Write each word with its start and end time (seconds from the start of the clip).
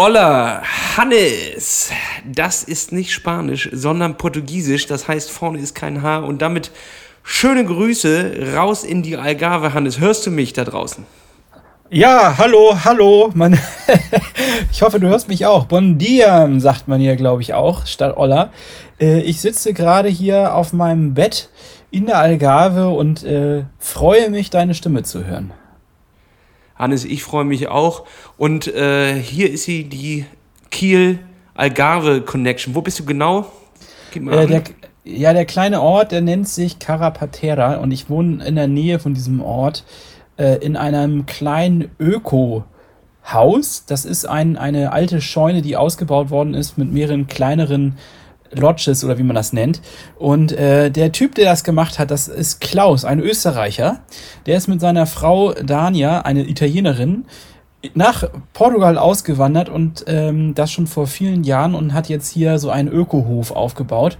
Hola, 0.00 0.62
Hannes. 0.96 1.90
Das 2.24 2.62
ist 2.62 2.92
nicht 2.92 3.12
Spanisch, 3.12 3.68
sondern 3.72 4.16
Portugiesisch. 4.16 4.86
Das 4.86 5.08
heißt, 5.08 5.28
vorne 5.28 5.58
ist 5.58 5.74
kein 5.74 6.02
H. 6.02 6.18
Und 6.18 6.40
damit 6.40 6.70
schöne 7.24 7.64
Grüße 7.64 8.54
raus 8.54 8.84
in 8.84 9.02
die 9.02 9.16
Algarve, 9.16 9.74
Hannes. 9.74 9.98
Hörst 9.98 10.24
du 10.24 10.30
mich 10.30 10.52
da 10.52 10.62
draußen? 10.62 11.04
Ja, 11.90 12.38
hallo, 12.38 12.78
hallo. 12.84 13.32
Man 13.34 13.58
ich 14.70 14.82
hoffe, 14.82 15.00
du 15.00 15.08
hörst 15.08 15.28
mich 15.28 15.46
auch. 15.46 15.64
Bon 15.64 15.98
dia, 15.98 16.48
sagt 16.60 16.86
man 16.86 17.00
hier, 17.00 17.16
glaube 17.16 17.42
ich, 17.42 17.54
auch, 17.54 17.84
statt 17.84 18.16
Olla. 18.16 18.52
Äh, 19.00 19.22
ich 19.22 19.40
sitze 19.40 19.72
gerade 19.72 20.08
hier 20.08 20.54
auf 20.54 20.72
meinem 20.72 21.14
Bett 21.14 21.48
in 21.90 22.06
der 22.06 22.18
Algarve 22.18 22.90
und 22.90 23.24
äh, 23.24 23.64
freue 23.80 24.30
mich, 24.30 24.50
deine 24.50 24.74
Stimme 24.74 25.02
zu 25.02 25.24
hören. 25.24 25.50
Hannes, 26.78 27.04
ich 27.04 27.24
freue 27.24 27.44
mich 27.44 27.68
auch. 27.68 28.04
Und 28.36 28.68
äh, 28.68 29.14
hier 29.14 29.50
ist 29.50 29.64
sie, 29.64 29.84
die 29.84 30.26
Kiel-Algarve-Connection. 30.70 32.74
Wo 32.74 32.82
bist 32.82 33.00
du 33.00 33.04
genau? 33.04 33.46
Äh, 34.14 34.46
der, 34.46 34.62
ja, 35.04 35.32
der 35.32 35.44
kleine 35.44 35.80
Ort, 35.80 36.12
der 36.12 36.20
nennt 36.20 36.48
sich 36.48 36.78
Carapatera 36.78 37.76
und 37.76 37.90
ich 37.90 38.08
wohne 38.08 38.44
in 38.44 38.54
der 38.54 38.68
Nähe 38.68 38.98
von 38.98 39.14
diesem 39.14 39.40
Ort 39.40 39.84
äh, 40.36 40.64
in 40.64 40.76
einem 40.76 41.26
kleinen 41.26 41.90
Öko-Haus. 41.98 43.84
Das 43.86 44.04
ist 44.04 44.26
ein, 44.26 44.56
eine 44.56 44.92
alte 44.92 45.20
Scheune, 45.20 45.62
die 45.62 45.76
ausgebaut 45.76 46.30
worden 46.30 46.54
ist 46.54 46.78
mit 46.78 46.92
mehreren 46.92 47.26
kleineren 47.26 47.96
Lodges 48.52 49.04
oder 49.04 49.18
wie 49.18 49.22
man 49.22 49.36
das 49.36 49.52
nennt. 49.52 49.80
Und 50.18 50.52
äh, 50.52 50.90
der 50.90 51.12
Typ, 51.12 51.34
der 51.34 51.50
das 51.50 51.64
gemacht 51.64 51.98
hat, 51.98 52.10
das 52.10 52.28
ist 52.28 52.60
Klaus, 52.60 53.04
ein 53.04 53.20
Österreicher. 53.20 54.00
Der 54.46 54.56
ist 54.56 54.68
mit 54.68 54.80
seiner 54.80 55.06
Frau 55.06 55.52
Dania, 55.52 56.20
eine 56.22 56.48
Italienerin, 56.48 57.24
nach 57.94 58.24
Portugal 58.54 58.98
ausgewandert 58.98 59.68
und 59.68 60.04
ähm, 60.08 60.54
das 60.54 60.72
schon 60.72 60.88
vor 60.88 61.06
vielen 61.06 61.44
Jahren 61.44 61.74
und 61.74 61.94
hat 61.94 62.08
jetzt 62.08 62.28
hier 62.28 62.58
so 62.58 62.70
einen 62.70 62.88
Ökohof 62.88 63.52
aufgebaut 63.52 64.18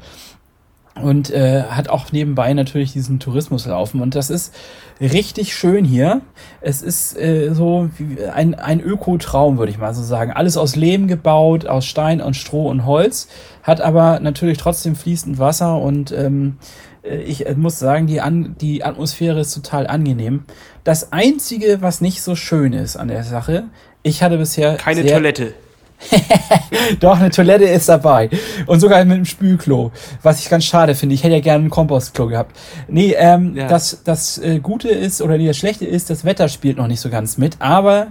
und 1.03 1.31
äh, 1.31 1.63
hat 1.65 1.89
auch 1.89 2.13
nebenbei 2.13 2.53
natürlich 2.53 2.93
diesen 2.93 3.21
Tourismus 3.21 3.67
laufen 3.67 4.01
und 4.01 4.15
das 4.15 4.31
ist 4.31 4.55
richtig 5.01 5.55
schön 5.55 5.85
hier. 5.85 6.21
Es 6.61 6.83
ist 6.83 7.17
äh, 7.17 7.55
so 7.55 7.91
wie 7.99 8.25
ein, 8.25 8.55
ein 8.55 8.81
Ökotraum, 8.81 9.59
würde 9.59 9.71
ich 9.71 9.79
mal 9.79 9.95
so 9.95 10.03
sagen. 10.03 10.33
Alles 10.33 10.57
aus 10.57 10.77
Lehm 10.77 11.09
gebaut, 11.09 11.67
aus 11.67 11.87
Stein 11.87 12.21
und 12.21 12.35
Stroh 12.35 12.69
und 12.69 12.85
Holz, 12.85 13.29
hat 13.63 13.81
aber 13.81 14.21
natürlich 14.21 14.59
trotzdem 14.59 14.97
fließend 14.97 15.39
Wasser 15.39 15.81
und 15.81 16.13
ähm, 16.13 16.59
äh, 17.03 17.19
ich 17.23 17.47
äh, 17.47 17.55
muss 17.55 17.79
sagen, 17.79 18.07
die, 18.07 18.21
An 18.21 18.57
die 18.61 18.85
Atmosphäre 18.85 19.41
ist 19.41 19.55
total 19.55 19.87
angenehm. 19.87 20.45
Das 20.85 21.13
Einzige, 21.13 21.81
was 21.81 22.01
nicht 22.01 22.23
so 22.23 22.35
schön 22.35 22.73
ist 22.73 22.97
an 22.97 23.09
der 23.09 23.25
Sache, 23.25 23.65
ich 24.03 24.23
hatte 24.23 24.39
bisher. 24.39 24.77
Keine 24.77 25.05
Toilette. 25.05 25.55
Doch, 27.01 27.19
eine 27.19 27.31
Toilette 27.31 27.65
ist 27.65 27.89
dabei. 27.89 28.31
Und 28.67 28.81
sogar 28.81 29.05
mit 29.05 29.15
einem 29.15 29.25
Spülklo. 29.25 29.93
Was 30.23 30.41
ich 30.41 30.49
ganz 30.49 30.65
schade 30.65 30.95
finde. 30.95 31.15
Ich 31.15 31.25
hätte 31.25 31.35
ja 31.35 31.41
gerne 31.41 31.65
ein 31.65 31.71
Kompostklo 31.71 32.29
gehabt. 32.29 32.57
Nee, 32.89 33.15
ähm, 33.19 33.57
ja. 33.57 33.69
das, 33.69 34.03
das 34.05 34.39
äh, 34.39 34.61
Gute 34.61 34.89
ist, 34.89 35.21
oder 35.21 35.37
nee, 35.37 35.47
das 35.47 35.57
Schlechte 35.57 35.87
ist, 35.87 36.11
das 36.11 36.25
Wetter 36.25 36.49
spielt 36.49 36.77
noch 36.77 36.87
nicht 36.87 37.01
so 37.01 37.11
ganz 37.11 37.37
mit. 37.37 37.57
Aber 37.61 38.09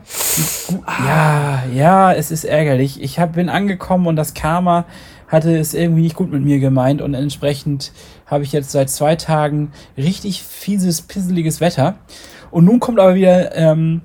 ja, 1.05 1.63
ja, 1.73 2.13
es 2.13 2.31
ist 2.31 2.43
ärgerlich. 2.43 3.02
Ich 3.02 3.19
hab, 3.19 3.33
bin 3.33 3.49
angekommen 3.49 4.08
und 4.08 4.15
das 4.15 4.33
Karma 4.33 4.85
hatte 5.27 5.58
es 5.58 5.73
irgendwie 5.73 6.03
nicht 6.03 6.15
gut 6.15 6.31
mit 6.31 6.43
mir 6.43 6.59
gemeint. 6.59 7.02
Und 7.02 7.13
entsprechend 7.13 7.91
habe 8.25 8.43
ich 8.43 8.52
jetzt 8.52 8.71
seit 8.71 8.89
zwei 8.89 9.15
Tagen 9.15 9.71
richtig 9.97 10.43
fieses, 10.43 11.02
pisseliges 11.02 11.61
Wetter. 11.61 11.95
Und 12.52 12.65
nun 12.65 12.80
kommt 12.80 12.99
aber 12.99 13.15
wieder 13.15 13.55
ähm, 13.55 14.02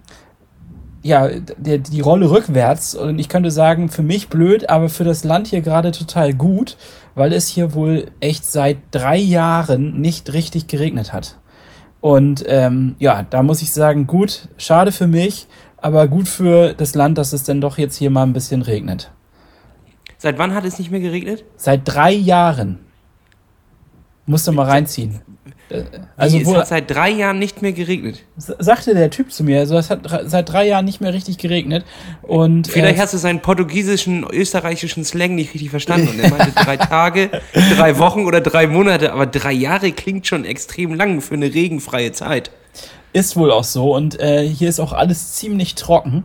ja, 1.03 1.29
der, 1.29 1.79
die 1.79 2.01
Rolle 2.01 2.31
rückwärts. 2.31 2.95
Und 2.95 3.19
ich 3.19 3.29
könnte 3.29 3.51
sagen, 3.51 3.89
für 3.89 4.03
mich 4.03 4.29
blöd, 4.29 4.71
aber 4.71 4.89
für 4.89 5.05
das 5.05 5.25
Land 5.25 5.49
hier 5.49 5.61
gerade 5.61 5.93
total 5.93 6.33
gut, 6.33 6.77
weil 7.15 7.33
es 7.33 7.49
hier 7.49 7.75
wohl 7.75 8.07
echt 8.21 8.45
seit 8.45 8.79
drei 8.91 9.17
Jahren 9.19 10.01
nicht 10.01 10.33
richtig 10.33 10.69
geregnet 10.69 11.13
hat. 11.13 11.39
Und 12.01 12.45
ähm, 12.49 12.97
ja, 12.99 13.25
da 13.29 13.43
muss 13.43 13.63
ich 13.63 13.73
sagen, 13.73 14.07
gut, 14.07 14.49
schade 14.57 14.91
für 14.91 15.07
mich, 15.07 15.47
aber 15.77 16.09
gut 16.09 16.29
für 16.29 16.75
das 16.75 16.95
Land, 16.95 17.19
dass 17.19 17.33
es 17.33 17.45
dann 17.45 17.61
doch 17.61 17.79
jetzt 17.79 17.97
hier 17.97 18.11
mal 18.11 18.25
ein 18.25 18.33
bisschen 18.33 18.63
regnet. 18.63 19.13
Seit 20.19 20.39
wann 20.39 20.55
hat 20.55 20.65
es 20.65 20.79
nicht 20.79 20.91
mehr 20.91 21.01
geregnet? 21.01 21.45
Seit 21.57 21.83
drei 21.85 22.13
Jahren. 22.13 22.79
Musst 24.27 24.47
du 24.47 24.53
mal 24.53 24.67
reinziehen. 24.67 25.21
Äh, 25.69 25.85
also 26.17 26.39
Wie, 26.39 26.43
es 26.43 26.55
hat 26.55 26.69
seit 26.69 26.91
drei 26.91 27.11
Jahren 27.11 27.39
nicht 27.39 27.63
mehr 27.63 27.73
geregnet. 27.73 28.23
Sagte 28.37 28.95
der 28.95 29.11
Typ 29.11 29.33
zu 29.33 29.45
mir. 29.45 29.61
Also 29.61 29.77
es 29.77 29.91
hat 29.91 30.01
seit 30.27 30.49
drei 30.49 30.67
Jahren 30.67 30.85
nicht 30.85 31.01
mehr 31.01 31.13
richtig 31.13 31.39
geregnet. 31.39 31.85
Und 32.23 32.69
Vielleicht 32.69 32.99
äh, 32.99 33.01
hast 33.01 33.15
du 33.15 33.19
seinen 33.19 33.41
portugiesischen, 33.41 34.25
österreichischen 34.25 35.05
Slang 35.05 35.35
nicht 35.35 35.55
richtig 35.55 35.71
verstanden. 35.71 36.09
Und 36.09 36.21
er 36.21 36.31
meinte 36.31 36.53
drei 36.53 36.77
Tage, 36.77 37.31
drei 37.77 37.99
Wochen 37.99 38.27
oder 38.27 38.41
drei 38.41 38.67
Monate. 38.67 39.13
Aber 39.13 39.27
drei 39.27 39.53
Jahre 39.53 39.93
klingt 39.93 40.27
schon 40.27 40.45
extrem 40.45 40.95
lang 40.95 41.21
für 41.21 41.35
eine 41.35 41.53
regenfreie 41.53 42.13
Zeit. 42.13 42.51
Ist 43.13 43.37
wohl 43.37 43.51
auch 43.51 43.65
so. 43.65 43.95
Und 43.95 44.21
äh, 44.21 44.47
hier 44.47 44.69
ist 44.69 44.81
auch 44.81 44.93
alles 44.93 45.35
ziemlich 45.35 45.75
trocken. 45.75 46.25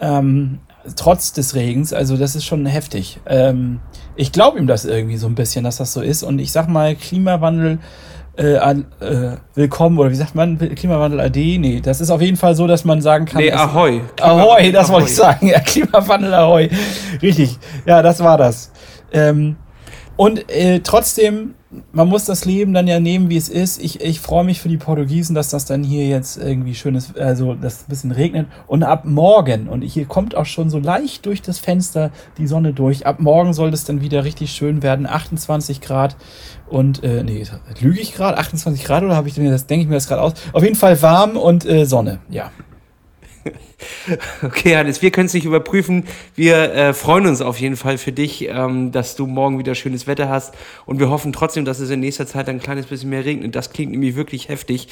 Ähm, 0.00 0.60
trotz 0.96 1.32
des 1.32 1.54
Regens. 1.54 1.92
Also 1.92 2.16
das 2.16 2.34
ist 2.34 2.44
schon 2.44 2.66
heftig. 2.66 3.20
Ähm, 3.26 3.80
ich 4.16 4.32
glaube 4.32 4.58
ihm 4.58 4.66
das 4.66 4.84
irgendwie 4.84 5.16
so 5.16 5.26
ein 5.26 5.34
bisschen, 5.34 5.64
dass 5.64 5.76
das 5.76 5.92
so 5.92 6.00
ist. 6.00 6.22
Und 6.22 6.38
ich 6.38 6.52
sag 6.52 6.68
mal, 6.68 6.94
Klimawandel 6.94 7.78
äh, 8.36 8.54
äh, 8.54 9.36
willkommen 9.54 9.98
oder 9.98 10.10
wie 10.10 10.14
sagt 10.14 10.34
man, 10.34 10.58
Klimawandel 10.58 11.20
AD? 11.20 11.58
Nee, 11.58 11.80
das 11.80 12.00
ist 12.00 12.10
auf 12.10 12.22
jeden 12.22 12.36
Fall 12.36 12.54
so, 12.54 12.66
dass 12.66 12.84
man 12.84 13.02
sagen 13.02 13.26
kann. 13.26 13.42
Nee, 13.42 13.52
Ahoi. 13.52 14.00
Ahoi, 14.20 14.72
das 14.72 14.88
wollte 14.90 15.08
ich 15.08 15.14
sagen. 15.14 15.48
Ja, 15.48 15.60
Klimawandel 15.60 16.32
Ahoi. 16.34 16.70
Richtig. 17.20 17.58
Ja, 17.86 18.02
das 18.02 18.20
war 18.20 18.38
das. 18.38 18.72
Ähm, 19.12 19.56
und 20.16 20.50
äh, 20.50 20.80
trotzdem, 20.80 21.54
man 21.92 22.08
muss 22.08 22.24
das 22.24 22.44
Leben 22.44 22.74
dann 22.74 22.88
ja 22.88 22.98
nehmen, 22.98 23.30
wie 23.30 23.36
es 23.36 23.48
ist. 23.48 23.80
Ich, 23.80 24.00
ich 24.00 24.20
freue 24.20 24.44
mich 24.44 24.60
für 24.60 24.68
die 24.68 24.76
Portugiesen, 24.76 25.34
dass 25.34 25.50
das 25.50 25.66
dann 25.66 25.84
hier 25.84 26.06
jetzt 26.08 26.36
irgendwie 26.36 26.74
schön 26.74 26.96
ist, 26.96 27.16
also 27.16 27.54
dass 27.54 27.82
ein 27.82 27.88
bisschen 27.88 28.10
regnet. 28.10 28.48
Und 28.66 28.82
ab 28.82 29.04
morgen, 29.04 29.68
und 29.68 29.82
hier 29.82 30.06
kommt 30.06 30.34
auch 30.34 30.46
schon 30.46 30.68
so 30.68 30.78
leicht 30.78 31.26
durch 31.26 31.42
das 31.42 31.58
Fenster 31.60 32.10
die 32.38 32.48
Sonne 32.48 32.72
durch, 32.72 33.06
ab 33.06 33.20
morgen 33.20 33.52
soll 33.52 33.72
es 33.72 33.84
dann 33.84 34.00
wieder 34.00 34.24
richtig 34.24 34.50
schön 34.50 34.82
werden. 34.82 35.06
28 35.06 35.80
Grad 35.80 36.16
und, 36.68 37.04
äh, 37.04 37.22
nee, 37.22 37.46
lüge 37.80 38.00
ich 38.00 38.14
gerade? 38.14 38.38
28 38.38 38.84
Grad 38.84 39.04
oder 39.04 39.14
habe 39.14 39.28
ich 39.28 39.34
denn 39.34 39.48
das, 39.48 39.66
denke 39.66 39.82
ich 39.82 39.88
mir 39.88 39.94
das 39.94 40.08
gerade 40.08 40.22
aus? 40.22 40.32
Auf 40.52 40.64
jeden 40.64 40.76
Fall 40.76 41.00
warm 41.02 41.36
und 41.36 41.64
äh, 41.66 41.84
Sonne, 41.84 42.18
ja. 42.30 42.50
Okay, 44.42 44.76
Hannes, 44.76 45.02
wir 45.02 45.10
können 45.10 45.26
es 45.26 45.34
nicht 45.34 45.44
überprüfen. 45.44 46.04
Wir 46.34 46.74
äh, 46.74 46.94
freuen 46.94 47.26
uns 47.26 47.40
auf 47.40 47.60
jeden 47.60 47.76
Fall 47.76 47.98
für 47.98 48.12
dich, 48.12 48.48
ähm, 48.48 48.92
dass 48.92 49.16
du 49.16 49.26
morgen 49.26 49.58
wieder 49.58 49.74
schönes 49.74 50.06
Wetter 50.06 50.28
hast. 50.28 50.54
Und 50.86 50.98
wir 50.98 51.10
hoffen 51.10 51.32
trotzdem, 51.32 51.64
dass 51.64 51.78
es 51.78 51.90
in 51.90 52.00
nächster 52.00 52.26
Zeit 52.26 52.48
ein 52.48 52.60
kleines 52.60 52.86
bisschen 52.86 53.10
mehr 53.10 53.24
regnet. 53.24 53.54
Das 53.54 53.72
klingt 53.72 53.92
nämlich 53.92 54.16
wirklich 54.16 54.48
heftig. 54.48 54.88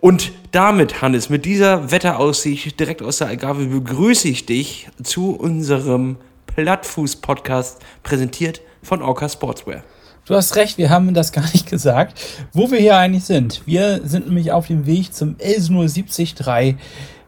Und 0.00 0.32
damit, 0.52 1.02
Hannes, 1.02 1.30
mit 1.30 1.44
dieser 1.44 1.90
Wetteraussicht 1.90 2.78
direkt 2.78 3.02
aus 3.02 3.18
der 3.18 3.28
Algarve 3.28 3.66
begrüße 3.66 4.28
ich 4.28 4.46
dich 4.46 4.88
zu 5.02 5.34
unserem 5.34 6.16
Plattfuß-Podcast, 6.46 7.80
präsentiert 8.02 8.60
von 8.82 9.02
Orca 9.02 9.28
Sportswear. 9.28 9.82
Du 10.26 10.34
hast 10.34 10.56
recht, 10.56 10.78
wir 10.78 10.88
haben 10.88 11.12
das 11.12 11.32
gar 11.32 11.44
nicht 11.52 11.68
gesagt, 11.68 12.18
wo 12.54 12.70
wir 12.70 12.78
hier 12.78 12.96
eigentlich 12.96 13.24
sind. 13.24 13.60
Wir 13.66 14.00
sind 14.04 14.26
nämlich 14.26 14.52
auf 14.52 14.68
dem 14.68 14.86
Weg 14.86 15.12
zum 15.12 15.36
Elsnur 15.38 15.86
73 15.86 16.34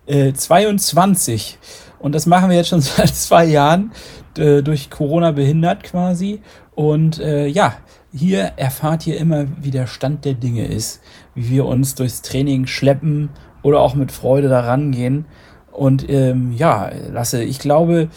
äh, 0.06 0.32
22. 0.32 1.58
Und 1.98 2.14
das 2.14 2.26
machen 2.26 2.50
wir 2.50 2.56
jetzt 2.56 2.68
schon 2.68 2.80
seit 2.82 3.14
zwei 3.14 3.44
Jahren, 3.44 3.92
äh, 4.38 4.62
durch 4.62 4.90
Corona 4.90 5.32
behindert 5.32 5.82
quasi. 5.82 6.40
Und 6.74 7.18
äh, 7.18 7.46
ja, 7.46 7.76
hier 8.12 8.52
erfahrt 8.56 9.06
ihr 9.06 9.18
immer, 9.18 9.46
wie 9.60 9.70
der 9.70 9.86
Stand 9.86 10.24
der 10.24 10.34
Dinge 10.34 10.66
ist, 10.66 11.00
wie 11.34 11.50
wir 11.50 11.66
uns 11.66 11.94
durchs 11.94 12.22
Training 12.22 12.66
schleppen 12.66 13.30
oder 13.62 13.80
auch 13.80 13.94
mit 13.94 14.12
Freude 14.12 14.48
daran 14.48 14.92
gehen. 14.92 15.26
Und 15.72 16.08
ähm, 16.08 16.52
ja, 16.52 16.90
Lasse, 17.10 17.42
ich 17.42 17.58
glaube, 17.58 18.08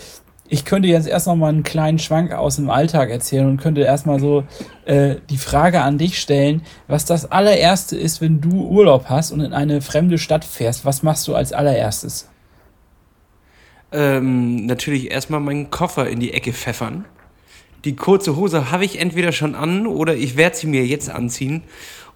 ich 0.52 0.66
könnte 0.66 0.88
jetzt 0.88 1.08
erst 1.08 1.28
noch 1.28 1.36
mal 1.36 1.50
einen 1.50 1.64
kleinen 1.64 2.00
Schwank 2.00 2.34
aus 2.34 2.56
dem 2.56 2.72
Alltag 2.72 3.12
erzählen 3.12 3.46
und 3.46 3.58
könnte 3.58 3.82
erstmal 3.82 4.20
so 4.20 4.44
äh, 4.86 5.18
die 5.30 5.38
Frage 5.38 5.82
an 5.82 6.00
dich 6.00 6.20
stellen, 6.20 6.64
was 6.88 7.06
das 7.06 7.32
allererste 7.32 7.96
ist, 7.96 8.20
wenn 8.20 8.42
du 8.42 8.68
Urlaub 8.68 9.06
hast 9.10 9.32
und 9.32 9.42
in 9.42 9.54
eine 9.54 9.82
fremde 9.82 10.18
Stadt 10.18 10.44
fährst. 10.44 10.86
Was 10.86 11.04
machst 11.04 11.28
du 11.28 11.36
als 11.36 11.54
allererstes? 11.54 12.30
Ähm, 13.92 14.66
natürlich 14.66 15.12
erstmal 15.12 15.40
meinen 15.40 15.70
Koffer 15.70 16.10
in 16.10 16.20
die 16.20 16.34
Ecke 16.34 16.52
pfeffern. 16.52 17.06
Die 17.86 17.96
kurze 17.96 18.36
Hose 18.36 18.72
habe 18.72 18.86
ich 18.86 19.00
entweder 19.00 19.32
schon 19.32 19.54
an 19.54 19.86
oder 19.86 20.16
ich 20.16 20.36
werde 20.36 20.56
sie 20.56 20.68
mir 20.68 20.86
jetzt 20.86 21.10
anziehen. 21.10 21.64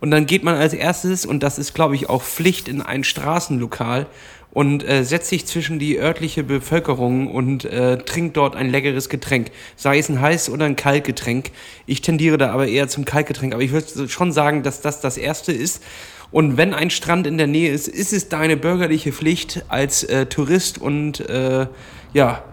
Und 0.01 0.11
dann 0.11 0.25
geht 0.25 0.43
man 0.43 0.55
als 0.55 0.73
erstes, 0.73 1.25
und 1.25 1.43
das 1.43 1.57
ist, 1.57 1.73
glaube 1.73 1.95
ich, 1.95 2.09
auch 2.09 2.23
Pflicht, 2.23 2.67
in 2.67 2.81
ein 2.81 3.05
Straßenlokal 3.05 4.07
und 4.53 4.87
äh, 4.87 5.03
setzt 5.03 5.29
sich 5.29 5.47
zwischen 5.47 5.79
die 5.79 5.99
örtliche 5.99 6.43
Bevölkerung 6.43 7.27
und 7.27 7.65
äh, 7.65 7.97
trinkt 7.97 8.37
dort 8.37 8.55
ein 8.55 8.69
leckeres 8.69 9.09
Getränk. 9.09 9.49
Sei 9.75 9.97
es 9.97 10.09
ein 10.09 10.21
heiß 10.21 10.49
oder 10.49 10.65
ein 10.65 10.75
Kaltgetränk. 10.75 11.51
Ich 11.87 12.01
tendiere 12.01 12.37
da 12.37 12.51
aber 12.51 12.67
eher 12.67 12.87
zum 12.87 13.03
Kaltgetränk. 13.03 13.53
Aber 13.53 13.63
ich 13.63 13.71
würde 13.71 14.07
schon 14.07 14.31
sagen, 14.31 14.61
dass 14.61 14.81
das 14.81 15.01
das 15.01 15.17
Erste 15.17 15.51
ist. 15.51 15.83
Und 16.31 16.55
wenn 16.55 16.73
ein 16.73 16.91
Strand 16.91 17.25
in 17.25 17.39
der 17.39 17.47
Nähe 17.47 17.71
ist, 17.71 17.87
ist 17.87 18.13
es 18.13 18.29
deine 18.29 18.55
bürgerliche 18.55 19.11
Pflicht 19.11 19.65
als 19.69 20.03
äh, 20.03 20.27
Tourist 20.27 20.79
und 20.79 21.19
äh, 21.29 21.65
ja, 22.13 22.43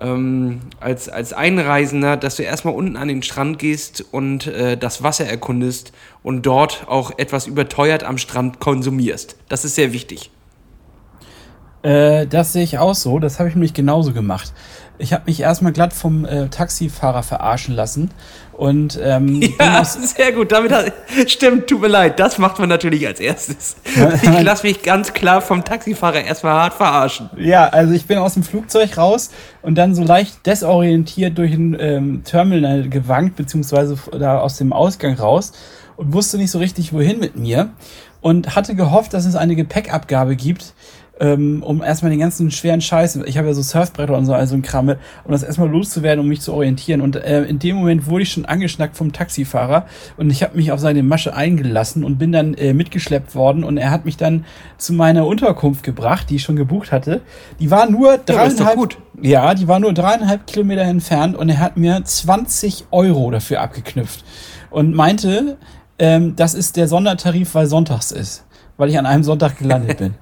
ähm, 0.00 0.60
als, 0.78 1.08
als 1.08 1.32
Einreisender, 1.32 2.16
dass 2.16 2.36
du 2.36 2.44
erstmal 2.44 2.74
unten 2.74 2.96
an 2.96 3.08
den 3.08 3.24
Strand 3.24 3.58
gehst 3.58 4.04
und 4.12 4.46
äh, 4.46 4.76
das 4.76 5.02
Wasser 5.02 5.26
erkundest 5.26 5.92
und 6.22 6.46
dort 6.46 6.86
auch 6.86 7.18
etwas 7.18 7.48
überteuert 7.48 8.04
am 8.04 8.16
Strand 8.16 8.60
konsumierst. 8.60 9.36
Das 9.48 9.64
ist 9.64 9.74
sehr 9.74 9.92
wichtig. 9.92 10.30
Äh, 11.82 12.26
das 12.26 12.52
sehe 12.52 12.62
ich 12.62 12.78
auch 12.78 12.94
so. 12.94 13.18
Das 13.18 13.38
habe 13.38 13.48
ich 13.48 13.54
nämlich 13.54 13.74
genauso 13.74 14.12
gemacht. 14.12 14.52
Ich 15.00 15.12
habe 15.12 15.24
mich 15.26 15.40
erstmal 15.40 15.72
glatt 15.72 15.92
vom 15.92 16.24
äh, 16.24 16.48
Taxifahrer 16.48 17.22
verarschen 17.22 17.74
lassen. 17.74 18.10
Und 18.52 18.98
ähm, 19.00 19.40
ja, 19.60 19.84
sehr 19.84 20.32
gut. 20.32 20.50
Damit 20.50 20.72
hat, 20.72 20.92
stimmt, 21.26 21.68
tut 21.68 21.80
mir 21.80 21.88
leid. 21.88 22.18
Das 22.18 22.38
macht 22.38 22.58
man 22.58 22.68
natürlich 22.68 23.06
als 23.06 23.20
erstes. 23.20 23.76
Ich 24.22 24.42
lasse 24.42 24.66
mich 24.66 24.82
ganz 24.82 25.12
klar 25.12 25.40
vom 25.40 25.64
Taxifahrer 25.64 26.22
erstmal 26.22 26.54
hart 26.54 26.74
verarschen. 26.74 27.30
Ja, 27.36 27.68
also 27.68 27.92
ich 27.92 28.06
bin 28.06 28.18
aus 28.18 28.34
dem 28.34 28.42
Flugzeug 28.42 28.96
raus 28.96 29.30
und 29.62 29.76
dann 29.76 29.94
so 29.94 30.02
leicht 30.02 30.46
desorientiert 30.46 31.38
durch 31.38 31.52
ein 31.52 31.76
ähm, 31.78 32.24
Terminal 32.24 32.88
gewankt, 32.88 33.36
beziehungsweise 33.36 33.96
da 34.18 34.40
aus 34.40 34.56
dem 34.56 34.72
Ausgang 34.72 35.14
raus 35.14 35.52
und 35.96 36.12
wusste 36.12 36.38
nicht 36.38 36.50
so 36.50 36.58
richtig, 36.58 36.92
wohin 36.92 37.18
mit 37.18 37.36
mir. 37.36 37.70
Und 38.20 38.56
hatte 38.56 38.74
gehofft, 38.74 39.14
dass 39.14 39.26
es 39.26 39.36
eine 39.36 39.54
Gepäckabgabe 39.54 40.34
gibt, 40.34 40.74
ähm, 41.20 41.62
um 41.62 41.82
erstmal 41.82 42.10
den 42.10 42.20
ganzen 42.20 42.50
schweren 42.50 42.80
Scheiß, 42.80 43.16
ich 43.26 43.38
habe 43.38 43.48
ja 43.48 43.54
so 43.54 43.62
Surfbretter 43.62 44.16
und 44.16 44.26
so, 44.26 44.34
also 44.34 44.54
ein 44.54 44.62
Kramme, 44.62 44.98
um 45.24 45.32
das 45.32 45.42
erstmal 45.42 45.68
loszuwerden, 45.68 46.20
um 46.20 46.28
mich 46.28 46.40
zu 46.40 46.52
orientieren. 46.52 47.00
Und 47.00 47.16
äh, 47.16 47.44
in 47.44 47.58
dem 47.58 47.76
Moment 47.76 48.06
wurde 48.06 48.22
ich 48.22 48.32
schon 48.32 48.44
angeschnackt 48.44 48.96
vom 48.96 49.12
Taxifahrer 49.12 49.86
und 50.16 50.30
ich 50.30 50.42
habe 50.42 50.56
mich 50.56 50.72
auf 50.72 50.80
seine 50.80 51.02
Masche 51.02 51.34
eingelassen 51.34 52.04
und 52.04 52.18
bin 52.18 52.32
dann 52.32 52.54
äh, 52.54 52.72
mitgeschleppt 52.72 53.34
worden 53.34 53.64
und 53.64 53.78
er 53.78 53.90
hat 53.90 54.04
mich 54.04 54.16
dann 54.16 54.44
zu 54.76 54.92
meiner 54.92 55.26
Unterkunft 55.26 55.82
gebracht, 55.82 56.30
die 56.30 56.36
ich 56.36 56.42
schon 56.42 56.56
gebucht 56.56 56.92
hatte. 56.92 57.20
Die 57.58 57.70
war 57.70 57.90
nur 57.90 58.18
dreieinhalb, 58.18 58.96
ja, 59.20 59.48
ja, 59.48 59.54
die 59.54 59.66
war 59.66 59.80
nur 59.80 59.92
dreieinhalb 59.92 60.46
Kilometer 60.46 60.82
entfernt 60.82 61.36
und 61.36 61.48
er 61.48 61.58
hat 61.58 61.76
mir 61.76 62.02
20 62.04 62.86
Euro 62.90 63.30
dafür 63.30 63.60
abgeknüpft 63.60 64.24
und 64.70 64.94
meinte, 64.94 65.58
ähm, 65.98 66.36
das 66.36 66.54
ist 66.54 66.76
der 66.76 66.86
Sondertarif, 66.86 67.54
weil 67.54 67.66
sonntags 67.66 68.12
ist, 68.12 68.44
weil 68.76 68.88
ich 68.88 68.98
an 68.98 69.06
einem 69.06 69.24
Sonntag 69.24 69.58
gelandet 69.58 69.98
bin. 69.98 70.14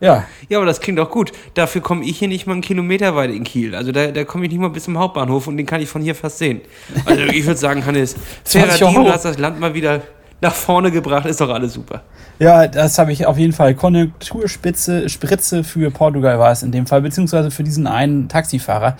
Ja. 0.00 0.26
Ja, 0.48 0.58
aber 0.58 0.66
das 0.66 0.80
klingt 0.80 0.98
auch 0.98 1.10
gut. 1.10 1.32
Dafür 1.54 1.82
komme 1.82 2.04
ich 2.04 2.18
hier 2.18 2.28
nicht 2.28 2.46
mal 2.46 2.54
einen 2.54 2.62
Kilometer 2.62 3.14
weit 3.16 3.30
in 3.30 3.44
Kiel. 3.44 3.74
Also 3.74 3.92
da, 3.92 4.10
da 4.10 4.24
komme 4.24 4.46
ich 4.46 4.50
nicht 4.50 4.60
mal 4.60 4.70
bis 4.70 4.84
zum 4.84 4.98
Hauptbahnhof 4.98 5.46
und 5.46 5.56
den 5.56 5.66
kann 5.66 5.80
ich 5.80 5.88
von 5.88 6.02
hier 6.02 6.14
fast 6.14 6.38
sehen. 6.38 6.62
Also 7.04 7.22
ich 7.24 7.44
würde 7.46 7.58
sagen, 7.58 7.84
Hannes, 7.84 8.16
fairer 8.44 8.76
Deal, 8.76 9.12
hast 9.12 9.26
das 9.26 9.38
Land 9.38 9.60
mal 9.60 9.74
wieder 9.74 10.02
nach 10.40 10.54
vorne 10.54 10.90
gebracht, 10.90 11.26
ist 11.26 11.40
doch 11.40 11.50
alles 11.50 11.74
super. 11.74 12.02
Ja, 12.38 12.66
das 12.66 12.98
habe 12.98 13.12
ich 13.12 13.26
auf 13.26 13.36
jeden 13.36 13.52
Fall. 13.52 13.74
Konjunkturspitze, 13.74 15.08
Spritze 15.10 15.62
für 15.62 15.90
Portugal 15.90 16.38
war 16.38 16.50
es 16.50 16.62
in 16.62 16.72
dem 16.72 16.86
Fall, 16.86 17.02
beziehungsweise 17.02 17.50
für 17.50 17.62
diesen 17.62 17.86
einen 17.86 18.28
Taxifahrer. 18.28 18.96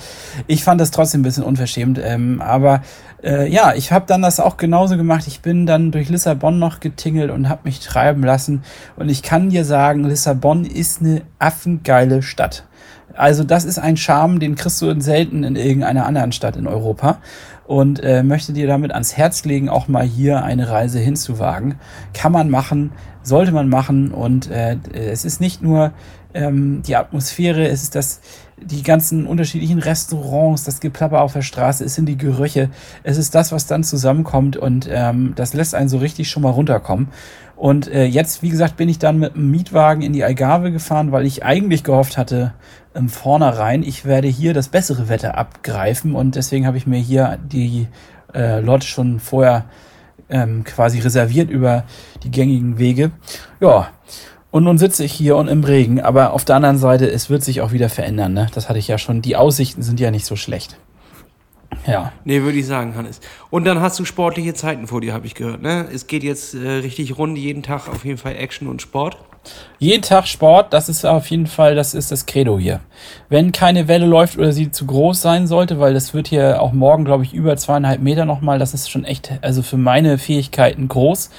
Ich 0.47 0.63
fand 0.63 0.81
das 0.81 0.91
trotzdem 0.91 1.21
ein 1.21 1.25
bisschen 1.25 1.45
unverschämt, 1.45 1.99
ähm, 2.03 2.43
aber 2.43 2.83
äh, 3.23 3.51
ja, 3.51 3.75
ich 3.75 3.93
habe 3.93 4.05
dann 4.07 4.23
das 4.23 4.41
auch 4.41 4.57
genauso 4.59 4.97
gemacht. 4.97 5.27
Ich 5.27 5.41
bin 5.41 5.67
dann 5.67 5.91
durch 5.91 6.09
Lissabon 6.11 6.59
noch 6.59 6.81
getingelt 6.81 7.31
und 7.31 7.49
habe 7.49 7.63
mich 7.65 7.81
treiben 7.81 8.23
lassen. 8.23 8.63
Und 8.97 9.09
ich 9.09 9.23
kann 9.23 9.51
dir 9.51 9.65
sagen, 9.65 10.05
Lissabon 10.05 10.65
ist 10.65 11.01
eine 11.01 11.23
affengeile 11.39 12.23
Stadt. 12.23 12.65
Also 13.15 13.45
das 13.45 13.65
ist 13.65 13.79
ein 13.79 13.97
Charme, 13.97 14.39
den 14.39 14.55
kriegst 14.55 14.81
du 14.81 15.01
selten 15.01 15.45
in 15.45 15.57
irgendeiner 15.57 16.07
anderen 16.07 16.33
Stadt 16.33 16.57
in 16.57 16.67
Europa. 16.67 17.19
Und 17.71 18.03
äh, 18.03 18.25
möchte 18.25 18.53
dir 18.53 18.67
damit 18.67 18.91
ans 18.91 19.17
Herz 19.17 19.45
legen, 19.45 19.69
auch 19.69 19.87
mal 19.87 20.03
hier 20.03 20.43
eine 20.43 20.69
Reise 20.69 20.99
hinzuwagen. 20.99 21.77
Kann 22.13 22.33
man 22.33 22.51
machen, 22.51 22.91
sollte 23.23 23.53
man 23.53 23.69
machen. 23.69 24.11
Und 24.11 24.51
äh, 24.51 24.77
es 24.93 25.25
ist 25.25 25.41
nicht 25.41 25.63
nur 25.63 25.93
ähm, 26.35 26.83
die 26.85 26.97
Atmosphäre, 26.97 27.69
es 27.69 27.85
ist 27.85 27.95
das 27.95 28.23
die 28.63 28.83
ganzen 28.83 29.27
unterschiedlichen 29.27 29.79
Restaurants, 29.79 30.65
das 30.65 30.81
Geplapper 30.81 31.23
auf 31.23 31.33
der 31.33 31.43
Straße, 31.43 31.85
es 31.85 31.95
sind 31.95 32.07
die 32.07 32.19
Gerüche, 32.19 32.71
es 33.03 33.17
ist 33.17 33.35
das, 33.35 33.53
was 33.53 33.67
dann 33.67 33.85
zusammenkommt 33.85 34.57
und 34.57 34.89
ähm, 34.91 35.33
das 35.37 35.55
lässt 35.55 35.75
einen 35.75 35.89
so 35.89 35.99
richtig 35.99 36.29
schon 36.29 36.43
mal 36.43 36.51
runterkommen. 36.51 37.09
Und 37.57 37.89
äh, 37.89 38.05
jetzt, 38.05 38.43
wie 38.43 38.49
gesagt, 38.49 38.79
bin 38.79 38.89
ich 38.89 38.99
dann 38.99 39.19
mit 39.19 39.35
dem 39.35 39.51
Mietwagen 39.51 40.03
in 40.03 40.15
die 40.15 40.25
Algarve 40.25 40.73
gefahren, 40.73 41.13
weil 41.13 41.27
ich 41.27 41.45
eigentlich 41.45 41.85
gehofft 41.85 42.17
hatte, 42.17 42.55
im 42.95 43.09
Vornherein, 43.09 43.83
ich 43.83 44.05
werde 44.05 44.29
hier 44.29 44.55
das 44.55 44.69
bessere 44.69 45.09
Wetter 45.09 45.37
abgreifen 45.37 46.15
und 46.15 46.37
deswegen 46.37 46.67
habe 46.67 46.77
ich 46.77 46.87
mir 46.87 46.99
hier 46.99 47.39
die 47.43 47.87
äh, 48.35 48.61
Lodge 48.61 48.87
schon 48.87 49.21
vorher 49.21 49.67
ähm, 50.29 50.65
quasi 50.65 51.01
reserviert 51.01 51.51
über 51.51 51.85
die 52.23 52.31
gängigen 52.31 52.79
Wege. 52.79 53.11
Ja, 53.61 53.89
und 54.51 54.65
nun 54.65 54.79
sitze 54.79 55.05
ich 55.05 55.13
hier 55.13 55.37
und 55.37 55.49
im 55.49 55.63
Regen, 55.65 56.01
aber 56.01 56.33
auf 56.33 56.45
der 56.45 56.57
anderen 56.57 56.79
Seite, 56.79 57.11
es 57.11 57.31
wird 57.31 57.45
sich 57.45 57.61
auch 57.61 57.73
wieder 57.73 57.89
verändern, 57.89 58.33
ne? 58.33 58.49
Das 58.55 58.69
hatte 58.69 58.79
ich 58.79 58.89
ja 58.89 58.99
schon. 58.99 59.23
Die 59.23 59.37
Aussichten 59.37 59.83
sind 59.83 60.01
ja 60.01 60.11
nicht 60.11 60.27
so 60.27 60.37
schlecht. 60.37 60.77
Ja. 61.87 62.13
Nee, 62.25 62.43
würde 62.43 62.59
ich 62.59 62.67
sagen, 62.67 62.97
Hannes. 62.97 63.21
Und 63.49 63.65
dann 63.65 63.81
hast 63.81 63.99
du 63.99 64.05
sportliche 64.05 64.55
Zeiten 64.55 64.87
vor 64.87 65.01
dir, 65.01 65.15
habe 65.15 65.27
ich 65.27 65.35
gehört, 65.35 65.63
ne? 65.63 65.87
Es 65.93 66.07
geht 66.07 66.25
jetzt 66.25 66.55
äh, 66.55 66.69
richtig 66.69 67.17
rund, 67.17 67.39
jeden 67.39 67.63
Tag 67.63 67.89
auf 67.89 68.05
jeden 68.05 68.19
Fall 68.19 68.37
Action 68.37 68.69
und 68.69 68.83
Sport. 68.83 69.17
Jeden 69.79 70.03
Tag 70.03 70.27
Sport, 70.27 70.73
das 70.75 70.91
ist 70.91 71.07
auf 71.07 71.27
jeden 71.29 71.47
Fall, 71.47 71.75
das 71.75 71.95
ist 71.95 72.13
das 72.13 72.27
Credo 72.27 72.59
hier. 72.59 72.81
Wenn 73.31 73.53
keine 73.53 73.89
Welle 73.89 74.05
läuft 74.05 74.37
oder 74.37 74.53
sie 74.53 74.71
zu 74.71 74.85
groß 74.85 75.23
sein 75.23 75.47
sollte, 75.47 75.81
weil 75.81 75.95
das 75.95 76.13
wird 76.13 76.29
hier 76.29 76.61
auch 76.61 76.73
morgen, 76.73 77.07
glaube 77.07 77.25
ich, 77.25 77.33
über 77.33 77.57
zweieinhalb 77.57 78.03
Meter 78.03 78.27
nochmal, 78.27 78.59
das 78.59 78.75
ist 78.75 78.91
schon 78.91 79.05
echt, 79.05 79.33
also 79.41 79.63
für 79.63 79.79
meine 79.79 80.19
Fähigkeiten 80.19 80.89
groß 80.89 81.31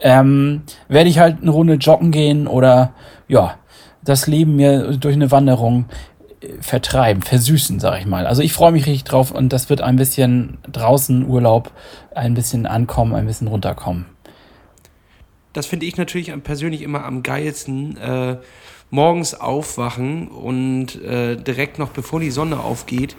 ähm, 0.00 0.62
werde 0.88 1.08
ich 1.08 1.18
halt 1.18 1.42
eine 1.42 1.50
Runde 1.50 1.74
joggen 1.74 2.10
gehen 2.10 2.46
oder 2.46 2.92
ja, 3.28 3.56
das 4.04 4.26
Leben 4.26 4.56
mir 4.56 4.96
durch 4.96 5.14
eine 5.14 5.30
Wanderung 5.30 5.86
äh, 6.40 6.48
vertreiben, 6.60 7.22
versüßen, 7.22 7.80
sag 7.80 8.00
ich 8.00 8.06
mal. 8.06 8.26
Also 8.26 8.42
ich 8.42 8.52
freue 8.52 8.72
mich 8.72 8.86
richtig 8.86 9.04
drauf 9.04 9.30
und 9.30 9.52
das 9.52 9.70
wird 9.70 9.80
ein 9.80 9.96
bisschen 9.96 10.58
draußen 10.70 11.26
Urlaub, 11.26 11.72
ein 12.14 12.34
bisschen 12.34 12.66
ankommen, 12.66 13.14
ein 13.14 13.26
bisschen 13.26 13.48
runterkommen. 13.48 14.06
Das 15.52 15.66
finde 15.66 15.86
ich 15.86 15.96
natürlich 15.96 16.32
persönlich 16.42 16.82
immer 16.82 17.04
am 17.04 17.22
geilsten. 17.22 17.96
Äh, 17.96 18.36
morgens 18.90 19.34
aufwachen 19.34 20.28
und 20.28 21.02
äh, 21.02 21.36
direkt 21.36 21.78
noch 21.78 21.90
bevor 21.90 22.20
die 22.20 22.30
Sonne 22.30 22.60
aufgeht, 22.60 23.16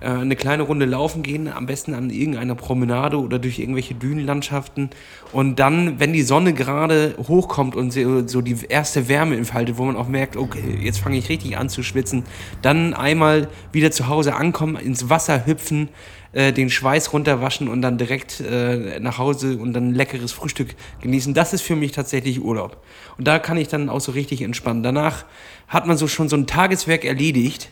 eine 0.00 0.36
kleine 0.36 0.62
Runde 0.62 0.86
laufen 0.86 1.22
gehen, 1.22 1.48
am 1.48 1.66
besten 1.66 1.94
an 1.94 2.10
irgendeiner 2.10 2.54
Promenade 2.54 3.20
oder 3.20 3.38
durch 3.38 3.58
irgendwelche 3.58 3.94
Dünenlandschaften. 3.94 4.90
Und 5.32 5.58
dann, 5.58 5.98
wenn 6.00 6.12
die 6.12 6.22
Sonne 6.22 6.52
gerade 6.52 7.14
hochkommt 7.26 7.76
und 7.76 7.92
so 7.92 8.40
die 8.40 8.56
erste 8.68 9.08
Wärme 9.08 9.36
entfaltet, 9.36 9.78
wo 9.78 9.84
man 9.84 9.96
auch 9.96 10.08
merkt, 10.08 10.36
okay, 10.36 10.78
jetzt 10.80 10.98
fange 10.98 11.18
ich 11.18 11.28
richtig 11.28 11.56
an 11.58 11.68
zu 11.68 11.82
schwitzen, 11.82 12.24
dann 12.62 12.94
einmal 12.94 13.48
wieder 13.72 13.90
zu 13.90 14.08
Hause 14.08 14.34
ankommen, 14.34 14.76
ins 14.76 15.10
Wasser 15.10 15.46
hüpfen, 15.46 15.88
äh, 16.32 16.52
den 16.52 16.70
Schweiß 16.70 17.12
runterwaschen 17.12 17.68
und 17.68 17.82
dann 17.82 17.98
direkt 17.98 18.40
äh, 18.40 19.00
nach 19.00 19.18
Hause 19.18 19.56
und 19.58 19.72
dann 19.72 19.94
leckeres 19.94 20.32
Frühstück 20.32 20.74
genießen. 21.00 21.34
Das 21.34 21.52
ist 21.52 21.62
für 21.62 21.74
mich 21.74 21.92
tatsächlich 21.92 22.42
Urlaub. 22.42 22.82
Und 23.16 23.26
da 23.26 23.38
kann 23.38 23.56
ich 23.56 23.68
dann 23.68 23.88
auch 23.88 24.00
so 24.00 24.12
richtig 24.12 24.42
entspannen. 24.42 24.82
Danach 24.82 25.24
hat 25.68 25.86
man 25.86 25.96
so 25.96 26.06
schon 26.06 26.28
so 26.28 26.36
ein 26.36 26.46
Tageswerk 26.46 27.04
erledigt 27.04 27.70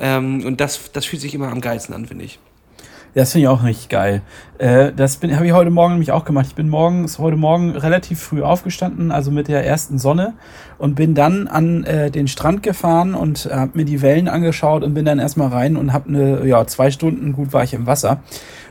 ähm, 0.00 0.44
und 0.44 0.60
das, 0.60 0.92
das 0.92 1.04
fühlt 1.04 1.22
sich 1.22 1.34
immer 1.34 1.50
am 1.50 1.60
geilsten 1.60 1.94
an, 1.94 2.06
finde 2.06 2.24
ich. 2.24 2.38
Das 3.14 3.32
finde 3.32 3.44
ich 3.44 3.48
auch 3.48 3.64
richtig 3.64 3.88
geil. 3.88 4.22
Äh, 4.58 4.92
das 4.92 5.20
habe 5.20 5.46
ich 5.46 5.52
heute 5.52 5.70
Morgen 5.70 5.94
nämlich 5.94 6.12
auch 6.12 6.24
gemacht. 6.24 6.46
Ich 6.48 6.54
bin 6.54 6.68
morgens, 6.68 7.18
heute 7.18 7.36
Morgen 7.36 7.72
relativ 7.72 8.20
früh 8.20 8.42
aufgestanden, 8.42 9.10
also 9.10 9.32
mit 9.32 9.48
der 9.48 9.66
ersten 9.66 9.98
Sonne 9.98 10.34
und 10.78 10.94
bin 10.94 11.14
dann 11.14 11.48
an 11.48 11.82
äh, 11.84 12.10
den 12.10 12.28
Strand 12.28 12.62
gefahren 12.62 13.14
und 13.14 13.48
habe 13.50 13.72
mir 13.74 13.84
die 13.84 14.00
Wellen 14.00 14.28
angeschaut 14.28 14.84
und 14.84 14.94
bin 14.94 15.04
dann 15.04 15.18
erstmal 15.18 15.48
rein 15.48 15.76
und 15.76 15.92
habe 15.92 16.08
eine, 16.08 16.46
ja, 16.46 16.66
zwei 16.66 16.90
Stunden 16.90 17.32
gut 17.32 17.52
war 17.52 17.64
ich 17.64 17.74
im 17.74 17.86
Wasser. 17.86 18.22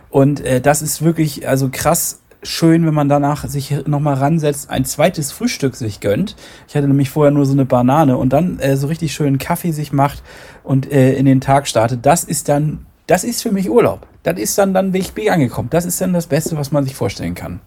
Und 0.09 0.39
äh, 0.39 0.61
das 0.61 0.81
ist 0.81 1.03
wirklich, 1.03 1.47
also 1.47 1.69
krass 1.69 2.21
schön, 2.43 2.85
wenn 2.85 2.93
man 2.93 3.09
danach 3.09 3.47
sich 3.47 3.85
nochmal 3.85 4.15
ransetzt, 4.15 4.69
ein 4.69 4.85
zweites 4.85 5.31
Frühstück 5.31 5.75
sich 5.75 5.99
gönnt. 5.99 6.35
Ich 6.67 6.75
hatte 6.75 6.87
nämlich 6.87 7.09
vorher 7.09 7.31
nur 7.31 7.45
so 7.45 7.53
eine 7.53 7.65
Banane 7.65 8.17
und 8.17 8.33
dann 8.33 8.59
äh, 8.59 8.77
so 8.77 8.87
richtig 8.87 9.13
schön 9.13 9.37
Kaffee 9.37 9.71
sich 9.71 9.91
macht 9.91 10.23
und 10.63 10.91
äh, 10.91 11.13
in 11.13 11.25
den 11.25 11.41
Tag 11.41 11.67
startet. 11.67 12.05
Das 12.05 12.23
ist 12.23 12.49
dann, 12.49 12.85
das 13.07 13.23
ist 13.23 13.41
für 13.41 13.51
mich 13.51 13.69
Urlaub. 13.69 14.07
Das 14.23 14.37
ist 14.37 14.57
dann, 14.57 14.73
dann 14.73 14.91
bin 14.91 15.01
ich 15.01 15.31
angekommen. 15.31 15.69
Das 15.69 15.85
ist 15.85 15.99
dann 16.01 16.13
das 16.13 16.27
Beste, 16.27 16.57
was 16.57 16.71
man 16.71 16.83
sich 16.83 16.95
vorstellen 16.95 17.35
kann. 17.35 17.59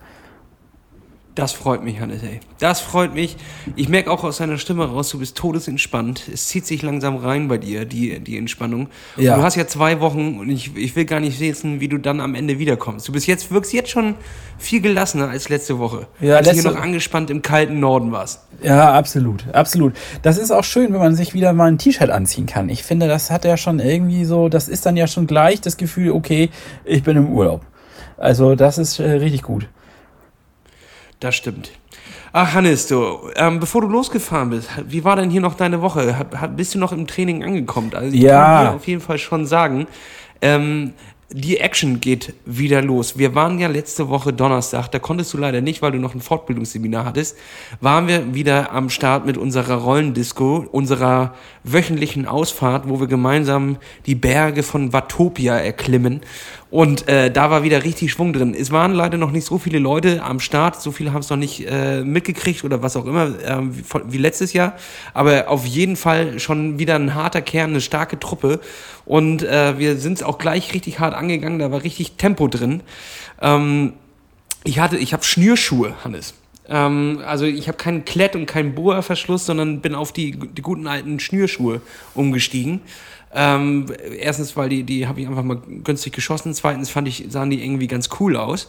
Das 1.35 1.53
freut 1.53 1.83
mich, 1.83 1.99
Hannes, 1.99 2.23
ey. 2.23 2.41
Das 2.59 2.83
freut 2.83 3.15
mich. 3.15 3.37
Ich 3.75 3.89
merke 3.89 4.11
auch 4.11 4.23
aus 4.23 4.37
deiner 4.37 4.59
Stimme 4.59 4.85
raus, 4.85 5.09
du 5.09 5.19
bist 5.19 5.35
todesentspannt. 5.35 6.29
Es 6.31 6.49
zieht 6.49 6.67
sich 6.67 6.83
langsam 6.83 7.17
rein 7.17 7.49
bei 7.49 7.57
dir, 7.57 7.87
die, 7.87 8.21
die 8.21 8.37
Entspannung. 8.37 8.89
Ja. 9.17 9.37
du 9.37 9.43
hast 9.43 9.57
ja 9.57 9.67
zwei 9.67 10.01
Wochen 10.01 10.39
und 10.39 10.51
ich, 10.51 10.77
ich 10.77 10.95
will 10.95 11.07
gar 11.07 11.21
nicht 11.21 11.41
wissen, 11.41 11.81
wie 11.81 11.89
du 11.89 11.97
dann 11.97 12.21
am 12.21 12.35
Ende 12.35 12.59
wiederkommst. 12.59 13.09
Du 13.09 13.13
bist 13.13 13.27
jetzt, 13.27 13.51
wirkst 13.51 13.73
jetzt 13.73 13.89
schon 13.89 14.15
viel 14.59 14.83
gelassener 14.83 15.31
als 15.31 15.49
letzte 15.49 15.79
Woche. 15.79 16.07
Ja, 16.21 16.37
als 16.37 16.49
letzte... 16.49 16.65
du 16.65 16.69
hier 16.69 16.77
noch 16.77 16.85
angespannt 16.85 17.31
im 17.31 17.41
kalten 17.41 17.81
Norden 17.81 18.13
warst. 18.13 18.43
Ja, 18.63 18.93
absolut, 18.93 19.47
absolut. 19.55 19.95
Das 20.21 20.37
ist 20.37 20.51
auch 20.51 20.65
schön, 20.65 20.93
wenn 20.93 21.01
man 21.01 21.15
sich 21.15 21.33
wieder 21.33 21.55
mal 21.55 21.69
ein 21.69 21.79
T-Shirt 21.79 22.11
anziehen 22.11 22.45
kann. 22.45 22.69
Ich 22.69 22.83
finde, 22.83 23.09
das 23.09 23.31
hat 23.31 23.47
ja 23.47 23.57
schon 23.57 23.79
irgendwie 23.79 24.27
so, 24.27 24.51
das 24.51 24.69
ist 24.69 24.85
dann 24.85 24.99
ja 24.99 25.07
schon 25.07 25.27
gleich 25.27 25.63
das 25.63 25.79
Gefühl, 25.79 26.11
okay, 26.13 26.51
ich 26.85 27.03
bin 27.03 27.17
im 27.17 27.31
Urlaub. 27.31 27.63
Also 28.19 28.55
das 28.55 28.77
ist 28.77 29.01
äh, 29.01 29.11
richtig 29.13 29.43
gut. 29.43 29.67
Das 31.23 31.37
stimmt. 31.37 31.71
Ach, 32.33 32.53
Hannes, 32.53 32.89
du, 32.89 33.31
ähm, 33.37 33.61
bevor 33.61 33.83
du 33.83 33.87
losgefahren 33.87 34.51
bist, 34.51 34.69
wie 34.89 35.05
war 35.05 35.15
denn 35.15 35.31
hier 35.31 35.41
noch 35.41 35.55
deine 35.55 35.81
Woche? 35.81 36.19
Hab, 36.19 36.57
bist 36.57 36.75
du 36.75 36.81
noch 36.81 36.91
im 36.91 37.07
Training 37.07 37.45
angekommen? 37.45 37.93
Also 37.95 38.13
ich 38.13 38.23
ja. 38.23 38.43
kann 38.43 38.67
dir 38.67 38.75
auf 38.75 38.89
jeden 38.89 39.01
Fall 39.01 39.19
schon 39.19 39.47
sagen, 39.47 39.87
ähm, 40.41 40.95
die 41.31 41.59
Action 41.59 42.01
geht 42.01 42.35
wieder 42.45 42.83
los. 42.83 43.19
Wir 43.19 43.35
waren 43.37 43.59
ja 43.61 43.69
letzte 43.69 44.09
Woche 44.09 44.33
Donnerstag, 44.33 44.89
da 44.89 44.99
konntest 44.99 45.33
du 45.33 45.39
leider 45.39 45.61
nicht, 45.61 45.81
weil 45.81 45.93
du 45.93 45.99
noch 45.99 46.15
ein 46.15 46.21
Fortbildungsseminar 46.21 47.05
hattest, 47.05 47.39
waren 47.81 48.09
wir 48.09 48.35
wieder 48.35 48.73
am 48.73 48.91
Start 48.91 49.25
mit 49.25 49.39
unserer 49.39 49.77
Rollendisco, 49.77 50.67
unserer 50.73 51.35
wöchentlichen 51.65 52.27
Ausfahrt, 52.27 52.89
wo 52.89 53.01
wir 53.01 53.07
gemeinsam 53.07 53.77
die 54.07 54.17
Berge 54.17 54.63
von 54.63 54.93
Watopia 54.93 55.57
erklimmen. 55.57 56.21
Und 56.73 57.07
äh, 57.07 57.31
da 57.31 57.51
war 57.51 57.65
wieder 57.65 57.85
richtig 57.85 58.13
Schwung 58.13 58.33
drin. 58.33 58.57
Es 58.59 58.71
waren 58.71 58.95
leider 58.95 59.19
noch 59.19 59.31
nicht 59.31 59.47
so 59.47 59.59
viele 59.59 59.79
Leute 59.79 60.23
am 60.23 60.41
Start, 60.41 60.81
so 60.81 60.91
viele 60.91 61.13
haben 61.13 61.21
es 61.21 61.29
noch 61.29 61.37
nicht 61.37 61.67
äh, 61.69 62.03
mitgekriegt 62.03 62.65
oder 62.65 62.83
was 62.83 62.97
auch 62.97 63.05
immer, 63.05 63.27
äh, 63.27 63.59
wie, 63.61 63.85
wie 64.07 64.17
letztes 64.17 64.55
Jahr. 64.55 64.75
Aber 65.13 65.51
auf 65.51 65.67
jeden 65.67 65.97
Fall 65.97 66.41
schon 66.41 66.79
wieder 66.79 66.95
ein 66.95 67.15
harter 67.15 67.43
Kern, 67.43 67.73
eine 67.73 67.83
starke 67.83 68.19
Truppe. 68.19 68.59
Und 69.05 69.43
äh, 69.43 69.79
wir 69.79 69.99
sind 69.99 70.15
es 70.15 70.23
auch 70.23 70.39
gleich 70.39 70.73
richtig 70.73 70.99
hart 70.99 71.13
angegangen, 71.13 71.59
da 71.59 71.71
war 71.71 71.83
richtig 71.83 72.13
Tempo 72.13 72.49
drin. 72.49 72.81
Ähm, 73.43 73.93
ich 74.65 74.79
hatte, 74.79 74.97
ich 74.97 75.13
habe 75.13 75.25
Schnürschuhe, 75.25 75.95
Hannes. 76.03 76.33
Ähm, 76.71 77.21
also 77.27 77.45
ich 77.45 77.69
habe 77.69 77.77
keinen 77.77 78.07
Klett 78.07 78.35
und 78.35 78.47
keinen 78.47 78.75
Bohrverschluss, 78.75 79.45
sondern 79.45 79.83
bin 79.83 79.95
auf 79.95 80.11
die, 80.13 80.39
die 80.39 80.63
guten 80.63 80.87
alten 80.87 81.21
Schnürschuhe 81.21 81.83
umgestiegen. 82.15 82.81
Ähm, 83.35 83.87
erstens, 84.19 84.57
weil 84.57 84.69
die, 84.69 84.83
die 84.85 85.07
habe 85.07 85.21
ich 85.21 85.27
einfach 85.27 85.43
mal 85.43 85.61
günstig 85.85 86.13
geschossen. 86.13 86.53
Zweitens 86.55 86.91
fand 86.91 87.09
ich, 87.09 87.27
sahen 87.29 87.51
die 87.51 87.65
irgendwie 87.65 87.87
ganz 87.87 88.11
cool 88.21 88.37
aus. 88.37 88.69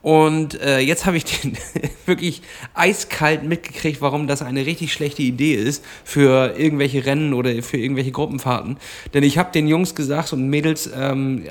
Und 0.00 0.60
äh, 0.60 0.78
jetzt 0.78 1.06
habe 1.06 1.16
ich 1.16 1.24
den 1.24 1.58
wirklich 2.06 2.42
eiskalt 2.74 3.42
mitgekriegt, 3.42 4.00
warum 4.00 4.26
das 4.28 4.42
eine 4.42 4.64
richtig 4.64 4.92
schlechte 4.92 5.22
Idee 5.22 5.54
ist 5.54 5.84
für 6.04 6.54
irgendwelche 6.56 7.04
Rennen 7.04 7.34
oder 7.34 7.62
für 7.62 7.78
irgendwelche 7.78 8.12
Gruppenfahrten. 8.12 8.78
Denn 9.12 9.24
ich 9.24 9.38
habe 9.38 9.50
den 9.52 9.66
Jungs 9.66 9.94
gesagt 9.94 10.32
und 10.32 10.48
Mädels, 10.48 10.88
ähm, 10.96 11.44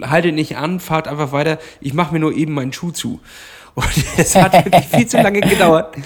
haltet 0.00 0.34
nicht 0.34 0.56
an, 0.56 0.78
fahrt 0.78 1.08
einfach 1.08 1.32
weiter. 1.32 1.58
Ich 1.80 1.92
mache 1.92 2.14
mir 2.14 2.20
nur 2.20 2.34
eben 2.34 2.54
meinen 2.54 2.72
Schuh 2.72 2.92
zu. 2.92 3.20
Und 3.74 3.86
es 4.16 4.36
hat 4.36 4.52
wirklich 4.64 4.86
viel 4.86 5.06
zu 5.06 5.20
lange 5.20 5.40
gedauert. 5.40 5.96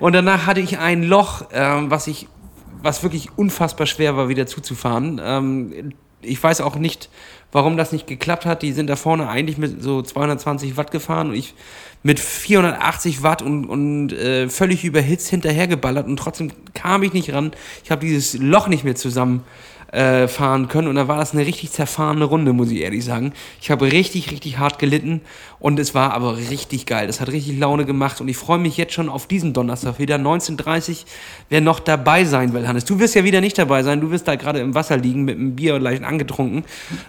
Und 0.00 0.14
danach 0.14 0.46
hatte 0.46 0.60
ich 0.60 0.78
ein 0.78 1.02
Loch, 1.02 1.44
ähm, 1.52 1.90
was 1.90 2.06
ich 2.06 2.28
was 2.82 3.02
wirklich 3.02 3.30
unfassbar 3.36 3.86
schwer 3.86 4.16
war, 4.16 4.28
wieder 4.28 4.46
zuzufahren. 4.46 5.20
Ähm, 5.22 5.92
ich 6.22 6.42
weiß 6.42 6.60
auch 6.60 6.76
nicht, 6.76 7.08
warum 7.52 7.76
das 7.76 7.92
nicht 7.92 8.06
geklappt 8.06 8.46
hat. 8.46 8.62
Die 8.62 8.72
sind 8.72 8.88
da 8.88 8.96
vorne 8.96 9.28
eigentlich 9.28 9.58
mit 9.58 9.82
so 9.82 10.02
220 10.02 10.76
Watt 10.76 10.90
gefahren 10.90 11.28
und 11.28 11.34
ich 11.34 11.54
mit 12.02 12.20
480 12.20 13.22
Watt 13.22 13.42
und, 13.42 13.66
und 13.66 14.12
äh, 14.12 14.48
völlig 14.48 14.84
überhitzt 14.84 15.28
hinterhergeballert 15.28 16.06
und 16.06 16.16
trotzdem 16.16 16.52
kam 16.74 17.02
ich 17.02 17.12
nicht 17.12 17.32
ran. 17.32 17.52
Ich 17.84 17.90
habe 17.90 18.04
dieses 18.04 18.34
Loch 18.38 18.68
nicht 18.68 18.84
mehr 18.84 18.94
zusammen 18.94 19.42
äh, 19.92 20.28
fahren 20.28 20.68
können. 20.68 20.88
Und 20.88 20.96
da 20.96 21.08
war 21.08 21.18
das 21.18 21.32
eine 21.32 21.46
richtig 21.46 21.70
zerfahrene 21.70 22.24
Runde, 22.24 22.52
muss 22.52 22.70
ich 22.70 22.80
ehrlich 22.80 23.04
sagen. 23.04 23.32
Ich 23.60 23.70
habe 23.70 23.90
richtig, 23.92 24.30
richtig 24.30 24.58
hart 24.58 24.78
gelitten 24.78 25.20
und 25.58 25.78
es 25.78 25.94
war 25.94 26.12
aber 26.12 26.36
richtig 26.36 26.86
geil. 26.86 27.06
Das 27.06 27.20
hat 27.20 27.28
richtig 27.28 27.58
Laune 27.58 27.84
gemacht 27.84 28.20
und 28.20 28.28
ich 28.28 28.36
freue 28.36 28.58
mich 28.58 28.76
jetzt 28.76 28.92
schon 28.92 29.08
auf 29.08 29.26
diesen 29.26 29.52
Donnerstag 29.52 29.98
wieder. 29.98 30.16
19.30 30.16 31.04
wer 31.48 31.60
noch 31.60 31.80
dabei 31.80 32.24
sein 32.24 32.52
will, 32.52 32.66
Hannes. 32.66 32.84
Du 32.84 32.98
wirst 32.98 33.14
ja 33.14 33.24
wieder 33.24 33.40
nicht 33.40 33.58
dabei 33.58 33.82
sein. 33.82 34.00
Du 34.00 34.10
wirst 34.10 34.28
da 34.28 34.34
gerade 34.34 34.58
im 34.60 34.74
Wasser 34.74 34.96
liegen 34.96 35.24
mit 35.24 35.36
einem 35.36 35.56
Bier 35.56 35.78
leicht 35.78 36.02
angetrunken, 36.04 36.64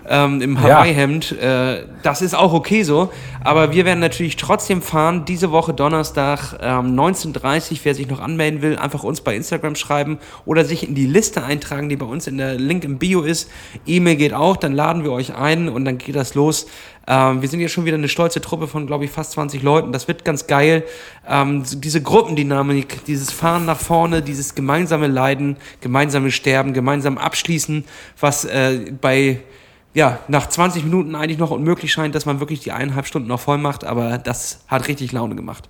ähm, 0.07 0.41
im 0.41 0.61
Hawaii-Hemd. 0.61 1.35
Ja. 1.41 1.73
Äh, 1.73 1.85
das 2.03 2.21
ist 2.21 2.35
auch 2.35 2.53
okay 2.53 2.83
so. 2.83 3.11
Aber 3.43 3.73
wir 3.73 3.85
werden 3.85 3.99
natürlich 3.99 4.35
trotzdem 4.35 4.81
fahren. 4.81 5.25
Diese 5.25 5.51
Woche 5.51 5.73
Donnerstag 5.73 6.57
ähm, 6.61 6.97
19.30 6.97 7.79
Wer 7.83 7.95
sich 7.95 8.07
noch 8.07 8.19
anmelden 8.19 8.61
will, 8.61 8.77
einfach 8.77 9.03
uns 9.03 9.21
bei 9.21 9.35
Instagram 9.35 9.75
schreiben 9.75 10.19
oder 10.45 10.65
sich 10.65 10.87
in 10.87 10.95
die 10.95 11.05
Liste 11.05 11.43
eintragen, 11.43 11.89
die 11.89 11.95
bei 11.95 12.05
uns 12.05 12.27
in 12.27 12.37
der 12.37 12.55
Link 12.67 12.83
im 12.83 12.97
Bio 12.97 13.21
ist. 13.21 13.49
E-Mail 13.85 14.15
geht 14.15 14.33
auch, 14.33 14.57
dann 14.57 14.73
laden 14.73 15.03
wir 15.03 15.11
euch 15.11 15.35
ein 15.35 15.69
und 15.69 15.85
dann 15.85 15.97
geht 15.97 16.15
das 16.15 16.35
los. 16.35 16.67
Ähm, 17.07 17.41
wir 17.41 17.49
sind 17.49 17.61
jetzt 17.61 17.71
schon 17.71 17.85
wieder 17.85 17.97
eine 17.97 18.09
stolze 18.09 18.41
Truppe 18.41 18.67
von, 18.67 18.85
glaube 18.85 19.05
ich, 19.05 19.11
fast 19.11 19.31
20 19.31 19.63
Leuten. 19.63 19.91
Das 19.91 20.07
wird 20.07 20.25
ganz 20.25 20.45
geil. 20.47 20.83
Ähm, 21.27 21.63
diese 21.65 22.01
Gruppendynamik, 22.01 23.05
dieses 23.05 23.31
Fahren 23.31 23.65
nach 23.65 23.79
vorne, 23.79 24.21
dieses 24.21 24.55
gemeinsame 24.55 25.07
Leiden, 25.07 25.57
gemeinsame 25.81 26.31
Sterben, 26.31 26.73
gemeinsam 26.73 27.17
Abschließen, 27.17 27.85
was 28.19 28.45
äh, 28.45 28.91
bei 28.99 29.39
ja, 29.93 30.19
nach 30.27 30.47
20 30.47 30.83
Minuten 30.83 31.15
eigentlich 31.15 31.39
noch 31.39 31.49
unmöglich 31.49 31.91
scheint, 31.91 32.13
dass 32.13 32.27
man 32.27 32.39
wirklich 32.39 32.59
die 32.59 32.71
eineinhalb 32.71 33.07
Stunden 33.07 33.27
noch 33.27 33.39
voll 33.39 33.57
macht, 33.57 33.83
aber 33.83 34.19
das 34.19 34.59
hat 34.67 34.87
richtig 34.87 35.11
Laune 35.11 35.35
gemacht. 35.35 35.69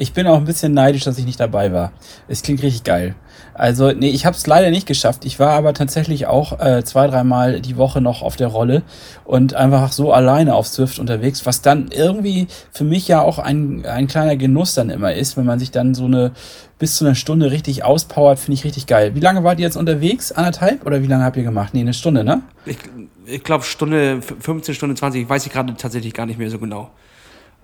Ich 0.00 0.12
bin 0.12 0.28
auch 0.28 0.36
ein 0.36 0.44
bisschen 0.44 0.72
neidisch, 0.72 1.02
dass 1.04 1.18
ich 1.18 1.26
nicht 1.26 1.40
dabei 1.40 1.72
war. 1.72 1.92
Es 2.28 2.42
klingt 2.42 2.62
richtig 2.62 2.84
geil. 2.84 3.16
Also, 3.52 3.90
nee, 3.90 4.10
ich 4.10 4.24
habe 4.24 4.36
es 4.36 4.46
leider 4.46 4.70
nicht 4.70 4.86
geschafft. 4.86 5.24
Ich 5.24 5.40
war 5.40 5.50
aber 5.50 5.74
tatsächlich 5.74 6.28
auch 6.28 6.60
äh, 6.60 6.84
zwei, 6.84 7.08
dreimal 7.08 7.60
die 7.60 7.76
Woche 7.76 8.00
noch 8.00 8.22
auf 8.22 8.36
der 8.36 8.46
Rolle 8.46 8.82
und 9.24 9.54
einfach 9.54 9.90
so 9.90 10.12
alleine 10.12 10.54
auf 10.54 10.68
Swift 10.68 11.00
unterwegs, 11.00 11.44
was 11.44 11.62
dann 11.62 11.88
irgendwie 11.90 12.46
für 12.70 12.84
mich 12.84 13.08
ja 13.08 13.20
auch 13.20 13.40
ein, 13.40 13.84
ein 13.84 14.06
kleiner 14.06 14.36
Genuss 14.36 14.74
dann 14.74 14.88
immer 14.88 15.12
ist, 15.12 15.36
wenn 15.36 15.44
man 15.44 15.58
sich 15.58 15.72
dann 15.72 15.96
so 15.96 16.04
eine 16.04 16.30
bis 16.78 16.96
zu 16.96 17.04
einer 17.04 17.16
Stunde 17.16 17.50
richtig 17.50 17.82
auspowert, 17.82 18.38
finde 18.38 18.54
ich 18.54 18.64
richtig 18.64 18.86
geil. 18.86 19.16
Wie 19.16 19.20
lange 19.20 19.42
wart 19.42 19.58
ihr 19.58 19.66
jetzt 19.66 19.76
unterwegs? 19.76 20.30
Anderthalb? 20.30 20.86
Oder 20.86 21.02
wie 21.02 21.08
lange 21.08 21.24
habt 21.24 21.36
ihr 21.36 21.42
gemacht? 21.42 21.74
Nee, 21.74 21.80
eine 21.80 21.94
Stunde, 21.94 22.22
ne? 22.22 22.42
Ich, 22.66 22.78
ich 23.26 23.42
glaube 23.42 23.64
Stunde, 23.64 24.22
15 24.22 24.76
Stunden 24.76 24.94
20, 24.94 25.28
weiß 25.28 25.44
ich 25.44 25.52
gerade 25.52 25.74
tatsächlich 25.74 26.14
gar 26.14 26.26
nicht 26.26 26.38
mehr 26.38 26.50
so 26.50 26.60
genau. 26.60 26.90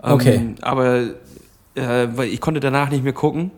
Okay. 0.01 0.35
Ähm, 0.35 0.55
aber 0.61 1.13
äh, 1.75 2.07
weil 2.15 2.29
ich 2.29 2.41
konnte 2.41 2.59
danach 2.59 2.89
nicht 2.89 3.03
mehr 3.03 3.13
gucken. 3.13 3.51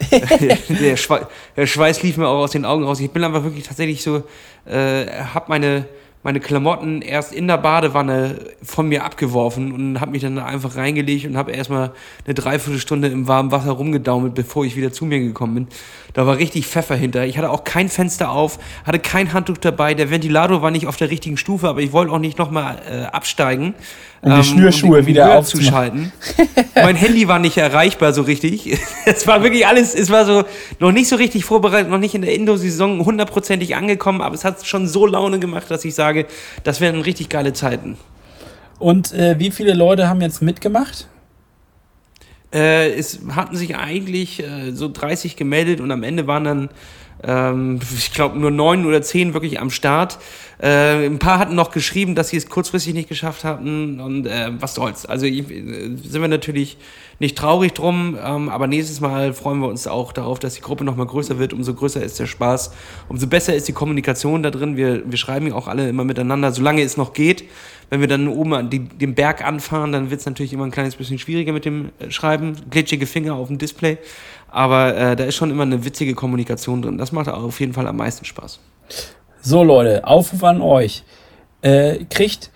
der, 0.10 0.96
Schwe 0.96 1.26
der, 1.56 1.66
Schweiß 1.66 2.02
lief 2.02 2.16
mir 2.16 2.28
auch 2.28 2.42
aus 2.42 2.52
den 2.52 2.64
Augen 2.64 2.84
raus. 2.84 3.00
Ich 3.00 3.10
bin 3.10 3.24
einfach 3.24 3.44
wirklich 3.44 3.64
tatsächlich 3.64 4.02
so, 4.02 4.22
äh, 4.66 5.06
hab 5.32 5.48
meine, 5.48 5.86
meine 6.24 6.40
Klamotten 6.40 7.02
erst 7.02 7.34
in 7.34 7.46
der 7.46 7.58
Badewanne 7.58 8.38
von 8.62 8.88
mir 8.88 9.04
abgeworfen 9.04 9.72
und 9.72 10.00
habe 10.00 10.12
mich 10.12 10.22
dann 10.22 10.38
einfach 10.38 10.74
reingelegt 10.74 11.26
und 11.26 11.36
habe 11.36 11.52
erstmal 11.52 11.92
eine 12.24 12.34
Dreiviertelstunde 12.34 13.08
im 13.08 13.28
warmen 13.28 13.52
Wasser 13.52 13.72
rumgedaumelt, 13.72 14.34
bevor 14.34 14.64
ich 14.64 14.74
wieder 14.74 14.90
zu 14.90 15.04
mir 15.04 15.20
gekommen 15.20 15.54
bin. 15.54 15.68
Da 16.14 16.26
war 16.26 16.38
richtig 16.38 16.66
Pfeffer 16.66 16.96
hinter. 16.96 17.26
Ich 17.26 17.36
hatte 17.36 17.50
auch 17.50 17.62
kein 17.64 17.90
Fenster 17.90 18.30
auf, 18.30 18.58
hatte 18.84 19.00
kein 19.00 19.34
Handtuch 19.34 19.58
dabei. 19.58 19.92
Der 19.92 20.10
Ventilator 20.10 20.62
war 20.62 20.70
nicht 20.70 20.86
auf 20.86 20.96
der 20.96 21.10
richtigen 21.10 21.36
Stufe, 21.36 21.68
aber 21.68 21.80
ich 21.80 21.92
wollte 21.92 22.10
auch 22.10 22.18
nicht 22.18 22.38
nochmal 22.38 22.80
äh, 22.90 23.02
absteigen. 23.04 23.74
Um 24.24 24.30
die 24.30 24.36
ähm, 24.38 24.42
Schnürschuhe 24.42 25.00
um 25.00 25.06
wieder 25.06 25.36
aufzuschalten. 25.36 26.10
mein 26.74 26.96
Handy 26.96 27.28
war 27.28 27.38
nicht 27.38 27.58
erreichbar 27.58 28.14
so 28.14 28.22
richtig. 28.22 28.78
es 29.04 29.26
war 29.26 29.42
wirklich 29.42 29.66
alles, 29.66 29.94
es 29.94 30.08
war 30.08 30.24
so 30.24 30.44
noch 30.78 30.92
nicht 30.92 31.08
so 31.08 31.16
richtig 31.16 31.44
vorbereitet, 31.44 31.90
noch 31.90 31.98
nicht 31.98 32.14
in 32.14 32.22
der 32.22 32.34
Indo-Saison 32.34 33.04
hundertprozentig 33.04 33.76
angekommen, 33.76 34.22
aber 34.22 34.34
es 34.34 34.44
hat 34.44 34.66
schon 34.66 34.88
so 34.88 35.06
Laune 35.06 35.40
gemacht, 35.40 35.70
dass 35.70 35.84
ich 35.84 35.94
sage, 35.94 36.26
das 36.62 36.80
wären 36.80 37.02
richtig 37.02 37.28
geile 37.28 37.52
Zeiten. 37.52 37.98
Und 38.78 39.12
äh, 39.12 39.38
wie 39.38 39.50
viele 39.50 39.74
Leute 39.74 40.08
haben 40.08 40.22
jetzt 40.22 40.40
mitgemacht? 40.40 41.06
Äh, 42.50 42.94
es 42.94 43.20
hatten 43.34 43.56
sich 43.56 43.76
eigentlich 43.76 44.42
äh, 44.42 44.72
so 44.72 44.88
30 44.88 45.36
gemeldet 45.36 45.82
und 45.82 45.90
am 45.90 46.02
Ende 46.02 46.26
waren 46.26 46.44
dann, 46.44 46.68
ähm, 47.26 47.80
ich 47.96 48.12
glaube, 48.12 48.38
nur 48.38 48.50
neun 48.50 48.84
oder 48.86 49.02
zehn 49.02 49.34
wirklich 49.34 49.60
am 49.60 49.70
Start. 49.70 50.18
Äh, 50.58 51.06
ein 51.06 51.18
paar 51.18 51.38
hatten 51.38 51.54
noch 51.54 51.70
geschrieben, 51.70 52.14
dass 52.14 52.28
sie 52.28 52.36
es 52.36 52.48
kurzfristig 52.48 52.94
nicht 52.94 53.08
geschafft 53.08 53.44
hatten 53.44 54.00
und 54.00 54.26
äh, 54.26 54.50
was 54.60 54.74
soll's. 54.74 55.04
Also 55.06 55.26
ich, 55.26 55.50
äh, 55.50 55.96
sind 55.96 56.20
wir 56.20 56.28
natürlich 56.28 56.76
nicht 57.18 57.36
traurig 57.36 57.72
drum, 57.72 58.16
ähm, 58.22 58.48
aber 58.48 58.66
nächstes 58.66 59.00
Mal 59.00 59.32
freuen 59.32 59.60
wir 59.60 59.68
uns 59.68 59.86
auch 59.86 60.12
darauf, 60.12 60.38
dass 60.38 60.54
die 60.54 60.60
Gruppe 60.60 60.84
nochmal 60.84 61.06
größer 61.06 61.38
wird. 61.38 61.52
Umso 61.52 61.74
größer 61.74 62.02
ist 62.02 62.18
der 62.18 62.26
Spaß, 62.26 62.72
umso 63.08 63.26
besser 63.26 63.54
ist 63.54 63.68
die 63.68 63.72
Kommunikation 63.72 64.42
da 64.42 64.50
drin. 64.50 64.76
Wir, 64.76 65.02
wir 65.10 65.18
schreiben 65.18 65.46
ja 65.46 65.54
auch 65.54 65.68
alle 65.68 65.88
immer 65.88 66.04
miteinander, 66.04 66.52
solange 66.52 66.82
es 66.82 66.96
noch 66.96 67.12
geht. 67.12 67.44
Wenn 67.90 68.00
wir 68.00 68.08
dann 68.08 68.28
oben 68.28 68.70
die, 68.70 68.80
den 68.80 69.14
Berg 69.14 69.44
anfahren, 69.44 69.92
dann 69.92 70.10
wird 70.10 70.20
es 70.20 70.26
natürlich 70.26 70.52
immer 70.52 70.64
ein 70.64 70.70
kleines 70.70 70.96
bisschen 70.96 71.18
schwieriger 71.18 71.52
mit 71.52 71.64
dem 71.64 71.90
äh, 71.98 72.10
Schreiben. 72.10 72.56
Glitschige 72.70 73.06
Finger 73.06 73.34
auf 73.34 73.48
dem 73.48 73.58
Display. 73.58 73.98
Aber 74.54 74.96
äh, 74.96 75.16
da 75.16 75.24
ist 75.24 75.34
schon 75.34 75.50
immer 75.50 75.64
eine 75.64 75.84
witzige 75.84 76.14
Kommunikation 76.14 76.80
drin. 76.80 76.96
Das 76.96 77.10
macht 77.10 77.28
auf 77.28 77.58
jeden 77.58 77.72
Fall 77.72 77.88
am 77.88 77.96
meisten 77.96 78.24
Spaß. 78.24 78.60
So, 79.40 79.64
Leute, 79.64 80.06
Aufruf 80.06 80.44
an 80.44 80.62
euch. 80.62 81.02
Äh, 81.60 82.04
kriegt, 82.04 82.50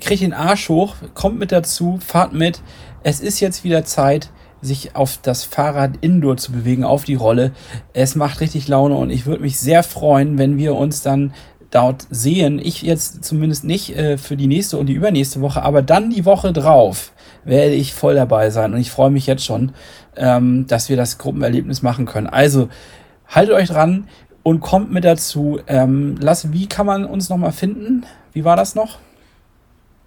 kriegt 0.00 0.22
den 0.22 0.32
Arsch 0.32 0.70
hoch, 0.70 0.96
kommt 1.12 1.38
mit 1.38 1.52
dazu, 1.52 1.98
fahrt 2.04 2.32
mit 2.32 2.62
es 3.04 3.20
ist 3.20 3.40
jetzt 3.40 3.64
wieder 3.64 3.84
Zeit, 3.84 4.30
sich 4.60 4.94
auf 4.94 5.18
das 5.20 5.42
Fahrrad 5.42 5.98
Indoor 6.02 6.36
zu 6.36 6.52
bewegen, 6.52 6.84
auf 6.84 7.04
die 7.04 7.16
Rolle. 7.16 7.52
Es 7.92 8.14
macht 8.14 8.40
richtig 8.40 8.68
Laune 8.68 8.94
und 8.94 9.10
ich 9.10 9.26
würde 9.26 9.42
mich 9.42 9.58
sehr 9.58 9.82
freuen, 9.82 10.38
wenn 10.38 10.56
wir 10.56 10.76
uns 10.76 11.02
dann 11.02 11.34
dort 11.70 12.06
sehen. 12.10 12.60
Ich 12.62 12.82
jetzt 12.82 13.24
zumindest 13.24 13.64
nicht 13.64 13.96
äh, 13.96 14.18
für 14.18 14.36
die 14.36 14.46
nächste 14.46 14.78
und 14.78 14.86
die 14.86 14.92
übernächste 14.92 15.40
Woche, 15.40 15.62
aber 15.62 15.82
dann 15.82 16.10
die 16.10 16.24
Woche 16.24 16.52
drauf 16.52 17.12
werde 17.44 17.74
ich 17.74 17.92
voll 17.92 18.14
dabei 18.14 18.50
sein 18.50 18.72
und 18.72 18.80
ich 18.80 18.92
freue 18.92 19.10
mich 19.10 19.26
jetzt 19.26 19.44
schon, 19.44 19.72
ähm, 20.16 20.66
dass 20.66 20.88
wir 20.88 20.96
das 20.96 21.18
Gruppenerlebnis 21.18 21.82
machen 21.82 22.06
können. 22.06 22.26
Also 22.26 22.68
haltet 23.28 23.54
euch 23.54 23.68
dran 23.68 24.08
und 24.42 24.60
kommt 24.60 24.92
mit 24.92 25.04
dazu. 25.04 25.60
Ähm, 25.66 26.16
Lass, 26.20 26.52
wie 26.52 26.66
kann 26.66 26.86
man 26.86 27.04
uns 27.04 27.28
nochmal 27.28 27.52
finden? 27.52 28.04
Wie 28.32 28.44
war 28.44 28.56
das 28.56 28.74
noch? 28.74 28.98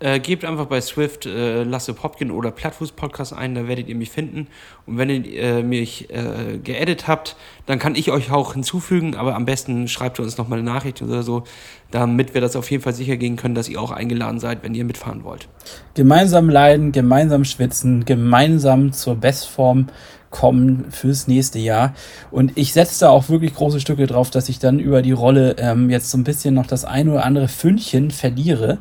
Äh, 0.05 0.19
gebt 0.19 0.45
einfach 0.45 0.67
bei 0.67 0.79
Swift 0.81 1.25
äh, 1.25 1.63
Lasse 1.63 1.95
Popkin 1.95 2.29
oder 2.29 2.51
Plattfuß 2.51 2.91
Podcast 2.91 3.33
ein, 3.33 3.55
da 3.55 3.67
werdet 3.67 3.87
ihr 3.87 3.95
mich 3.95 4.11
finden. 4.11 4.45
Und 4.85 4.99
wenn 4.99 5.09
ihr 5.09 5.41
äh, 5.41 5.63
mich 5.63 6.11
äh, 6.11 6.59
geedit 6.59 7.07
habt, 7.07 7.35
dann 7.65 7.79
kann 7.79 7.95
ich 7.95 8.11
euch 8.11 8.29
auch 8.31 8.53
hinzufügen, 8.53 9.15
aber 9.15 9.33
am 9.33 9.45
besten 9.45 9.87
schreibt 9.87 10.19
ihr 10.19 10.23
uns 10.23 10.37
nochmal 10.37 10.59
eine 10.59 10.69
Nachricht 10.69 11.01
oder 11.01 11.23
so, 11.23 11.43
damit 11.89 12.35
wir 12.35 12.41
das 12.41 12.55
auf 12.55 12.69
jeden 12.69 12.83
Fall 12.83 12.93
sicher 12.93 13.17
gehen 13.17 13.35
können, 13.35 13.55
dass 13.55 13.67
ihr 13.67 13.81
auch 13.81 13.89
eingeladen 13.89 14.39
seid, 14.39 14.61
wenn 14.61 14.75
ihr 14.75 14.85
mitfahren 14.85 15.23
wollt. 15.23 15.47
Gemeinsam 15.95 16.51
leiden, 16.51 16.91
gemeinsam 16.91 17.43
schwitzen, 17.43 18.05
gemeinsam 18.05 18.93
zur 18.93 19.15
Bestform 19.15 19.87
kommen 20.35 20.91
fürs 20.91 21.29
nächste 21.29 21.59
Jahr. 21.59 21.93
Und 22.29 22.51
ich 22.55 22.73
setze 22.73 22.99
da 22.99 23.09
auch 23.09 23.29
wirklich 23.29 23.55
große 23.55 23.79
Stücke 23.79 24.05
drauf, 24.05 24.29
dass 24.29 24.49
ich 24.49 24.59
dann 24.59 24.79
über 24.79 25.01
die 25.01 25.13
Rolle 25.13 25.55
ähm, 25.59 25.89
jetzt 25.89 26.11
so 26.11 26.17
ein 26.17 26.25
bisschen 26.25 26.53
noch 26.53 26.67
das 26.67 26.83
ein 26.83 27.07
oder 27.07 27.23
andere 27.23 27.47
Fündchen 27.47 28.11
verliere, 28.11 28.79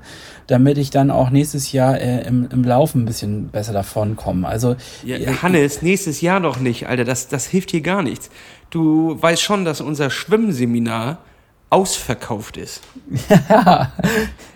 damit 0.48 0.78
ich 0.78 0.90
dann 0.90 1.12
auch 1.12 1.30
nächstes 1.30 1.70
Jahr 1.70 2.00
äh, 2.00 2.26
im, 2.26 2.48
im 2.50 2.64
Laufen 2.64 3.02
ein 3.02 3.06
bisschen 3.06 3.50
besser 3.50 3.72
davon 3.72 4.16
komme. 4.16 4.48
Also 4.48 4.74
ja, 5.04 5.16
äh, 5.16 5.26
Hannes, 5.42 5.80
nächstes 5.80 6.20
Jahr 6.20 6.40
noch 6.40 6.58
nicht, 6.58 6.88
Alter, 6.88 7.04
das, 7.04 7.28
das 7.28 7.46
hilft 7.46 7.70
hier 7.70 7.82
gar 7.82 8.02
nichts. 8.02 8.30
Du 8.70 9.16
weißt 9.22 9.40
schon, 9.40 9.64
dass 9.64 9.80
unser 9.80 10.10
Schwimmseminar 10.10 11.18
ausverkauft 11.70 12.56
ist. 12.56 12.80
Ja, 13.48 13.92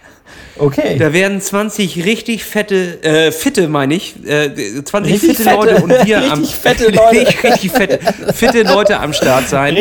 Okay. 0.59 0.97
Da 0.99 1.13
werden 1.13 1.41
20 1.41 2.05
richtig 2.05 2.45
fette, 2.45 3.03
äh, 3.03 3.33
fitte 3.33 3.69
meine 3.69 3.95
ich, 3.95 4.15
äh, 4.27 4.83
20 4.85 5.13
richtig 5.13 5.37
fitte, 5.37 5.43
fette. 5.51 5.57
Leute 5.57 5.83
und 5.83 5.91
wir 5.91 6.17
richtig 6.19 6.33
am 6.33 6.45
fette 6.45 6.85
Leute. 6.91 7.11
richtig, 7.13 7.45
richtig 7.45 7.71
fette, 7.73 7.99
fitte 8.33 8.63
Leute 8.63 8.99
am 9.01 9.13
Start 9.13 9.49
sein, 9.49 9.77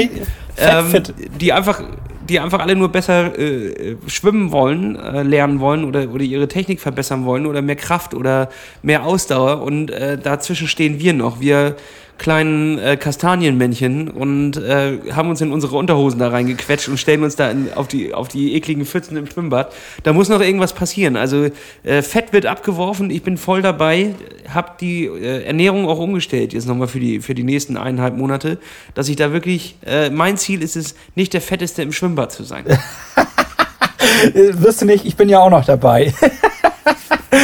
ähm, 0.57 1.03
die 1.39 1.53
einfach 1.53 1.81
die 2.29 2.39
einfach 2.39 2.59
alle 2.59 2.75
nur 2.75 2.89
besser 2.89 3.37
äh, 3.39 3.95
schwimmen 4.07 4.51
wollen, 4.51 4.97
äh, 4.97 5.23
lernen 5.23 5.59
wollen 5.59 5.85
oder, 5.85 6.09
oder 6.09 6.23
ihre 6.23 6.47
Technik 6.47 6.81
verbessern 6.81 7.25
wollen 7.25 7.45
oder 7.45 7.61
mehr 7.61 7.75
Kraft 7.75 8.13
oder 8.13 8.49
mehr 8.81 9.05
Ausdauer 9.05 9.61
und 9.61 9.91
äh, 9.91 10.17
dazwischen 10.17 10.67
stehen 10.67 10.99
wir 10.99 11.13
noch. 11.13 11.39
Wir 11.39 11.75
kleinen 12.17 12.79
äh, 12.79 12.97
Kastanienmännchen 12.97 14.09
und 14.09 14.57
äh, 14.57 14.97
haben 15.11 15.29
uns 15.29 15.41
in 15.41 15.51
unsere 15.51 15.75
Unterhosen 15.75 16.19
da 16.19 16.29
reingequetscht 16.29 16.89
und 16.89 16.97
stellen 16.97 17.23
uns 17.23 17.35
da 17.35 17.49
in, 17.51 17.73
auf, 17.73 17.87
die, 17.87 18.13
auf 18.13 18.27
die 18.27 18.55
ekligen 18.55 18.85
Pfützen 18.85 19.17
im 19.17 19.27
Schwimmbad. 19.27 19.73
Da 20.03 20.13
muss 20.13 20.29
noch 20.29 20.41
irgendwas 20.41 20.73
passieren. 20.73 21.15
Also 21.15 21.49
äh, 21.83 22.01
Fett 22.01 22.33
wird 22.33 22.45
abgeworfen, 22.45 23.09
ich 23.09 23.23
bin 23.23 23.37
voll 23.37 23.61
dabei, 23.61 24.15
habe 24.53 24.71
die 24.79 25.05
äh, 25.05 25.43
Ernährung 25.43 25.87
auch 25.87 25.99
umgestellt 25.99 26.53
jetzt 26.53 26.67
nochmal 26.67 26.87
für 26.87 26.99
die, 26.99 27.19
für 27.19 27.35
die 27.35 27.43
nächsten 27.43 27.77
eineinhalb 27.77 28.17
Monate, 28.17 28.57
dass 28.93 29.09
ich 29.09 29.15
da 29.15 29.31
wirklich, 29.31 29.75
äh, 29.85 30.09
mein 30.09 30.37
Ziel 30.37 30.61
ist 30.61 30.75
es, 30.75 30.95
nicht 31.15 31.33
der 31.33 31.41
Fetteste 31.41 31.81
im 31.81 31.91
Schwimmbad 31.91 32.31
zu 32.31 32.43
sein. 32.43 32.65
Wirst 34.33 34.81
du 34.81 34.85
nicht, 34.85 35.05
ich 35.05 35.15
bin 35.15 35.29
ja 35.29 35.39
auch 35.39 35.49
noch 35.49 35.65
dabei. 35.65 36.13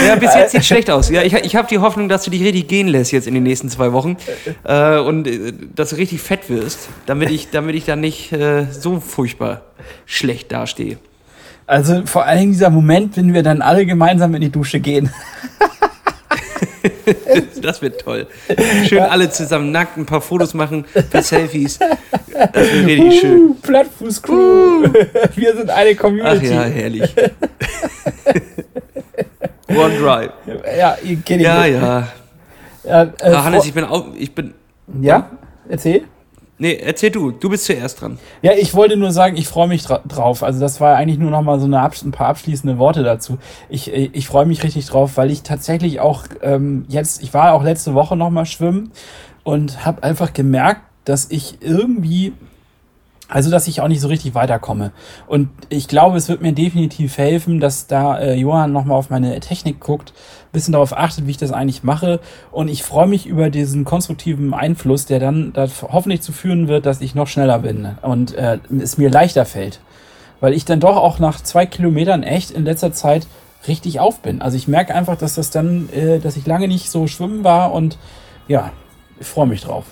Ja, 0.08 0.16
bis 0.16 0.34
jetzt 0.34 0.52
sieht 0.52 0.66
schlecht 0.66 0.90
aus. 0.90 1.10
Ja, 1.10 1.22
ich, 1.24 1.34
ich 1.34 1.56
habe 1.56 1.68
die 1.68 1.80
Hoffnung, 1.80 2.10
dass 2.10 2.24
du 2.24 2.32
dich 2.32 2.44
richtig 2.44 2.68
gehen 2.68 2.88
lässt 2.88 3.12
jetzt 3.12 3.28
in 3.28 3.34
den 3.34 3.44
nächsten 3.44 3.70
zwei 3.70 3.94
Wochen 3.94 4.18
äh, 4.64 4.98
und 5.00 5.28
äh, 5.28 5.54
dass 5.76 5.92
du 5.92 5.98
richtig 5.98 6.22
fett 6.22 6.50
wirst, 6.50 6.90
damit 7.06 7.30
ich, 7.32 7.50
damit 7.52 7.76
ich 7.76 7.86
dann 7.86 8.00
nicht 8.02 8.32
äh, 8.32 8.66
so 8.72 9.00
furchtbar 9.00 9.62
schlecht 10.06 10.52
dastehe. 10.52 10.98
Also 11.66 12.06
vor 12.06 12.26
allem 12.26 12.52
dieser 12.52 12.70
Moment, 12.70 13.16
wenn 13.18 13.34
wir 13.34 13.44
dann 13.44 13.62
alle 13.62 13.86
gemeinsam 13.86 14.36
in 14.36 14.42
die 14.42 14.50
Dusche 14.50 14.80
gehen. 14.80 15.10
das 17.62 17.82
wird 17.82 18.02
toll. 18.02 18.28
Schön 18.88 19.00
alle 19.00 19.30
zusammen 19.30 19.72
nackt, 19.72 19.98
ein 19.98 20.06
paar 20.06 20.22
Fotos 20.22 20.54
machen, 20.54 20.86
ein 20.94 21.10
paar 21.10 21.22
Selfies. 21.22 21.80
Das 21.80 22.74
wird 22.74 22.86
richtig 22.86 23.22
schön. 23.22 23.56
Plattfuß-Crew. 23.62 24.88
Wir 25.36 25.56
sind 25.56 25.70
eine 25.70 25.96
Community. 25.96 26.48
Ach 26.48 26.52
ja, 26.52 26.64
herrlich. 26.64 27.16
One 29.78 29.98
Drive. 29.98 30.32
Ja, 30.78 30.98
ihr 31.04 31.18
kennt 31.18 31.42
ihn. 31.42 31.46
Ja, 31.46 31.66
ja. 31.66 32.08
ja 32.84 33.04
äh, 33.04 33.08
ah, 33.24 33.44
Hannes, 33.44 33.66
ich 33.66 33.74
bin 33.74 33.84
auch. 33.84 34.08
Ich 34.18 34.34
bin. 34.34 34.54
Ja? 35.02 35.30
Erzähl. 35.68 36.04
Nee, 36.60 36.76
erzähl 36.76 37.10
du. 37.10 37.32
Du 37.32 37.50
bist 37.50 37.66
zuerst 37.66 38.00
dran. 38.00 38.20
Ja, 38.42 38.54
ich 38.54 38.74
wollte 38.74 38.96
nur 38.96 39.12
sagen, 39.12 39.36
ich 39.38 39.48
freue 39.48 39.68
mich 39.68 39.84
drauf. 39.84 40.44
Also 40.44 40.60
das 40.60 40.80
war 40.80 40.96
eigentlich 40.96 41.18
nur 41.18 41.32
noch 41.32 41.42
mal 41.42 41.60
so 41.60 41.66
eine 41.66 41.82
ein 41.82 42.12
paar 42.12 42.28
abschließende 42.28 42.78
Worte 42.78 43.04
dazu. 43.04 43.38
Ich, 43.70 43.92
äh, 43.92 44.10
ich 44.14 44.28
freue 44.28 44.46
mich 44.46 44.64
richtig 44.64 44.86
drauf, 44.86 45.18
weil 45.18 45.32
ich 45.32 45.44
tatsächlich 45.44 46.00
auch 46.00 46.24
ähm, 46.42 46.86
jetzt, 46.88 47.24
ich 47.24 47.34
war 47.34 47.54
auch 47.54 47.64
letzte 47.64 47.96
Woche 47.96 48.16
noch 48.16 48.30
mal 48.30 48.46
schwimmen 48.46 48.92
und 49.44 49.86
habe 49.86 50.04
einfach 50.04 50.32
gemerkt, 50.34 50.82
dass 51.06 51.30
ich 51.32 51.58
irgendwie 51.62 52.34
also, 53.34 53.50
dass 53.50 53.68
ich 53.68 53.82
auch 53.82 53.88
nicht 53.88 54.00
so 54.00 54.10
richtig 54.10 54.36
weiterkomme. 54.36 54.92
Und 55.26 55.50
ich 55.70 55.88
glaube, 55.88 56.18
es 56.18 56.30
wird 56.30 56.44
mir 56.44 56.54
definitiv 56.54 57.18
helfen, 57.18 57.60
dass 57.60 57.88
da 57.88 58.20
äh, 58.20 58.36
Johann 58.36 58.72
nochmal 58.72 58.96
auf 58.96 59.10
meine 59.10 59.40
Technik 59.40 59.80
guckt, 59.80 60.14
bisschen 60.52 60.74
darauf 60.74 60.96
achtet, 60.96 61.26
wie 61.26 61.32
ich 61.32 61.38
das 61.38 61.52
eigentlich 61.52 61.82
mache. 61.82 62.20
Und 62.52 62.68
ich 62.68 62.84
freue 62.84 63.08
mich 63.08 63.26
über 63.26 63.50
diesen 63.50 63.86
konstruktiven 63.86 64.54
Einfluss, 64.54 65.08
der 65.08 65.20
dann 65.20 65.52
hoffentlich 65.82 66.22
zu 66.22 66.32
führen 66.32 66.68
wird, 66.68 66.86
dass 66.86 67.02
ich 67.02 67.16
noch 67.16 67.28
schneller 67.28 67.58
bin 67.58 67.98
und 68.04 68.36
äh, 68.36 68.60
es 68.80 69.00
mir 69.00 69.10
leichter 69.10 69.46
fällt. 69.46 69.80
Weil 70.40 70.54
ich 70.54 70.64
dann 70.64 70.80
doch 70.80 70.98
auch 70.98 71.18
nach 71.18 71.42
zwei 71.42 71.66
Kilometern 71.66 72.22
echt 72.22 72.52
in 72.52 72.66
letzter 72.66 72.94
Zeit 72.94 73.26
richtig 73.68 74.00
auf 74.00 74.20
bin. 74.20 74.44
Also 74.44 74.58
ich 74.58 74.68
merke 74.68 74.94
einfach, 74.94 75.18
dass 75.18 75.34
das 75.34 75.50
dann, 75.50 75.90
äh, 75.90 76.20
dass 76.20 76.38
ich 76.38 76.46
lange 76.46 76.68
nicht 76.68 76.92
so 76.92 77.08
schwimmen 77.08 77.44
war 77.44 77.74
und 77.74 77.98
ja, 78.48 78.72
ich 79.20 79.26
freue 79.26 79.48
mich 79.48 79.62
drauf. 79.62 79.86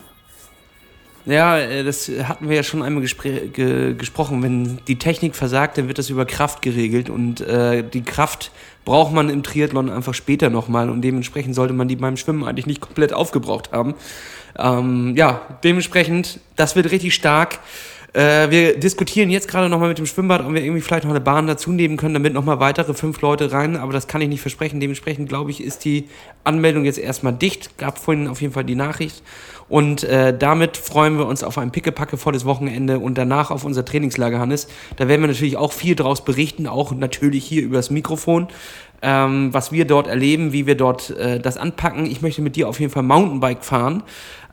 Ja, 1.26 1.58
äh, 1.58 1.84
das 1.84 2.10
hatten 2.24 2.50
wir 2.50 2.56
ja 2.56 2.64
schon 2.64 2.82
einmal 2.82 3.04
ge 3.04 3.94
gesprochen. 3.94 4.42
Wenn 4.42 4.80
die 4.88 4.98
Technik 4.98 5.36
versagt, 5.36 5.78
dann 5.78 5.88
wird 5.88 5.98
das 5.98 6.10
über 6.10 6.26
Kraft 6.26 6.62
geregelt 6.62 7.10
und 7.10 7.42
äh, 7.42 7.84
die 7.84 8.02
Kraft 8.02 8.52
braucht 8.86 9.14
man 9.14 9.30
im 9.30 9.44
Triathlon 9.44 9.90
einfach 9.90 10.14
später 10.14 10.50
nochmal 10.50 10.90
und 10.90 11.02
dementsprechend 11.02 11.54
sollte 11.54 11.74
man 11.74 11.88
die 11.88 11.96
beim 11.96 12.18
Schwimmen 12.18 12.44
eigentlich 12.44 12.66
nicht 12.66 12.82
komplett 12.82 13.14
aufgebraucht 13.14 13.72
haben. 13.72 13.94
Ähm, 14.58 15.14
ja, 15.16 15.42
dementsprechend, 15.64 16.40
das 16.56 16.76
wird 16.76 16.92
richtig 16.92 17.14
stark. 17.14 17.60
Äh, 18.14 18.50
wir 18.50 18.78
diskutieren 18.78 19.30
jetzt 19.30 19.48
gerade 19.48 19.70
nochmal 19.70 19.88
mit 19.88 19.98
dem 19.98 20.06
Schwimmbad, 20.06 20.42
ob 20.46 20.54
wir 20.54 20.62
irgendwie 20.62 20.82
vielleicht 20.82 21.06
noch 21.06 21.12
eine 21.12 21.22
Bahn 21.22 21.48
dazu 21.48 21.72
nehmen 21.72 21.96
können, 21.96 22.14
damit 22.14 22.34
nochmal 22.34 22.60
weitere 22.60 22.94
fünf 22.94 23.22
Leute 23.22 23.54
rein, 23.54 23.78
aber 23.78 23.94
das 23.94 24.08
kann 24.08 24.20
ich 24.22 24.28
nicht 24.28 24.42
versprechen. 24.42 24.82
Dementsprechend 24.82 25.30
glaube 25.30 25.52
ich, 25.52 25.64
ist 25.64 25.86
die 25.86 26.10
Anmeldung 26.44 26.84
jetzt 26.84 27.00
erstmal 27.00 27.34
dicht. 27.34 27.78
Gab 27.78 27.98
vorhin 27.98 28.28
auf 28.28 28.42
jeden 28.42 28.54
Fall 28.54 28.66
die 28.66 28.76
Nachricht. 28.76 29.24
Und 29.70 30.04
äh, 30.04 30.38
damit 30.38 30.76
freuen 30.76 31.18
wir 31.18 31.26
uns 31.26 31.44
auf 31.44 31.58
ein 31.58 31.72
pickepacke 31.72 32.18
volles 32.18 32.44
Wochenende 32.44 33.00
und 33.00 33.18
danach 33.18 33.52
auf 33.52 33.64
unser 33.64 33.86
Trainingslager, 33.86 34.40
Hannes. 34.40 34.68
Da 34.98 35.08
werden 35.08 35.22
wir 35.22 35.30
natürlich 35.30 35.56
auch 35.56 35.72
viel 35.72 35.96
draus 35.96 36.26
berichten, 36.26 36.68
auch 36.68 36.92
natürlich 36.92 37.46
hier 37.46 37.64
übers 37.64 37.90
Mikrofon, 37.90 38.50
ähm, 39.02 39.54
was 39.54 39.72
wir 39.72 39.86
dort 39.86 40.08
erleben, 40.08 40.54
wie 40.54 40.68
wir 40.68 40.76
dort 40.76 41.10
äh, 41.12 41.40
das 41.40 41.58
anpacken. 41.58 42.06
Ich 42.06 42.22
möchte 42.22 42.42
mit 42.42 42.56
dir 42.56 42.70
auf 42.70 42.80
jeden 42.80 42.92
Fall 42.92 43.04
Mountainbike 43.04 43.64
fahren. 43.64 44.04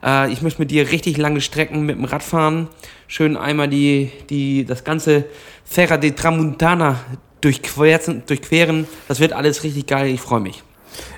Äh, 0.03 0.31
ich 0.31 0.41
möchte 0.41 0.61
mit 0.61 0.71
dir 0.71 0.91
richtig 0.91 1.17
lange 1.17 1.41
Strecken 1.41 1.85
mit 1.85 1.97
dem 1.97 2.05
Rad 2.05 2.23
fahren. 2.23 2.67
Schön 3.07 3.37
einmal 3.37 3.67
die, 3.67 4.11
die, 4.29 4.65
das 4.65 4.83
ganze 4.83 5.25
Ferra 5.63 5.97
de 5.97 6.11
Tramuntana 6.11 6.99
durchqueren, 7.41 8.23
durchqueren. 8.25 8.87
Das 9.07 9.19
wird 9.19 9.33
alles 9.33 9.63
richtig 9.63 9.87
geil. 9.87 10.07
Ich 10.07 10.21
freue 10.21 10.41
mich. 10.41 10.63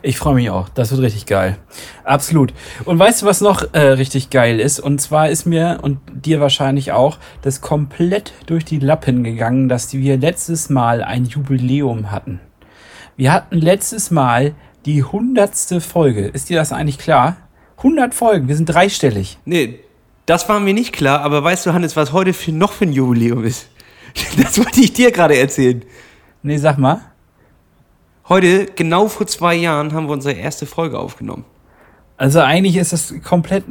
Ich 0.01 0.17
freue 0.17 0.35
mich 0.35 0.49
auch. 0.49 0.69
Das 0.69 0.91
wird 0.91 1.01
richtig 1.01 1.25
geil. 1.25 1.57
Absolut. 2.03 2.53
Und 2.85 2.99
weißt 2.99 3.21
du, 3.21 3.25
was 3.25 3.41
noch 3.41 3.73
äh, 3.73 3.79
richtig 3.79 4.29
geil 4.29 4.59
ist? 4.59 4.79
Und 4.79 4.99
zwar 4.99 5.29
ist 5.29 5.45
mir 5.45 5.79
und 5.81 5.99
dir 6.11 6.39
wahrscheinlich 6.39 6.91
auch 6.91 7.17
das 7.41 7.61
komplett 7.61 8.33
durch 8.45 8.65
die 8.65 8.79
Lappen 8.79 9.23
gegangen, 9.23 9.69
dass 9.69 9.93
wir 9.93 10.17
letztes 10.17 10.69
Mal 10.69 11.01
ein 11.01 11.25
Jubiläum 11.25 12.11
hatten. 12.11 12.39
Wir 13.17 13.33
hatten 13.33 13.57
letztes 13.57 14.11
Mal 14.11 14.55
die 14.85 15.03
hundertste 15.03 15.81
Folge. 15.81 16.27
Ist 16.27 16.49
dir 16.49 16.57
das 16.57 16.71
eigentlich 16.71 16.97
klar? 16.97 17.37
100 17.77 18.13
Folgen. 18.13 18.47
Wir 18.47 18.55
sind 18.55 18.67
dreistellig. 18.67 19.37
Nee, 19.45 19.79
das 20.25 20.47
war 20.49 20.59
mir 20.59 20.73
nicht 20.73 20.93
klar. 20.93 21.21
Aber 21.21 21.43
weißt 21.43 21.65
du, 21.65 21.73
Hannes, 21.73 21.95
was 21.95 22.13
heute 22.13 22.33
für 22.33 22.51
noch 22.51 22.71
für 22.73 22.85
ein 22.85 22.93
Jubiläum 22.93 23.43
ist? 23.43 23.67
Das 24.41 24.57
wollte 24.57 24.81
ich 24.81 24.93
dir 24.93 25.11
gerade 25.11 25.37
erzählen. 25.37 25.83
Nee, 26.43 26.57
sag 26.57 26.77
mal. 26.77 27.01
Heute, 28.27 28.65
genau 28.65 29.07
vor 29.07 29.27
zwei 29.27 29.55
Jahren, 29.55 29.93
haben 29.93 30.07
wir 30.07 30.13
unsere 30.13 30.35
erste 30.35 30.65
Folge 30.65 30.99
aufgenommen. 30.99 31.45
Also 32.21 32.39
eigentlich 32.39 32.77
ist 32.77 32.93
das 32.93 33.15
komplett. 33.23 33.63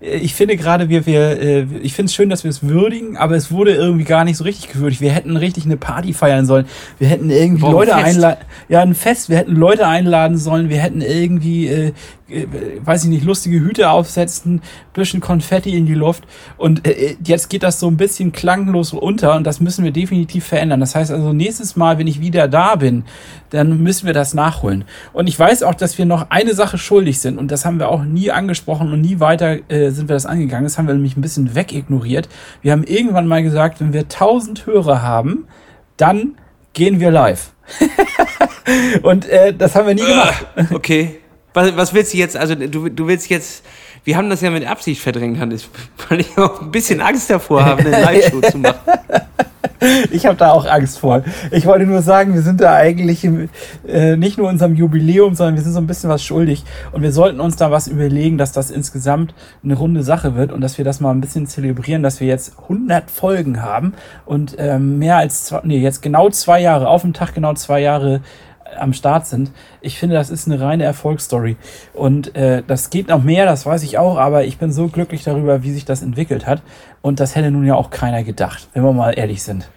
Ich 0.00 0.32
finde 0.32 0.56
gerade, 0.56 0.88
wir, 0.88 1.04
wir, 1.04 1.42
äh, 1.42 1.66
ich 1.82 1.94
finde 1.94 2.10
es 2.10 2.14
schön, 2.14 2.30
dass 2.30 2.44
wir 2.44 2.50
es 2.50 2.62
würdigen, 2.62 3.16
aber 3.16 3.34
es 3.34 3.50
wurde 3.50 3.74
irgendwie 3.74 4.04
gar 4.04 4.22
nicht 4.22 4.36
so 4.36 4.44
richtig 4.44 4.70
gewürdigt. 4.70 5.00
Wir 5.00 5.10
hätten 5.10 5.36
richtig 5.36 5.64
eine 5.64 5.76
Party 5.76 6.12
feiern 6.12 6.46
sollen. 6.46 6.66
Wir 7.00 7.08
hätten 7.08 7.28
irgendwie 7.28 7.62
Warum 7.62 7.74
Leute 7.74 7.96
einladen. 7.96 8.38
Ja, 8.68 8.82
ein 8.82 8.94
Fest. 8.94 9.30
Wir 9.30 9.38
hätten 9.38 9.56
Leute 9.56 9.88
einladen 9.88 10.38
sollen. 10.38 10.68
Wir 10.68 10.78
hätten 10.78 11.00
irgendwie 11.00 11.66
äh, 11.66 11.86
äh, 11.88 11.92
weiß 12.28 13.04
ich 13.04 13.10
nicht, 13.10 13.24
lustige 13.24 13.60
Hüte 13.60 13.90
aufsetzen, 13.90 14.60
bisschen 14.92 15.20
Konfetti 15.20 15.76
in 15.76 15.86
die 15.86 15.94
Luft. 15.94 16.24
Und 16.56 16.86
äh, 16.86 17.16
jetzt 17.24 17.48
geht 17.48 17.62
das 17.62 17.80
so 17.80 17.88
ein 17.88 17.96
bisschen 17.96 18.32
klanglos 18.32 18.92
unter 18.92 19.34
und 19.36 19.46
das 19.46 19.60
müssen 19.60 19.84
wir 19.84 19.92
definitiv 19.92 20.44
verändern. 20.44 20.80
Das 20.80 20.94
heißt 20.94 21.10
also, 21.10 21.32
nächstes 21.32 21.76
Mal, 21.76 21.98
wenn 21.98 22.06
ich 22.06 22.20
wieder 22.20 22.46
da 22.48 22.76
bin, 22.76 23.04
dann 23.50 23.82
müssen 23.82 24.06
wir 24.06 24.12
das 24.12 24.34
nachholen. 24.34 24.84
Und 25.12 25.26
ich 25.26 25.38
weiß 25.38 25.62
auch, 25.62 25.74
dass 25.74 25.96
wir 25.96 26.04
noch 26.04 26.30
eine 26.30 26.54
Sache 26.54 26.76
schuldig 26.76 27.20
sind 27.20 27.38
und 27.38 27.50
das 27.50 27.64
haben 27.64 27.78
wir 27.78 27.88
auch 27.88 28.04
nie 28.04 28.30
angesprochen 28.30 28.92
und 28.92 29.00
nie 29.00 29.20
weiter 29.20 29.58
äh, 29.70 29.90
sind 29.90 30.08
wir 30.08 30.14
das 30.14 30.26
angegangen. 30.26 30.64
Das 30.64 30.76
haben 30.76 30.86
wir 30.86 30.94
nämlich 30.94 31.16
ein 31.16 31.22
bisschen 31.22 31.54
wegignoriert. 31.54 32.28
Wir 32.60 32.72
haben 32.72 32.84
irgendwann 32.84 33.26
mal 33.26 33.42
gesagt, 33.42 33.80
wenn 33.80 33.92
wir 33.92 34.02
1000 34.02 34.66
Hörer 34.66 35.02
haben, 35.02 35.46
dann 35.96 36.34
gehen 36.74 37.00
wir 37.00 37.10
live. 37.10 37.52
Und 39.02 39.28
äh, 39.28 39.54
das 39.54 39.74
haben 39.74 39.86
wir 39.86 39.94
nie 39.94 40.02
gemacht. 40.02 40.46
Okay. 40.72 41.20
Was, 41.54 41.76
was 41.76 41.94
willst 41.94 42.14
du 42.14 42.18
jetzt? 42.18 42.36
Also, 42.36 42.54
du, 42.54 42.88
du 42.88 43.06
willst 43.06 43.28
jetzt. 43.30 43.64
Wir 44.04 44.16
haben 44.16 44.30
das 44.30 44.40
ja 44.40 44.50
mit 44.50 44.66
Absicht 44.66 45.02
verdrängt, 45.02 45.38
Hannes, 45.38 45.68
weil 46.08 46.20
ich 46.20 46.38
auch 46.38 46.62
ein 46.62 46.70
bisschen 46.70 47.00
Angst 47.00 47.30
davor 47.30 47.64
habe, 47.64 47.80
eine 47.80 47.90
Live-Show 47.90 48.40
zu 48.42 48.58
machen. 48.58 48.78
Ich 50.10 50.26
habe 50.26 50.36
da 50.36 50.52
auch 50.52 50.66
Angst 50.66 50.98
vor. 50.98 51.22
Ich 51.50 51.66
wollte 51.66 51.86
nur 51.86 52.02
sagen, 52.02 52.34
wir 52.34 52.42
sind 52.42 52.60
da 52.60 52.74
eigentlich 52.74 53.24
im, 53.24 53.48
äh, 53.86 54.16
nicht 54.16 54.38
nur 54.38 54.48
unserem 54.48 54.74
Jubiläum, 54.74 55.34
sondern 55.34 55.54
wir 55.54 55.62
sind 55.62 55.72
so 55.72 55.78
ein 55.78 55.86
bisschen 55.86 56.10
was 56.10 56.22
schuldig. 56.22 56.64
Und 56.92 57.02
wir 57.02 57.12
sollten 57.12 57.40
uns 57.40 57.56
da 57.56 57.70
was 57.70 57.86
überlegen, 57.86 58.38
dass 58.38 58.52
das 58.52 58.70
insgesamt 58.70 59.34
eine 59.62 59.74
runde 59.74 60.02
Sache 60.02 60.34
wird 60.34 60.52
und 60.52 60.60
dass 60.60 60.78
wir 60.78 60.84
das 60.84 61.00
mal 61.00 61.12
ein 61.12 61.20
bisschen 61.20 61.46
zelebrieren, 61.46 62.02
dass 62.02 62.20
wir 62.20 62.26
jetzt 62.26 62.58
100 62.62 63.10
Folgen 63.10 63.62
haben 63.62 63.94
und 64.26 64.56
ähm, 64.58 64.98
mehr 64.98 65.16
als 65.16 65.44
zwei, 65.44 65.60
nee, 65.62 65.78
jetzt 65.78 66.02
genau 66.02 66.28
zwei 66.30 66.60
Jahre, 66.60 66.88
auf 66.88 67.02
dem 67.02 67.12
Tag 67.12 67.34
genau 67.34 67.54
zwei 67.54 67.80
Jahre 67.80 68.20
am 68.76 68.92
Start 68.92 69.26
sind. 69.26 69.50
Ich 69.80 69.98
finde, 69.98 70.16
das 70.16 70.30
ist 70.30 70.46
eine 70.46 70.60
reine 70.60 70.84
Erfolgsstory. 70.84 71.56
Und 71.94 72.34
äh, 72.36 72.62
das 72.66 72.90
geht 72.90 73.08
noch 73.08 73.22
mehr, 73.22 73.46
das 73.46 73.66
weiß 73.66 73.82
ich 73.82 73.98
auch, 73.98 74.18
aber 74.18 74.44
ich 74.44 74.58
bin 74.58 74.72
so 74.72 74.88
glücklich 74.88 75.24
darüber, 75.24 75.62
wie 75.62 75.72
sich 75.72 75.84
das 75.84 76.02
entwickelt 76.02 76.46
hat. 76.46 76.62
Und 77.02 77.20
das 77.20 77.36
hätte 77.36 77.50
nun 77.50 77.64
ja 77.64 77.74
auch 77.74 77.90
keiner 77.90 78.24
gedacht, 78.24 78.68
wenn 78.72 78.82
wir 78.82 78.92
mal 78.92 79.18
ehrlich 79.18 79.42
sind. 79.42 79.68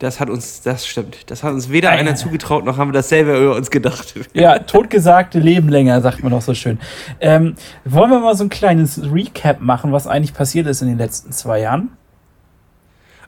Das 0.00 0.18
hat 0.20 0.28
uns, 0.28 0.60
das 0.60 0.86
stimmt. 0.86 1.30
Das 1.30 1.44
hat 1.44 1.52
uns 1.52 1.70
weder 1.70 1.90
ah, 1.90 1.92
einer 1.92 2.14
zugetraut, 2.16 2.64
noch 2.64 2.76
haben 2.78 2.88
wir 2.88 2.94
das 2.94 3.08
selber 3.08 3.38
über 3.38 3.56
uns 3.56 3.70
gedacht. 3.70 4.14
Ja, 4.34 4.58
totgesagte 4.58 5.38
leben 5.38 5.68
länger, 5.68 6.00
sagt 6.00 6.22
man 6.22 6.32
doch 6.32 6.42
so 6.42 6.52
schön. 6.54 6.78
Ähm, 7.20 7.54
wollen 7.84 8.10
wir 8.10 8.18
mal 8.18 8.34
so 8.34 8.44
ein 8.44 8.50
kleines 8.50 9.00
Recap 9.12 9.60
machen, 9.60 9.92
was 9.92 10.06
eigentlich 10.06 10.34
passiert 10.34 10.66
ist 10.66 10.82
in 10.82 10.88
den 10.88 10.98
letzten 10.98 11.32
zwei 11.32 11.60
Jahren? 11.60 11.90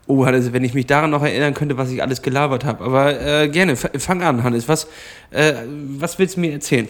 Oh, 0.09 0.25
Hannes, 0.25 0.53
wenn 0.53 0.63
ich 0.63 0.75
mich 0.75 0.87
daran 0.87 1.11
noch 1.11 1.23
erinnern 1.23 1.55
könnte, 1.55 1.77
was 1.77 1.91
ich 1.91 2.01
alles 2.03 2.23
gelabert 2.23 2.65
habe. 2.65 2.85
Aber 2.85 3.21
äh, 3.21 3.49
gerne, 3.49 3.77
fang 3.77 4.23
an, 4.23 4.45
Hannes. 4.45 4.69
Was, 4.69 4.87
äh, 5.31 5.55
was 5.99 6.19
willst 6.19 6.37
du 6.37 6.41
mir 6.41 6.53
erzählen? 6.53 6.89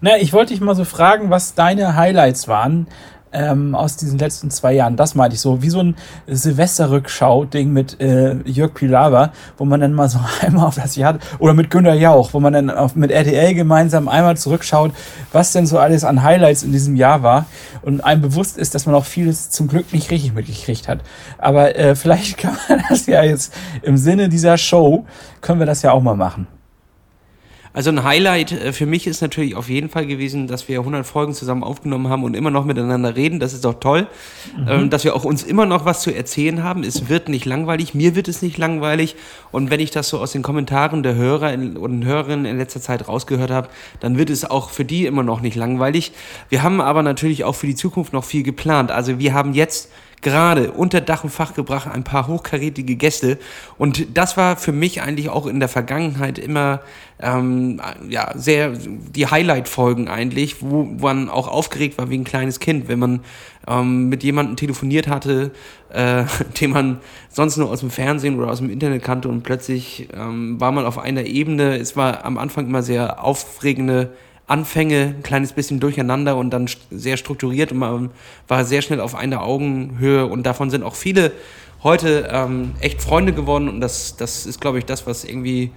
Na, 0.00 0.16
ich 0.18 0.32
wollte 0.32 0.52
dich 0.52 0.60
mal 0.60 0.74
so 0.74 0.84
fragen, 0.84 1.30
was 1.30 1.54
deine 1.54 1.96
Highlights 1.96 2.46
waren 2.48 2.86
ähm, 3.32 3.74
aus 3.74 3.96
diesen 3.96 4.18
letzten 4.18 4.50
zwei 4.50 4.72
Jahren. 4.72 4.96
Das 4.96 5.14
meinte 5.14 5.34
ich 5.34 5.40
so, 5.40 5.62
wie 5.62 5.70
so 5.70 5.80
ein 5.80 5.96
Silvesterrückschau-Ding 6.26 7.72
mit 7.72 8.00
äh, 8.00 8.36
Jörg 8.44 8.74
Pilawa, 8.74 9.32
wo 9.56 9.64
man 9.64 9.80
dann 9.80 9.92
mal 9.92 10.08
so 10.08 10.18
einmal 10.40 10.66
auf 10.66 10.76
das 10.76 10.96
Jahr, 10.96 11.18
oder 11.38 11.54
mit 11.54 11.70
Günter 11.70 11.94
Jauch, 11.94 12.32
wo 12.32 12.40
man 12.40 12.52
dann 12.52 12.70
auf, 12.70 12.94
mit 12.94 13.10
RTL 13.10 13.54
gemeinsam 13.54 14.08
einmal 14.08 14.36
zurückschaut, 14.36 14.92
was 15.32 15.52
denn 15.52 15.66
so 15.66 15.78
alles 15.78 16.04
an 16.04 16.22
Highlights 16.22 16.62
in 16.62 16.72
diesem 16.72 16.96
Jahr 16.96 17.22
war 17.22 17.46
und 17.82 18.02
einem 18.02 18.22
bewusst 18.22 18.58
ist, 18.58 18.74
dass 18.74 18.86
man 18.86 18.94
auch 18.94 19.04
vieles 19.04 19.50
zum 19.50 19.68
Glück 19.68 19.92
nicht 19.92 20.10
richtig 20.10 20.34
mitgekriegt 20.34 20.88
hat. 20.88 21.00
Aber 21.38 21.76
äh, 21.76 21.94
vielleicht 22.02 22.38
kann 22.38 22.56
man 22.68 22.82
das 22.88 23.06
ja 23.06 23.22
jetzt 23.22 23.52
im 23.82 23.96
Sinne 23.96 24.28
dieser 24.28 24.58
Show, 24.58 25.04
können 25.40 25.58
wir 25.58 25.66
das 25.66 25.82
ja 25.82 25.92
auch 25.92 26.02
mal 26.02 26.16
machen. 26.16 26.46
Also 27.74 27.90
ein 27.90 28.04
Highlight 28.04 28.52
äh, 28.52 28.72
für 28.72 28.86
mich 28.86 29.06
ist 29.06 29.22
natürlich 29.22 29.54
auf 29.56 29.68
jeden 29.68 29.88
Fall 29.88 30.06
gewesen, 30.06 30.46
dass 30.46 30.68
wir 30.68 30.78
100 30.80 31.06
Folgen 31.06 31.32
zusammen 31.32 31.64
aufgenommen 31.64 32.08
haben 32.08 32.24
und 32.24 32.34
immer 32.34 32.50
noch 32.50 32.64
miteinander 32.64 33.16
reden. 33.16 33.40
Das 33.40 33.52
ist 33.52 33.64
doch 33.64 33.74
toll. 33.80 34.06
Mhm. 34.56 34.68
Ähm, 34.68 34.90
dass 34.90 35.04
wir 35.04 35.14
auch 35.16 35.24
uns 35.24 35.42
immer 35.42 35.66
noch 35.66 35.84
was 35.84 36.02
zu 36.02 36.14
erzählen 36.14 36.62
haben. 36.62 36.84
Es 36.84 37.08
wird 37.08 37.28
nicht 37.28 37.46
langweilig. 37.46 37.94
Mir 37.94 38.14
wird 38.14 38.28
es 38.28 38.42
nicht 38.42 38.58
langweilig. 38.58 39.16
Und 39.50 39.70
wenn 39.70 39.80
ich 39.80 39.90
das 39.90 40.08
so 40.08 40.18
aus 40.18 40.32
den 40.32 40.42
Kommentaren 40.42 41.02
der 41.02 41.14
Hörer 41.14 41.52
und 41.54 42.04
Hörerinnen 42.04 42.44
in 42.44 42.58
letzter 42.58 42.80
Zeit 42.80 43.08
rausgehört 43.08 43.50
habe, 43.50 43.68
dann 44.00 44.18
wird 44.18 44.30
es 44.30 44.44
auch 44.44 44.70
für 44.70 44.84
die 44.84 45.06
immer 45.06 45.22
noch 45.22 45.40
nicht 45.40 45.56
langweilig. 45.56 46.12
Wir 46.48 46.62
haben 46.62 46.80
aber 46.80 47.02
natürlich 47.02 47.44
auch 47.44 47.54
für 47.54 47.66
die 47.66 47.74
Zukunft 47.74 48.12
noch 48.12 48.24
viel 48.24 48.42
geplant. 48.42 48.90
Also 48.90 49.18
wir 49.18 49.32
haben 49.32 49.54
jetzt 49.54 49.90
gerade 50.22 50.70
unter 50.70 51.00
Dach 51.00 51.24
und 51.24 51.30
Fach 51.30 51.54
gebracht 51.54 51.88
ein 51.88 52.04
paar 52.04 52.28
hochkarätige 52.28 52.96
Gäste. 52.96 53.38
Und 53.76 54.16
das 54.16 54.36
war 54.36 54.56
für 54.56 54.72
mich 54.72 55.02
eigentlich 55.02 55.28
auch 55.28 55.46
in 55.46 55.60
der 55.60 55.68
Vergangenheit 55.68 56.38
immer 56.38 56.80
ähm, 57.20 57.80
ja, 58.08 58.32
sehr 58.34 58.70
die 58.70 59.26
Highlight-Folgen 59.26 60.08
eigentlich, 60.08 60.62
wo 60.62 60.84
man 60.84 61.28
auch 61.28 61.48
aufgeregt 61.48 61.98
war 61.98 62.08
wie 62.08 62.18
ein 62.18 62.24
kleines 62.24 62.60
Kind, 62.60 62.88
wenn 62.88 62.98
man 62.98 63.20
ähm, 63.66 64.08
mit 64.08 64.22
jemandem 64.22 64.56
telefoniert 64.56 65.08
hatte, 65.08 65.50
äh, 65.90 66.24
den 66.60 66.70
man 66.70 67.00
sonst 67.28 67.56
nur 67.56 67.70
aus 67.70 67.80
dem 67.80 67.90
Fernsehen 67.90 68.38
oder 68.38 68.50
aus 68.50 68.58
dem 68.58 68.70
Internet 68.70 69.02
kannte 69.02 69.28
und 69.28 69.42
plötzlich 69.42 70.08
ähm, 70.14 70.60
war 70.60 70.72
man 70.72 70.86
auf 70.86 70.98
einer 70.98 71.24
Ebene. 71.24 71.76
Es 71.76 71.96
war 71.96 72.24
am 72.24 72.38
Anfang 72.38 72.66
immer 72.66 72.82
sehr 72.82 73.22
aufregende 73.24 74.12
Anfänge 74.46 75.14
ein 75.16 75.22
kleines 75.22 75.52
bisschen 75.52 75.80
durcheinander 75.80 76.36
und 76.36 76.50
dann 76.50 76.68
sehr 76.90 77.16
strukturiert 77.16 77.72
und 77.72 77.78
man 77.78 78.10
war 78.48 78.64
sehr 78.64 78.82
schnell 78.82 79.00
auf 79.00 79.14
einer 79.14 79.42
Augenhöhe 79.42 80.26
und 80.26 80.44
davon 80.44 80.70
sind 80.70 80.82
auch 80.82 80.94
viele 80.94 81.32
heute 81.82 82.28
ähm, 82.30 82.72
echt 82.80 83.02
Freunde 83.02 83.32
geworden 83.32 83.68
und 83.68 83.80
das, 83.80 84.16
das 84.16 84.46
ist, 84.46 84.60
glaube 84.60 84.78
ich, 84.78 84.84
das, 84.84 85.06
was 85.06 85.24
irgendwie 85.24 85.72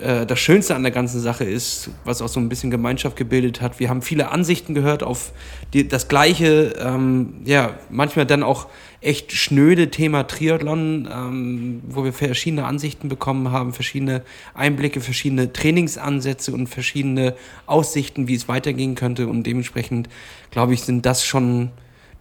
äh, 0.00 0.26
das 0.26 0.38
Schönste 0.38 0.74
an 0.74 0.82
der 0.82 0.92
ganzen 0.92 1.20
Sache 1.20 1.44
ist, 1.44 1.90
was 2.04 2.22
auch 2.22 2.28
so 2.28 2.40
ein 2.40 2.48
bisschen 2.48 2.70
Gemeinschaft 2.70 3.16
gebildet 3.16 3.60
hat. 3.60 3.80
Wir 3.80 3.88
haben 3.88 4.02
viele 4.02 4.30
Ansichten 4.30 4.74
gehört 4.74 5.02
auf 5.02 5.32
die, 5.72 5.86
das 5.86 6.08
gleiche, 6.08 6.74
ähm, 6.78 7.34
ja, 7.44 7.74
manchmal 7.90 8.26
dann 8.26 8.42
auch 8.42 8.68
echt 9.00 9.32
schnöde 9.32 9.90
Thema 9.90 10.24
Triathlon, 10.24 11.08
ähm, 11.12 11.82
wo 11.88 12.04
wir 12.04 12.12
verschiedene 12.12 12.64
Ansichten 12.64 13.08
bekommen 13.08 13.50
haben, 13.50 13.72
verschiedene 13.72 14.22
Einblicke, 14.54 15.00
verschiedene 15.00 15.52
Trainingsansätze 15.52 16.52
und 16.52 16.66
verschiedene 16.66 17.34
Aussichten, 17.66 18.28
wie 18.28 18.34
es 18.34 18.48
weitergehen 18.48 18.94
könnte. 18.94 19.28
Und 19.28 19.44
dementsprechend, 19.44 20.08
glaube 20.50 20.74
ich, 20.74 20.82
sind 20.82 21.06
das 21.06 21.24
schon 21.24 21.70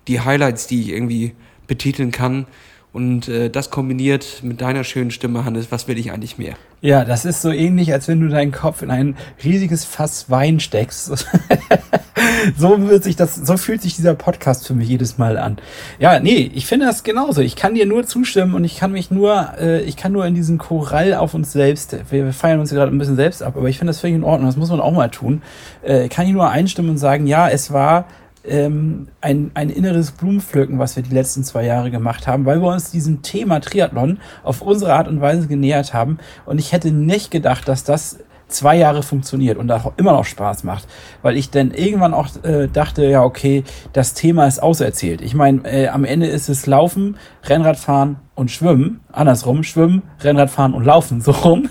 die 0.07 0.21
Highlights, 0.21 0.67
die 0.67 0.81
ich 0.81 0.89
irgendwie 0.89 1.33
betiteln 1.67 2.11
kann. 2.11 2.47
Und 2.91 3.27
äh, 3.27 3.49
das 3.49 3.69
kombiniert 3.69 4.41
mit 4.41 4.61
deiner 4.61 4.83
schönen 4.83 5.11
Stimme, 5.11 5.45
Hannes, 5.45 5.71
was 5.71 5.87
will 5.87 5.99
ich 5.99 6.11
eigentlich 6.11 6.39
mehr? 6.39 6.55
Ja, 6.81 7.05
das 7.05 7.23
ist 7.23 7.41
so 7.41 7.51
ähnlich, 7.51 7.93
als 7.93 8.07
wenn 8.07 8.19
du 8.19 8.29
deinen 8.29 8.51
Kopf 8.51 8.81
in 8.81 8.89
ein 8.89 9.15
riesiges 9.43 9.85
Fass 9.85 10.29
Wein 10.29 10.59
steckst. 10.59 11.05
so 12.57 12.87
wird 12.89 13.03
sich 13.03 13.15
das, 13.15 13.35
so 13.35 13.57
fühlt 13.57 13.83
sich 13.83 13.95
dieser 13.95 14.15
Podcast 14.15 14.65
für 14.65 14.73
mich 14.73 14.89
jedes 14.89 15.19
Mal 15.19 15.37
an. 15.37 15.57
Ja, 15.99 16.19
nee, 16.19 16.49
ich 16.55 16.65
finde 16.65 16.87
das 16.87 17.03
genauso. 17.03 17.41
Ich 17.41 17.55
kann 17.55 17.75
dir 17.75 17.85
nur 17.85 18.07
zustimmen 18.07 18.55
und 18.55 18.63
ich 18.63 18.77
kann 18.77 18.91
mich 18.91 19.11
nur, 19.11 19.53
äh, 19.59 19.81
ich 19.81 19.95
kann 19.95 20.11
nur 20.11 20.25
in 20.25 20.33
diesen 20.33 20.57
Chorall 20.57 21.13
auf 21.13 21.35
uns 21.35 21.51
selbst, 21.51 21.95
wir, 22.09 22.25
wir 22.25 22.33
feiern 22.33 22.59
uns 22.59 22.71
gerade 22.71 22.91
ein 22.91 22.97
bisschen 22.97 23.17
selbst 23.17 23.43
ab, 23.43 23.55
aber 23.55 23.69
ich 23.69 23.77
finde 23.77 23.91
das 23.91 23.99
völlig 23.99 24.15
in 24.15 24.23
Ordnung, 24.23 24.49
das 24.49 24.57
muss 24.57 24.69
man 24.69 24.79
auch 24.79 24.93
mal 24.93 25.09
tun. 25.09 25.43
Äh, 25.83 26.09
kann 26.09 26.25
ich 26.25 26.33
nur 26.33 26.49
einstimmen 26.49 26.89
und 26.89 26.97
sagen, 26.97 27.27
ja, 27.27 27.49
es 27.49 27.71
war 27.71 28.05
ähm, 28.49 29.07
ein, 29.21 29.51
ein 29.53 29.69
inneres 29.69 30.11
Blumenpflücken, 30.11 30.79
was 30.79 30.95
wir 30.95 31.03
die 31.03 31.13
letzten 31.13 31.43
zwei 31.43 31.65
Jahre 31.65 31.91
gemacht 31.91 32.27
haben, 32.27 32.45
weil 32.45 32.61
wir 32.61 32.69
uns 32.69 32.91
diesem 32.91 33.21
Thema 33.21 33.59
Triathlon 33.59 34.19
auf 34.43 34.61
unsere 34.61 34.93
Art 34.93 35.07
und 35.07 35.21
Weise 35.21 35.47
genähert 35.47 35.93
haben. 35.93 36.17
Und 36.45 36.59
ich 36.59 36.71
hätte 36.71 36.91
nicht 36.91 37.31
gedacht, 37.31 37.67
dass 37.67 37.83
das 37.83 38.19
zwei 38.49 38.75
Jahre 38.75 39.03
funktioniert 39.03 39.57
und 39.57 39.71
auch 39.71 39.93
immer 39.97 40.11
noch 40.11 40.25
Spaß 40.25 40.63
macht, 40.63 40.87
weil 41.21 41.37
ich 41.37 41.49
dann 41.51 41.71
irgendwann 41.71 42.13
auch 42.13 42.27
äh, 42.43 42.67
dachte, 42.67 43.05
ja 43.05 43.23
okay, 43.23 43.63
das 43.93 44.13
Thema 44.13 44.47
ist 44.47 44.61
auserzählt. 44.61 45.21
Ich 45.21 45.35
meine, 45.35 45.61
äh, 45.65 45.87
am 45.87 46.03
Ende 46.03 46.27
ist 46.27 46.49
es 46.49 46.65
Laufen, 46.65 47.17
Rennradfahren 47.43 48.17
und 48.39 48.49
Schwimmen, 48.49 49.01
andersrum, 49.11 49.63
Schwimmen, 49.63 50.01
Rennradfahren 50.21 50.73
und 50.73 50.85
Laufen, 50.85 51.19
so 51.19 51.31
rum. 51.31 51.69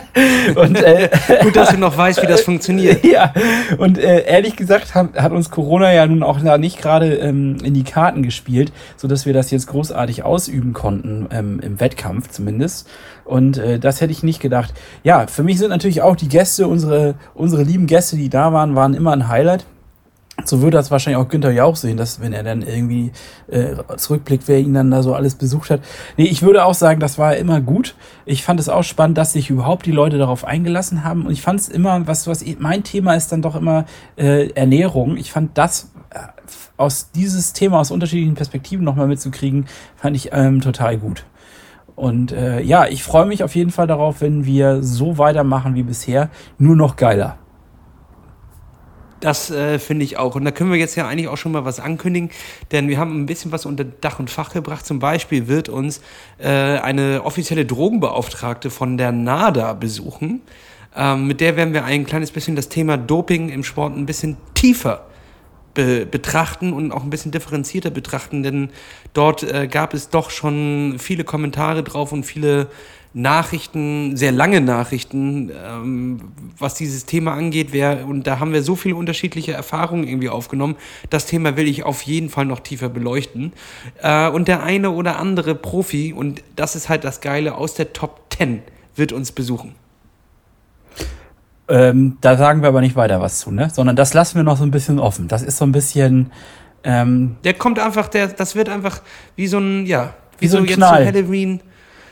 und, 0.56 0.76
äh, 0.82 1.10
Gut, 1.42 1.54
dass 1.54 1.68
du 1.68 1.76
noch 1.76 1.96
weißt, 1.96 2.22
wie 2.22 2.26
das 2.26 2.40
funktioniert. 2.40 3.04
ja, 3.04 3.34
und 3.76 3.98
äh, 3.98 4.24
ehrlich 4.24 4.56
gesagt 4.56 4.94
hat, 4.94 5.14
hat 5.14 5.32
uns 5.32 5.50
Corona 5.50 5.92
ja 5.92 6.06
nun 6.06 6.22
auch 6.22 6.40
nicht 6.56 6.80
gerade 6.80 7.16
ähm, 7.16 7.58
in 7.62 7.74
die 7.74 7.84
Karten 7.84 8.22
gespielt, 8.22 8.72
so 8.96 9.08
dass 9.08 9.26
wir 9.26 9.34
das 9.34 9.50
jetzt 9.50 9.66
großartig 9.66 10.24
ausüben 10.24 10.72
konnten, 10.72 11.28
ähm, 11.30 11.60
im 11.60 11.80
Wettkampf 11.80 12.30
zumindest. 12.30 12.88
Und 13.24 13.58
äh, 13.58 13.78
das 13.78 14.00
hätte 14.00 14.12
ich 14.12 14.22
nicht 14.22 14.40
gedacht. 14.40 14.72
Ja, 15.04 15.26
für 15.26 15.42
mich 15.42 15.58
sind 15.58 15.68
natürlich 15.68 16.00
auch 16.00 16.16
die 16.16 16.28
Gäste, 16.28 16.66
unsere, 16.66 17.16
unsere 17.34 17.62
lieben 17.62 17.86
Gäste, 17.86 18.16
die 18.16 18.30
da 18.30 18.54
waren, 18.54 18.74
waren 18.74 18.94
immer 18.94 19.12
ein 19.12 19.28
Highlight. 19.28 19.66
So 20.44 20.60
würde 20.60 20.76
das 20.76 20.90
wahrscheinlich 20.90 21.22
auch 21.22 21.28
Günther 21.28 21.50
Jauch 21.50 21.76
sehen, 21.76 21.96
dass 21.96 22.20
wenn 22.20 22.32
er 22.32 22.42
dann 22.42 22.62
irgendwie 22.62 23.10
äh, 23.48 23.74
zurückblickt, 23.96 24.46
wer 24.46 24.58
ihn 24.58 24.74
dann 24.74 24.90
da 24.90 25.02
so 25.02 25.14
alles 25.14 25.34
besucht 25.34 25.70
hat. 25.70 25.80
Nee, 26.18 26.26
ich 26.26 26.42
würde 26.42 26.64
auch 26.64 26.74
sagen, 26.74 27.00
das 27.00 27.18
war 27.18 27.36
immer 27.36 27.60
gut. 27.60 27.94
Ich 28.26 28.44
fand 28.44 28.60
es 28.60 28.68
auch 28.68 28.82
spannend, 28.82 29.16
dass 29.16 29.32
sich 29.32 29.48
überhaupt 29.48 29.86
die 29.86 29.92
Leute 29.92 30.18
darauf 30.18 30.44
eingelassen 30.44 31.04
haben. 31.04 31.26
Und 31.26 31.32
ich 31.32 31.40
fand 31.40 31.60
es 31.60 31.68
immer, 31.68 32.06
was, 32.06 32.26
was 32.26 32.44
mein 32.58 32.84
Thema 32.84 33.14
ist 33.14 33.32
dann 33.32 33.40
doch 33.40 33.56
immer 33.56 33.86
äh, 34.16 34.50
Ernährung. 34.50 35.16
Ich 35.16 35.32
fand 35.32 35.56
das 35.56 35.90
äh, 36.10 36.18
aus 36.76 37.10
dieses 37.12 37.54
Thema 37.54 37.80
aus 37.80 37.90
unterschiedlichen 37.90 38.34
Perspektiven 38.34 38.84
nochmal 38.84 39.06
mitzukriegen, 39.06 39.66
fand 39.96 40.16
ich 40.16 40.30
ähm, 40.32 40.60
total 40.60 40.98
gut. 40.98 41.24
Und 41.94 42.30
äh, 42.32 42.60
ja, 42.60 42.86
ich 42.86 43.02
freue 43.02 43.24
mich 43.24 43.42
auf 43.42 43.54
jeden 43.54 43.70
Fall 43.70 43.86
darauf, 43.86 44.20
wenn 44.20 44.44
wir 44.44 44.82
so 44.82 45.16
weitermachen 45.16 45.74
wie 45.74 45.82
bisher, 45.82 46.28
nur 46.58 46.76
noch 46.76 46.96
geiler. 46.96 47.38
Das 49.26 49.50
äh, 49.50 49.80
finde 49.80 50.04
ich 50.04 50.18
auch. 50.18 50.36
Und 50.36 50.44
da 50.44 50.52
können 50.52 50.70
wir 50.70 50.78
jetzt 50.78 50.94
ja 50.94 51.08
eigentlich 51.08 51.26
auch 51.26 51.36
schon 51.36 51.50
mal 51.50 51.64
was 51.64 51.80
ankündigen, 51.80 52.30
denn 52.70 52.88
wir 52.88 52.96
haben 52.96 53.20
ein 53.20 53.26
bisschen 53.26 53.50
was 53.50 53.66
unter 53.66 53.82
Dach 53.82 54.20
und 54.20 54.30
Fach 54.30 54.52
gebracht. 54.52 54.86
Zum 54.86 55.00
Beispiel 55.00 55.48
wird 55.48 55.68
uns 55.68 56.00
äh, 56.38 56.48
eine 56.48 57.24
offizielle 57.24 57.66
Drogenbeauftragte 57.66 58.70
von 58.70 58.96
der 58.96 59.10
NADA 59.10 59.72
besuchen. 59.72 60.42
Ähm, 60.94 61.26
mit 61.26 61.40
der 61.40 61.56
werden 61.56 61.74
wir 61.74 61.84
ein 61.84 62.06
kleines 62.06 62.30
bisschen 62.30 62.54
das 62.54 62.68
Thema 62.68 62.96
Doping 62.96 63.48
im 63.48 63.64
Sport 63.64 63.96
ein 63.96 64.06
bisschen 64.06 64.36
tiefer 64.54 65.06
be 65.74 66.06
betrachten 66.06 66.72
und 66.72 66.92
auch 66.92 67.02
ein 67.02 67.10
bisschen 67.10 67.32
differenzierter 67.32 67.90
betrachten, 67.90 68.44
denn 68.44 68.70
dort 69.12 69.42
äh, 69.42 69.66
gab 69.66 69.92
es 69.92 70.08
doch 70.08 70.30
schon 70.30 70.98
viele 71.00 71.24
Kommentare 71.24 71.82
drauf 71.82 72.12
und 72.12 72.22
viele 72.22 72.68
Nachrichten, 73.16 74.14
sehr 74.14 74.30
lange 74.30 74.60
Nachrichten, 74.60 75.50
ähm, 75.50 76.20
was 76.58 76.74
dieses 76.74 77.06
Thema 77.06 77.32
angeht. 77.32 77.68
Wer, 77.70 78.06
und 78.06 78.26
da 78.26 78.40
haben 78.40 78.52
wir 78.52 78.62
so 78.62 78.76
viele 78.76 78.94
unterschiedliche 78.94 79.54
Erfahrungen 79.54 80.06
irgendwie 80.06 80.28
aufgenommen. 80.28 80.76
Das 81.08 81.24
Thema 81.24 81.56
will 81.56 81.66
ich 81.66 81.82
auf 81.82 82.02
jeden 82.02 82.28
Fall 82.28 82.44
noch 82.44 82.60
tiefer 82.60 82.90
beleuchten. 82.90 83.54
Äh, 84.02 84.28
und 84.28 84.48
der 84.48 84.62
eine 84.62 84.90
oder 84.90 85.18
andere 85.18 85.54
Profi, 85.54 86.12
und 86.12 86.42
das 86.56 86.76
ist 86.76 86.90
halt 86.90 87.04
das 87.04 87.22
Geile, 87.22 87.54
aus 87.54 87.72
der 87.72 87.94
Top 87.94 88.20
10 88.36 88.60
wird 88.96 89.12
uns 89.12 89.32
besuchen. 89.32 89.74
Ähm, 91.68 92.18
da 92.20 92.36
sagen 92.36 92.60
wir 92.60 92.68
aber 92.68 92.82
nicht 92.82 92.96
weiter 92.96 93.22
was 93.22 93.40
zu, 93.40 93.50
ne? 93.50 93.70
Sondern 93.72 93.96
das 93.96 94.12
lassen 94.12 94.36
wir 94.36 94.44
noch 94.44 94.58
so 94.58 94.62
ein 94.64 94.70
bisschen 94.70 94.98
offen. 94.98 95.26
Das 95.26 95.42
ist 95.42 95.56
so 95.56 95.64
ein 95.64 95.72
bisschen. 95.72 96.32
Ähm, 96.84 97.36
der 97.44 97.54
kommt 97.54 97.78
einfach, 97.78 98.08
der, 98.08 98.28
das 98.28 98.54
wird 98.54 98.68
einfach 98.68 99.00
wie 99.36 99.46
so 99.46 99.56
ein, 99.56 99.86
ja, 99.86 100.12
wie, 100.38 100.44
wie 100.44 100.48
so, 100.48 100.58
ein 100.58 100.66
Knall. 100.66 101.06
Halloween. 101.06 101.62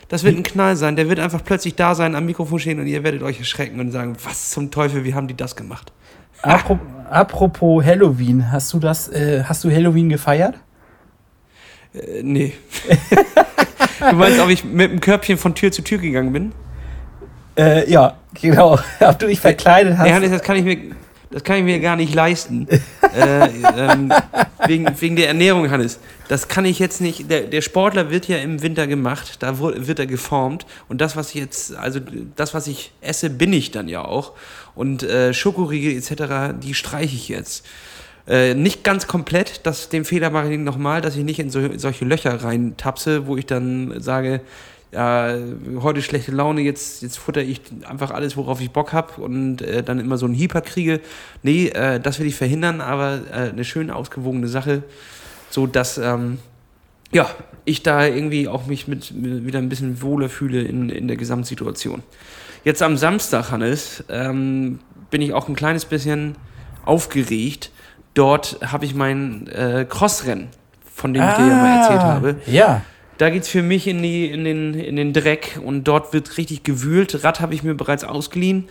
Das 0.07 0.23
wird 0.23 0.37
ein 0.37 0.43
Knall 0.43 0.75
sein. 0.75 0.95
Der 0.95 1.09
wird 1.09 1.19
einfach 1.19 1.43
plötzlich 1.43 1.75
da 1.75 1.95
sein, 1.95 2.15
am 2.15 2.25
Mikrofon 2.25 2.59
stehen 2.59 2.79
und 2.79 2.87
ihr 2.87 3.03
werdet 3.03 3.23
euch 3.23 3.39
erschrecken 3.39 3.79
und 3.79 3.91
sagen, 3.91 4.15
was 4.23 4.51
zum 4.51 4.71
Teufel, 4.71 5.03
wie 5.03 5.13
haben 5.13 5.27
die 5.27 5.35
das 5.35 5.55
gemacht? 5.55 5.91
Apropos, 6.41 6.85
apropos 7.09 7.83
Halloween, 7.83 8.51
hast 8.51 8.71
du 8.73 8.79
das, 8.79 9.07
äh, 9.07 9.43
hast 9.43 9.63
du 9.63 9.71
Halloween 9.71 10.09
gefeiert? 10.09 10.55
Äh, 11.93 12.21
nee. 12.21 12.53
du 14.09 14.15
meinst, 14.15 14.39
ob 14.39 14.49
ich 14.49 14.63
mit 14.63 14.91
dem 14.91 15.01
Körbchen 15.01 15.37
von 15.37 15.55
Tür 15.55 15.71
zu 15.71 15.81
Tür 15.81 15.97
gegangen 15.97 16.33
bin? 16.33 16.51
Äh, 17.57 17.89
ja, 17.89 18.15
genau. 18.33 18.77
Ob 18.99 19.19
du 19.19 19.27
dich 19.27 19.39
verkleidet 19.39 19.97
hast. 19.97 20.07
Ja, 20.07 20.19
das 20.19 20.41
kann 20.41 20.57
ich 20.57 20.65
mir, 20.65 20.77
das 21.35 21.43
kann 21.43 21.57
ich 21.57 21.63
mir 21.65 21.81
gar 21.81 21.97
nicht 21.97 22.15
leisten. 22.15 22.65
äh, 23.13 23.49
ähm, 23.77 24.09
wegen, 24.67 24.87
wegen 25.01 25.17
der 25.17 25.27
Ernährung, 25.27 25.69
Hannes. 25.69 25.99
Das 26.29 26.47
kann 26.47 26.63
ich 26.63 26.79
jetzt 26.79 27.01
nicht. 27.01 27.29
Der, 27.29 27.41
der 27.41 27.59
Sportler 27.59 28.09
wird 28.09 28.29
ja 28.29 28.37
im 28.37 28.61
Winter 28.61 28.87
gemacht, 28.87 29.43
da 29.43 29.59
wird 29.59 29.99
er 29.99 30.05
geformt. 30.05 30.65
Und 30.87 31.01
das, 31.01 31.17
was 31.17 31.35
ich 31.35 31.41
jetzt, 31.41 31.75
also 31.75 31.99
das, 32.37 32.53
was 32.53 32.67
ich 32.67 32.93
esse, 33.01 33.29
bin 33.29 33.51
ich 33.51 33.71
dann 33.71 33.89
ja 33.89 34.05
auch. 34.05 34.31
Und 34.75 35.03
äh, 35.03 35.33
Schokoriegel 35.33 35.97
etc., 35.97 36.55
die 36.57 36.73
streiche 36.73 37.17
ich 37.17 37.27
jetzt. 37.27 37.65
Äh, 38.29 38.53
nicht 38.53 38.85
ganz 38.85 39.05
komplett, 39.05 39.65
das, 39.65 39.89
den 39.89 40.05
Fehler 40.05 40.29
mache 40.29 40.53
ich 40.53 40.57
nochmal, 40.57 41.01
dass 41.01 41.17
ich 41.17 41.25
nicht 41.25 41.39
in 41.39 41.49
so, 41.49 41.77
solche 41.77 42.05
Löcher 42.05 42.45
reintapse, 42.45 43.27
wo 43.27 43.35
ich 43.35 43.45
dann 43.45 43.99
sage, 43.99 44.39
ja, 44.91 45.35
heute 45.81 46.01
schlechte 46.01 46.31
Laune, 46.31 46.61
jetzt, 46.61 47.01
jetzt 47.01 47.17
futter 47.17 47.41
ich 47.41 47.61
einfach 47.87 48.11
alles, 48.11 48.37
worauf 48.37 48.61
ich 48.61 48.71
Bock 48.71 48.93
habe 48.93 49.21
und 49.21 49.61
äh, 49.61 49.83
dann 49.83 49.99
immer 49.99 50.17
so 50.17 50.25
einen 50.25 50.35
Hyper 50.35 50.61
kriege. 50.61 51.01
Nee, 51.43 51.67
äh, 51.67 51.99
das 51.99 52.19
will 52.19 52.27
ich 52.27 52.35
verhindern, 52.35 52.81
aber 52.81 53.21
äh, 53.31 53.49
eine 53.49 53.65
schön 53.65 53.91
ausgewogene 53.91 54.47
Sache, 54.47 54.83
so 55.49 55.67
dass 55.67 55.97
ähm, 55.97 56.39
ja, 57.11 57.29
ich 57.65 57.83
da 57.83 58.05
irgendwie 58.05 58.47
auch 58.47 58.67
mich 58.67 58.87
mit, 58.87 59.11
mit, 59.11 59.45
wieder 59.45 59.59
ein 59.59 59.69
bisschen 59.69 60.01
wohler 60.01 60.29
fühle 60.29 60.61
in, 60.61 60.89
in 60.89 61.07
der 61.07 61.17
Gesamtsituation. 61.17 62.03
Jetzt 62.63 62.81
am 62.81 62.97
Samstag, 62.97 63.51
Hannes, 63.51 64.03
ähm, 64.09 64.79
bin 65.11 65.21
ich 65.21 65.33
auch 65.33 65.47
ein 65.49 65.55
kleines 65.55 65.85
bisschen 65.85 66.35
aufgeregt. 66.83 67.71
Dort 68.13 68.59
habe 68.65 68.85
ich 68.85 68.95
mein 68.95 69.47
äh, 69.47 69.85
Crossrennen, 69.87 70.47
von 70.93 71.13
dem 71.13 71.21
ah, 71.21 71.31
ich 71.31 71.37
dir 71.37 71.47
ja 71.47 71.55
mal 71.55 71.77
erzählt 71.79 72.01
habe. 72.01 72.35
Ja 72.47 72.81
da 73.17 73.29
geht 73.29 73.43
es 73.43 73.49
für 73.49 73.61
mich 73.61 73.87
in, 73.87 74.01
die, 74.01 74.25
in, 74.25 74.43
den, 74.43 74.73
in 74.73 74.95
den 74.95 75.13
Dreck 75.13 75.59
und 75.63 75.85
dort 75.85 76.13
wird 76.13 76.37
richtig 76.37 76.63
gewühlt. 76.63 77.23
Rad 77.23 77.39
habe 77.39 77.53
ich 77.53 77.63
mir 77.63 77.73
bereits 77.73 78.03
ausgeliehen. 78.03 78.67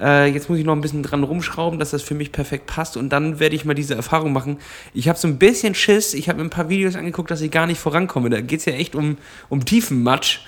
Äh, 0.00 0.26
jetzt 0.26 0.48
muss 0.48 0.58
ich 0.58 0.64
noch 0.64 0.74
ein 0.74 0.80
bisschen 0.80 1.02
dran 1.02 1.24
rumschrauben, 1.24 1.78
dass 1.78 1.90
das 1.90 2.02
für 2.02 2.14
mich 2.14 2.30
perfekt 2.30 2.66
passt 2.66 2.96
und 2.96 3.08
dann 3.08 3.40
werde 3.40 3.56
ich 3.56 3.64
mal 3.64 3.74
diese 3.74 3.94
Erfahrung 3.94 4.32
machen. 4.32 4.58
Ich 4.94 5.08
habe 5.08 5.18
so 5.18 5.26
ein 5.26 5.38
bisschen 5.38 5.74
Schiss. 5.74 6.14
Ich 6.14 6.28
habe 6.28 6.38
mir 6.38 6.44
ein 6.44 6.50
paar 6.50 6.68
Videos 6.68 6.94
angeguckt, 6.94 7.30
dass 7.30 7.40
ich 7.40 7.50
gar 7.50 7.66
nicht 7.66 7.80
vorankomme. 7.80 8.30
Da 8.30 8.40
geht 8.40 8.60
es 8.60 8.66
ja 8.66 8.74
echt 8.74 8.94
um, 8.94 9.18
um 9.48 9.64
tiefen 9.64 10.02
Matsch, 10.02 10.40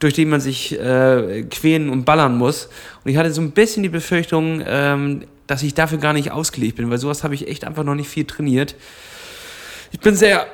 durch 0.00 0.14
den 0.14 0.28
man 0.28 0.40
sich 0.40 0.78
äh, 0.78 1.44
quälen 1.48 1.88
und 1.90 2.04
ballern 2.04 2.36
muss. 2.36 2.68
Und 3.04 3.10
ich 3.10 3.16
hatte 3.16 3.32
so 3.32 3.40
ein 3.40 3.52
bisschen 3.52 3.84
die 3.84 3.88
Befürchtung, 3.88 4.62
ähm, 4.66 5.22
dass 5.46 5.62
ich 5.62 5.74
dafür 5.74 5.98
gar 5.98 6.12
nicht 6.12 6.32
ausgelegt 6.32 6.76
bin, 6.76 6.90
weil 6.90 6.98
sowas 6.98 7.22
habe 7.22 7.34
ich 7.36 7.46
echt 7.46 7.64
einfach 7.64 7.84
noch 7.84 7.94
nicht 7.94 8.08
viel 8.08 8.24
trainiert. 8.24 8.74
Ich 9.92 10.00
bin 10.00 10.16
sehr 10.16 10.48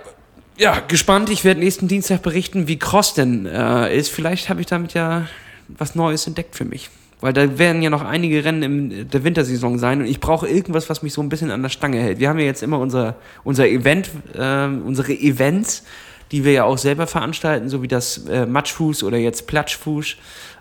ja, 0.57 0.81
gespannt. 0.81 1.31
Ich 1.31 1.45
werde 1.45 1.61
nächsten 1.61 1.89
Dienstag 1.89 2.23
berichten, 2.23 2.69
wie 2.69 2.79
Cross 2.79 3.15
denn 3.15 3.47
äh, 3.47 3.97
ist. 3.97 4.11
Vielleicht 4.11 4.49
habe 4.49 4.61
ich 4.61 4.67
damit 4.67 4.95
ja 4.95 5.27
was 5.69 5.95
Neues 5.95 6.27
entdeckt 6.27 6.57
für 6.57 6.65
mich. 6.65 6.91
Weil 7.21 7.33
da 7.33 7.57
werden 7.57 7.83
ja 7.83 7.91
noch 7.91 8.03
einige 8.03 8.45
Rennen 8.45 8.91
in 8.91 9.09
der 9.09 9.23
Wintersaison 9.23 9.79
sein 9.79 10.01
und 10.01 10.07
ich 10.09 10.19
brauche 10.19 10.49
irgendwas, 10.49 10.91
was 10.91 11.05
mich 11.05 11.13
so 11.13 11.23
ein 11.23 11.29
bisschen 11.29 11.53
an 11.53 11.63
der 11.63 11.69
Stange 11.69 12.01
hält. 12.01 12.19
Wir 12.19 12.29
haben 12.29 12.39
ja 12.41 12.47
jetzt 12.47 12.65
immer 12.65 12.81
unser, 12.81 13.15
unser 13.45 13.69
Event, 13.69 14.11
äh, 14.35 14.67
unsere 14.67 15.13
Events, 15.13 15.85
die 16.33 16.45
wir 16.45 16.53
ja 16.53 16.65
auch 16.65 16.79
selber 16.79 17.07
veranstalten, 17.07 17.69
so 17.69 17.81
wie 17.81 17.89
das 17.89 18.27
äh, 18.27 18.45
Matschfuß 18.45 19.05
oder 19.05 19.19
jetzt 19.19 19.47
Platschfuß. 19.47 20.17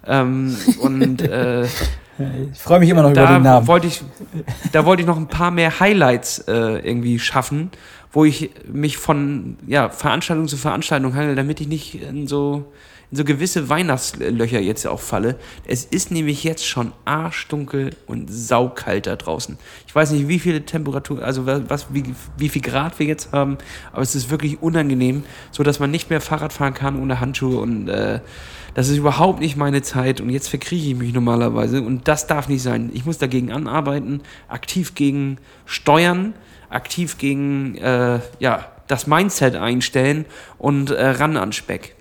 Ähm, 0.06 0.56
und 0.80 1.21
äh, 1.23 1.65
ich 2.51 2.60
freue 2.60 2.79
mich 2.79 2.89
immer 2.89 3.03
noch 3.03 3.12
über 3.12 3.25
den 3.25 3.43
Namen. 3.43 3.67
Wollte 3.67 3.88
ich, 3.88 4.03
da 4.71 4.86
wollte 4.86 5.01
ich 5.01 5.07
noch 5.07 5.17
ein 5.17 5.27
paar 5.27 5.51
mehr 5.51 5.79
Highlights 5.79 6.39
äh, 6.39 6.51
irgendwie 6.51 7.19
schaffen 7.19 7.71
wo 8.12 8.25
ich 8.25 8.51
mich 8.71 8.97
von 8.97 9.57
ja, 9.67 9.89
Veranstaltung 9.89 10.47
zu 10.47 10.57
Veranstaltung 10.57 11.15
handle, 11.15 11.36
damit 11.36 11.62
ich 11.62 11.67
nicht 11.67 12.01
in 12.01 12.27
so, 12.27 12.71
in 13.10 13.17
so 13.17 13.23
gewisse 13.23 13.69
Weihnachtslöcher 13.69 14.60
jetzt 14.60 14.86
auch 14.86 14.99
falle. 14.99 15.38
Es 15.65 15.86
ist 15.86 16.12
nämlich 16.12 16.43
jetzt 16.43 16.67
schon 16.67 16.91
arschdunkel 17.05 17.91
und 18.07 18.29
saukalt 18.29 19.07
da 19.07 19.15
draußen. 19.15 19.57
Ich 19.88 19.95
weiß 19.95 20.12
nicht, 20.12 20.27
wie 20.27 20.39
viele 20.39 20.65
Temperatur, 20.65 21.23
also 21.23 21.45
was, 21.45 21.88
wie, 21.93 22.03
wie 22.38 22.49
viel 22.49 22.62
Grad 22.62 22.99
wir 22.99 23.05
jetzt 23.05 23.31
haben, 23.31 23.57
aber 23.93 24.01
es 24.01 24.13
ist 24.13 24.29
wirklich 24.29 24.62
unangenehm, 24.62 25.23
so 25.51 25.63
dass 25.63 25.79
man 25.79 25.89
nicht 25.89 26.10
mehr 26.10 26.21
Fahrrad 26.21 26.51
fahren 26.51 26.73
kann 26.73 27.01
ohne 27.01 27.21
Handschuhe 27.21 27.62
und 27.62 27.88
äh, 27.88 28.19
das 28.73 28.89
ist 28.89 28.97
überhaupt 28.97 29.39
nicht 29.39 29.57
meine 29.57 29.81
Zeit 29.81 30.21
und 30.21 30.29
jetzt 30.29 30.47
verkriege 30.47 30.89
ich 30.89 30.95
mich 30.95 31.13
normalerweise 31.13 31.81
und 31.81 32.07
das 32.07 32.27
darf 32.27 32.47
nicht 32.47 32.62
sein. 32.62 32.89
Ich 32.93 33.05
muss 33.05 33.17
dagegen 33.17 33.51
anarbeiten, 33.51 34.21
aktiv 34.47 34.95
gegen 34.95 35.38
steuern 35.65 36.34
aktiv 36.71 37.17
gegen 37.17 37.75
äh, 37.75 38.19
ja, 38.39 38.65
das 38.88 39.07
Mindset 39.07 39.55
einstellen 39.55 40.25
und 40.57 40.91
äh, 40.91 41.05
ran 41.05 41.38
an 41.38 41.51
Speck. 41.51 41.95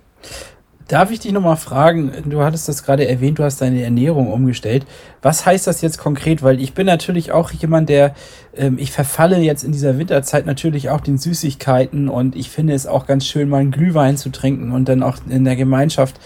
Darf 0.87 1.09
ich 1.11 1.21
dich 1.21 1.31
nochmal 1.31 1.55
fragen, 1.55 2.11
du 2.25 2.41
hattest 2.41 2.67
das 2.67 2.83
gerade 2.83 3.07
erwähnt, 3.07 3.39
du 3.39 3.43
hast 3.43 3.61
deine 3.61 3.81
Ernährung 3.81 4.27
umgestellt. 4.29 4.85
Was 5.21 5.45
heißt 5.45 5.65
das 5.65 5.81
jetzt 5.81 5.99
konkret? 5.99 6.43
Weil 6.43 6.59
ich 6.59 6.73
bin 6.73 6.85
natürlich 6.85 7.31
auch 7.31 7.51
jemand, 7.51 7.87
der, 7.87 8.13
ähm, 8.57 8.77
ich 8.77 8.91
verfalle 8.91 9.39
jetzt 9.39 9.63
in 9.63 9.71
dieser 9.71 9.97
Winterzeit 9.97 10.45
natürlich 10.45 10.89
auch 10.89 10.99
den 10.99 11.17
Süßigkeiten 11.17 12.09
und 12.09 12.35
ich 12.35 12.49
finde 12.49 12.73
es 12.73 12.87
auch 12.87 13.05
ganz 13.05 13.25
schön, 13.25 13.47
mal 13.47 13.59
einen 13.59 13.71
Glühwein 13.71 14.17
zu 14.17 14.31
trinken 14.31 14.71
und 14.71 14.89
dann 14.89 15.01
auch 15.01 15.17
in 15.29 15.45
der 15.45 15.55
Gemeinschaft 15.55 16.19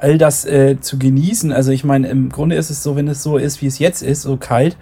all 0.00 0.18
das 0.18 0.44
äh, 0.44 0.80
zu 0.80 0.98
genießen. 0.98 1.52
Also 1.52 1.72
ich 1.72 1.84
meine, 1.84 2.08
im 2.08 2.30
Grunde 2.30 2.56
ist 2.56 2.70
es 2.70 2.82
so, 2.82 2.96
wenn 2.96 3.08
es 3.08 3.22
so 3.22 3.36
ist, 3.36 3.62
wie 3.62 3.66
es 3.66 3.78
jetzt 3.78 4.02
ist, 4.02 4.22
so 4.22 4.36
kalt, 4.36 4.76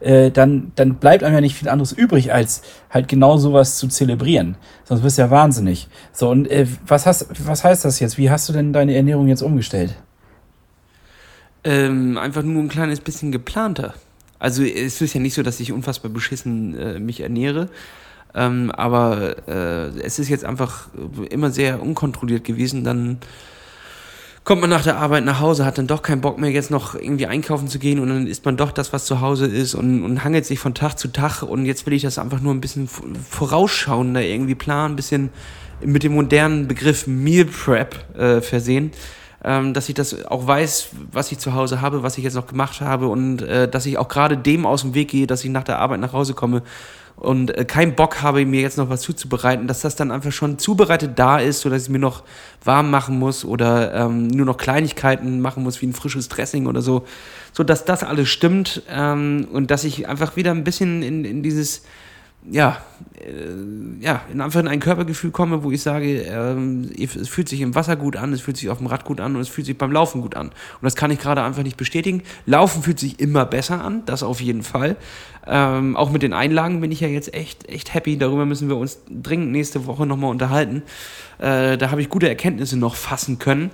äh, 0.00 0.30
dann, 0.30 0.72
dann 0.74 0.96
bleibt 0.96 1.24
einem 1.24 1.34
ja 1.34 1.40
nicht 1.40 1.56
viel 1.56 1.68
anderes 1.68 1.92
übrig, 1.92 2.32
als 2.32 2.62
halt 2.90 3.08
genau 3.08 3.38
sowas 3.38 3.76
zu 3.76 3.88
zelebrieren. 3.88 4.56
Sonst 4.84 5.02
bist 5.02 5.16
du 5.18 5.22
ja 5.22 5.30
wahnsinnig. 5.30 5.88
So, 6.12 6.30
und 6.30 6.50
äh, 6.50 6.66
was, 6.86 7.06
hast, 7.06 7.26
was 7.46 7.64
heißt 7.64 7.84
das 7.84 8.00
jetzt? 8.00 8.18
Wie 8.18 8.30
hast 8.30 8.48
du 8.48 8.52
denn 8.52 8.72
deine 8.72 8.94
Ernährung 8.94 9.28
jetzt 9.28 9.42
umgestellt? 9.42 9.94
Ähm, 11.64 12.18
einfach 12.18 12.42
nur 12.42 12.62
ein 12.62 12.68
kleines 12.68 13.00
bisschen 13.00 13.32
geplanter. 13.32 13.94
Also 14.38 14.62
es 14.62 15.00
ist 15.00 15.14
ja 15.14 15.20
nicht 15.20 15.32
so, 15.32 15.42
dass 15.42 15.60
ich 15.60 15.72
unfassbar 15.72 16.10
beschissen 16.10 16.78
äh, 16.78 16.98
mich 16.98 17.20
ernähre. 17.20 17.70
Ähm, 18.34 18.70
aber 18.72 19.36
äh, 19.48 20.00
es 20.00 20.18
ist 20.18 20.28
jetzt 20.28 20.44
einfach 20.44 20.88
immer 21.30 21.50
sehr 21.50 21.80
unkontrolliert 21.80 22.44
gewesen. 22.44 22.84
Dann 22.84 23.18
kommt 24.44 24.60
man 24.60 24.70
nach 24.70 24.84
der 24.84 24.98
Arbeit 24.98 25.24
nach 25.24 25.40
Hause, 25.40 25.64
hat 25.64 25.78
dann 25.78 25.86
doch 25.86 26.02
keinen 26.02 26.20
Bock 26.20 26.38
mehr, 26.38 26.50
jetzt 26.50 26.70
noch 26.70 26.94
irgendwie 26.94 27.26
einkaufen 27.26 27.68
zu 27.68 27.78
gehen 27.78 27.98
und 27.98 28.08
dann 28.08 28.26
isst 28.26 28.44
man 28.44 28.56
doch 28.56 28.72
das, 28.72 28.92
was 28.92 29.06
zu 29.06 29.20
Hause 29.20 29.46
ist 29.46 29.74
und, 29.74 30.04
und 30.04 30.22
hangelt 30.22 30.44
sich 30.44 30.58
von 30.58 30.74
Tag 30.74 30.98
zu 30.98 31.08
Tag 31.08 31.42
und 31.42 31.64
jetzt 31.64 31.86
will 31.86 31.94
ich 31.94 32.02
das 32.02 32.18
einfach 32.18 32.40
nur 32.40 32.52
ein 32.52 32.60
bisschen 32.60 32.86
vorausschauender 32.88 34.22
irgendwie 34.22 34.54
planen, 34.54 34.92
ein 34.92 34.96
bisschen 34.96 35.30
mit 35.82 36.02
dem 36.02 36.14
modernen 36.14 36.68
Begriff 36.68 37.06
Meal 37.06 37.46
Prep 37.46 38.16
äh, 38.16 38.40
versehen. 38.40 38.92
Ähm, 39.46 39.74
dass 39.74 39.90
ich 39.90 39.94
das 39.94 40.24
auch 40.24 40.46
weiß, 40.46 40.88
was 41.12 41.30
ich 41.30 41.38
zu 41.38 41.52
Hause 41.52 41.82
habe, 41.82 42.02
was 42.02 42.16
ich 42.16 42.24
jetzt 42.24 42.32
noch 42.32 42.46
gemacht 42.46 42.80
habe 42.80 43.08
und 43.08 43.42
äh, 43.42 43.68
dass 43.68 43.84
ich 43.84 43.98
auch 43.98 44.08
gerade 44.08 44.38
dem 44.38 44.64
aus 44.64 44.80
dem 44.80 44.94
Weg 44.94 45.08
gehe, 45.08 45.26
dass 45.26 45.44
ich 45.44 45.50
nach 45.50 45.64
der 45.64 45.80
Arbeit 45.80 46.00
nach 46.00 46.14
Hause 46.14 46.32
komme 46.32 46.62
und 47.16 47.56
äh, 47.56 47.64
keinen 47.64 47.94
Bock 47.94 48.22
habe, 48.22 48.44
mir 48.44 48.60
jetzt 48.60 48.78
noch 48.78 48.88
was 48.88 49.02
zuzubereiten, 49.02 49.66
dass 49.66 49.80
das 49.80 49.96
dann 49.96 50.10
einfach 50.10 50.32
schon 50.32 50.58
zubereitet 50.58 51.12
da 51.16 51.38
ist, 51.38 51.60
sodass 51.60 51.84
ich 51.84 51.88
mir 51.88 51.98
noch 51.98 52.24
warm 52.64 52.90
machen 52.90 53.18
muss 53.18 53.44
oder 53.44 53.94
ähm, 53.94 54.26
nur 54.26 54.46
noch 54.46 54.56
Kleinigkeiten 54.56 55.40
machen 55.40 55.62
muss, 55.62 55.80
wie 55.80 55.86
ein 55.86 55.92
frisches 55.92 56.28
Dressing 56.28 56.66
oder 56.66 56.82
so, 56.82 57.04
so 57.52 57.62
dass 57.62 57.84
das 57.84 58.02
alles 58.02 58.28
stimmt 58.28 58.82
ähm, 58.88 59.46
und 59.52 59.70
dass 59.70 59.84
ich 59.84 60.08
einfach 60.08 60.36
wieder 60.36 60.50
ein 60.50 60.64
bisschen 60.64 61.02
in, 61.02 61.24
in 61.24 61.42
dieses 61.42 61.82
ja, 62.50 62.78
äh, 63.18 64.04
ja, 64.04 64.22
in 64.30 64.40
in 64.40 64.68
ein 64.68 64.80
Körpergefühl 64.80 65.30
komme, 65.30 65.62
wo 65.62 65.70
ich 65.70 65.82
sage, 65.82 66.22
ähm, 66.22 66.90
es 66.98 67.28
fühlt 67.28 67.48
sich 67.48 67.60
im 67.60 67.74
Wasser 67.74 67.96
gut 67.96 68.16
an, 68.16 68.32
es 68.32 68.42
fühlt 68.42 68.56
sich 68.56 68.68
auf 68.68 68.78
dem 68.78 68.86
Rad 68.86 69.04
gut 69.04 69.20
an 69.20 69.34
und 69.34 69.40
es 69.40 69.48
fühlt 69.48 69.66
sich 69.66 69.78
beim 69.78 69.92
Laufen 69.92 70.20
gut 70.20 70.34
an. 70.34 70.48
Und 70.48 70.82
das 70.82 70.94
kann 70.94 71.10
ich 71.10 71.18
gerade 71.18 71.42
einfach 71.42 71.62
nicht 71.62 71.76
bestätigen. 71.76 72.22
Laufen 72.44 72.82
fühlt 72.82 72.98
sich 72.98 73.18
immer 73.18 73.46
besser 73.46 73.82
an, 73.82 74.02
das 74.04 74.22
auf 74.22 74.40
jeden 74.40 74.62
Fall. 74.62 74.96
Ähm, 75.46 75.96
auch 75.96 76.10
mit 76.10 76.22
den 76.22 76.32
Einlagen 76.32 76.80
bin 76.80 76.92
ich 76.92 77.00
ja 77.00 77.08
jetzt 77.08 77.32
echt, 77.32 77.68
echt 77.68 77.94
happy. 77.94 78.18
Darüber 78.18 78.44
müssen 78.46 78.68
wir 78.68 78.76
uns 78.76 78.98
dringend 79.08 79.52
nächste 79.52 79.86
Woche 79.86 80.06
nochmal 80.06 80.30
unterhalten. 80.30 80.82
Äh, 81.38 81.78
da 81.78 81.90
habe 81.90 82.02
ich 82.02 82.08
gute 82.08 82.28
Erkenntnisse 82.28 82.78
noch 82.78 82.96
fassen 82.96 83.38
können. 83.38 83.70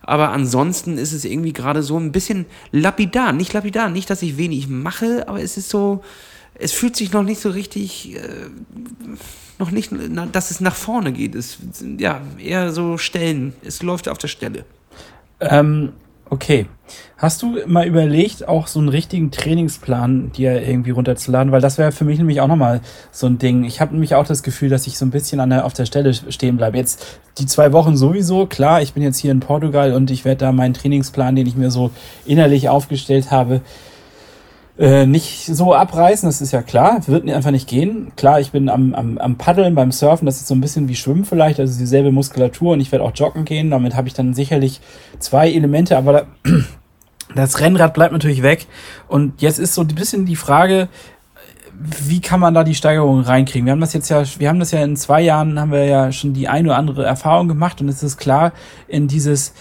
Aber 0.00 0.30
ansonsten 0.30 0.98
ist 0.98 1.12
es 1.12 1.24
irgendwie 1.24 1.54
gerade 1.54 1.82
so 1.82 1.98
ein 1.98 2.12
bisschen 2.12 2.46
lapidar. 2.72 3.32
Nicht 3.32 3.52
lapidar, 3.52 3.88
nicht, 3.88 4.10
dass 4.10 4.22
ich 4.22 4.36
wenig 4.36 4.68
mache, 4.68 5.26
aber 5.28 5.40
es 5.40 5.56
ist 5.56 5.70
so, 5.70 6.02
es 6.54 6.72
fühlt 6.72 6.96
sich 6.96 7.12
noch 7.12 7.22
nicht 7.22 7.40
so 7.40 7.50
richtig, 7.50 8.16
äh, 8.16 8.20
noch 9.58 9.70
nicht, 9.70 9.92
dass 10.32 10.50
es 10.50 10.60
nach 10.60 10.74
vorne 10.74 11.12
geht. 11.12 11.34
Es 11.34 11.58
ja 11.98 12.20
eher 12.38 12.72
so 12.72 12.98
Stellen. 12.98 13.54
Es 13.62 13.82
läuft 13.82 14.08
auf 14.08 14.18
der 14.18 14.28
Stelle. 14.28 14.64
Ähm, 15.40 15.92
Okay. 16.30 16.66
Hast 17.16 17.42
du 17.42 17.58
mal 17.66 17.86
überlegt, 17.86 18.48
auch 18.48 18.66
so 18.66 18.80
einen 18.80 18.88
richtigen 18.88 19.30
Trainingsplan 19.30 20.32
dir 20.32 20.66
irgendwie 20.66 20.90
runterzuladen? 20.90 21.52
Weil 21.52 21.60
das 21.60 21.78
wäre 21.78 21.92
für 21.92 22.04
mich 22.04 22.18
nämlich 22.18 22.40
auch 22.40 22.48
nochmal 22.48 22.80
so 23.12 23.26
ein 23.26 23.38
Ding. 23.38 23.64
Ich 23.64 23.80
habe 23.80 23.92
nämlich 23.92 24.14
auch 24.14 24.26
das 24.26 24.42
Gefühl, 24.42 24.68
dass 24.68 24.86
ich 24.86 24.98
so 24.98 25.06
ein 25.06 25.10
bisschen 25.10 25.38
an 25.40 25.50
der, 25.50 25.64
auf 25.64 25.74
der 25.74 25.86
Stelle 25.86 26.12
stehen 26.12 26.56
bleibe. 26.56 26.76
Jetzt 26.76 27.20
die 27.38 27.46
zwei 27.46 27.72
Wochen 27.72 27.96
sowieso, 27.96 28.46
klar, 28.46 28.82
ich 28.82 28.94
bin 28.94 29.02
jetzt 29.02 29.18
hier 29.18 29.30
in 29.30 29.40
Portugal 29.40 29.92
und 29.92 30.10
ich 30.10 30.24
werde 30.24 30.40
da 30.40 30.52
meinen 30.52 30.74
Trainingsplan, 30.74 31.36
den 31.36 31.46
ich 31.46 31.56
mir 31.56 31.70
so 31.70 31.90
innerlich 32.26 32.68
aufgestellt 32.68 33.30
habe, 33.30 33.60
äh, 34.76 35.06
nicht 35.06 35.46
so 35.46 35.72
abreißen, 35.72 36.28
das 36.28 36.40
ist 36.40 36.52
ja 36.52 36.62
klar, 36.62 37.00
wird 37.06 37.28
einfach 37.30 37.52
nicht 37.52 37.68
gehen. 37.68 38.12
Klar, 38.16 38.40
ich 38.40 38.50
bin 38.50 38.68
am, 38.68 38.94
am, 38.94 39.18
am 39.18 39.36
Paddeln, 39.36 39.74
beim 39.74 39.92
Surfen, 39.92 40.26
das 40.26 40.38
ist 40.38 40.48
so 40.48 40.54
ein 40.54 40.60
bisschen 40.60 40.88
wie 40.88 40.96
Schwimmen 40.96 41.24
vielleicht, 41.24 41.60
also 41.60 41.78
dieselbe 41.78 42.10
Muskulatur 42.10 42.72
und 42.72 42.80
ich 42.80 42.90
werde 42.90 43.04
auch 43.04 43.12
joggen 43.14 43.44
gehen, 43.44 43.70
damit 43.70 43.94
habe 43.94 44.08
ich 44.08 44.14
dann 44.14 44.34
sicherlich 44.34 44.80
zwei 45.20 45.50
Elemente, 45.52 45.96
aber 45.96 46.12
da, 46.12 46.22
das 47.36 47.60
Rennrad 47.60 47.94
bleibt 47.94 48.12
natürlich 48.12 48.42
weg. 48.42 48.66
Und 49.06 49.40
jetzt 49.40 49.60
ist 49.60 49.74
so 49.74 49.82
ein 49.82 49.88
bisschen 49.88 50.26
die 50.26 50.36
Frage, 50.36 50.88
wie 51.78 52.20
kann 52.20 52.40
man 52.40 52.54
da 52.54 52.64
die 52.64 52.74
Steigerung 52.74 53.20
reinkriegen? 53.20 53.66
Wir 53.66 53.72
haben 53.72 53.80
das 53.80 53.92
jetzt 53.92 54.08
ja, 54.08 54.22
wir 54.38 54.48
haben 54.48 54.60
das 54.60 54.70
ja 54.70 54.82
in 54.82 54.96
zwei 54.96 55.20
Jahren, 55.20 55.58
haben 55.58 55.72
wir 55.72 55.84
ja 55.84 56.12
schon 56.12 56.32
die 56.32 56.48
eine 56.48 56.68
oder 56.68 56.78
andere 56.78 57.04
Erfahrung 57.04 57.48
gemacht 57.48 57.80
und 57.80 57.88
es 57.88 58.02
ist 58.02 58.16
klar, 58.16 58.52
in 58.88 59.08
dieses 59.08 59.54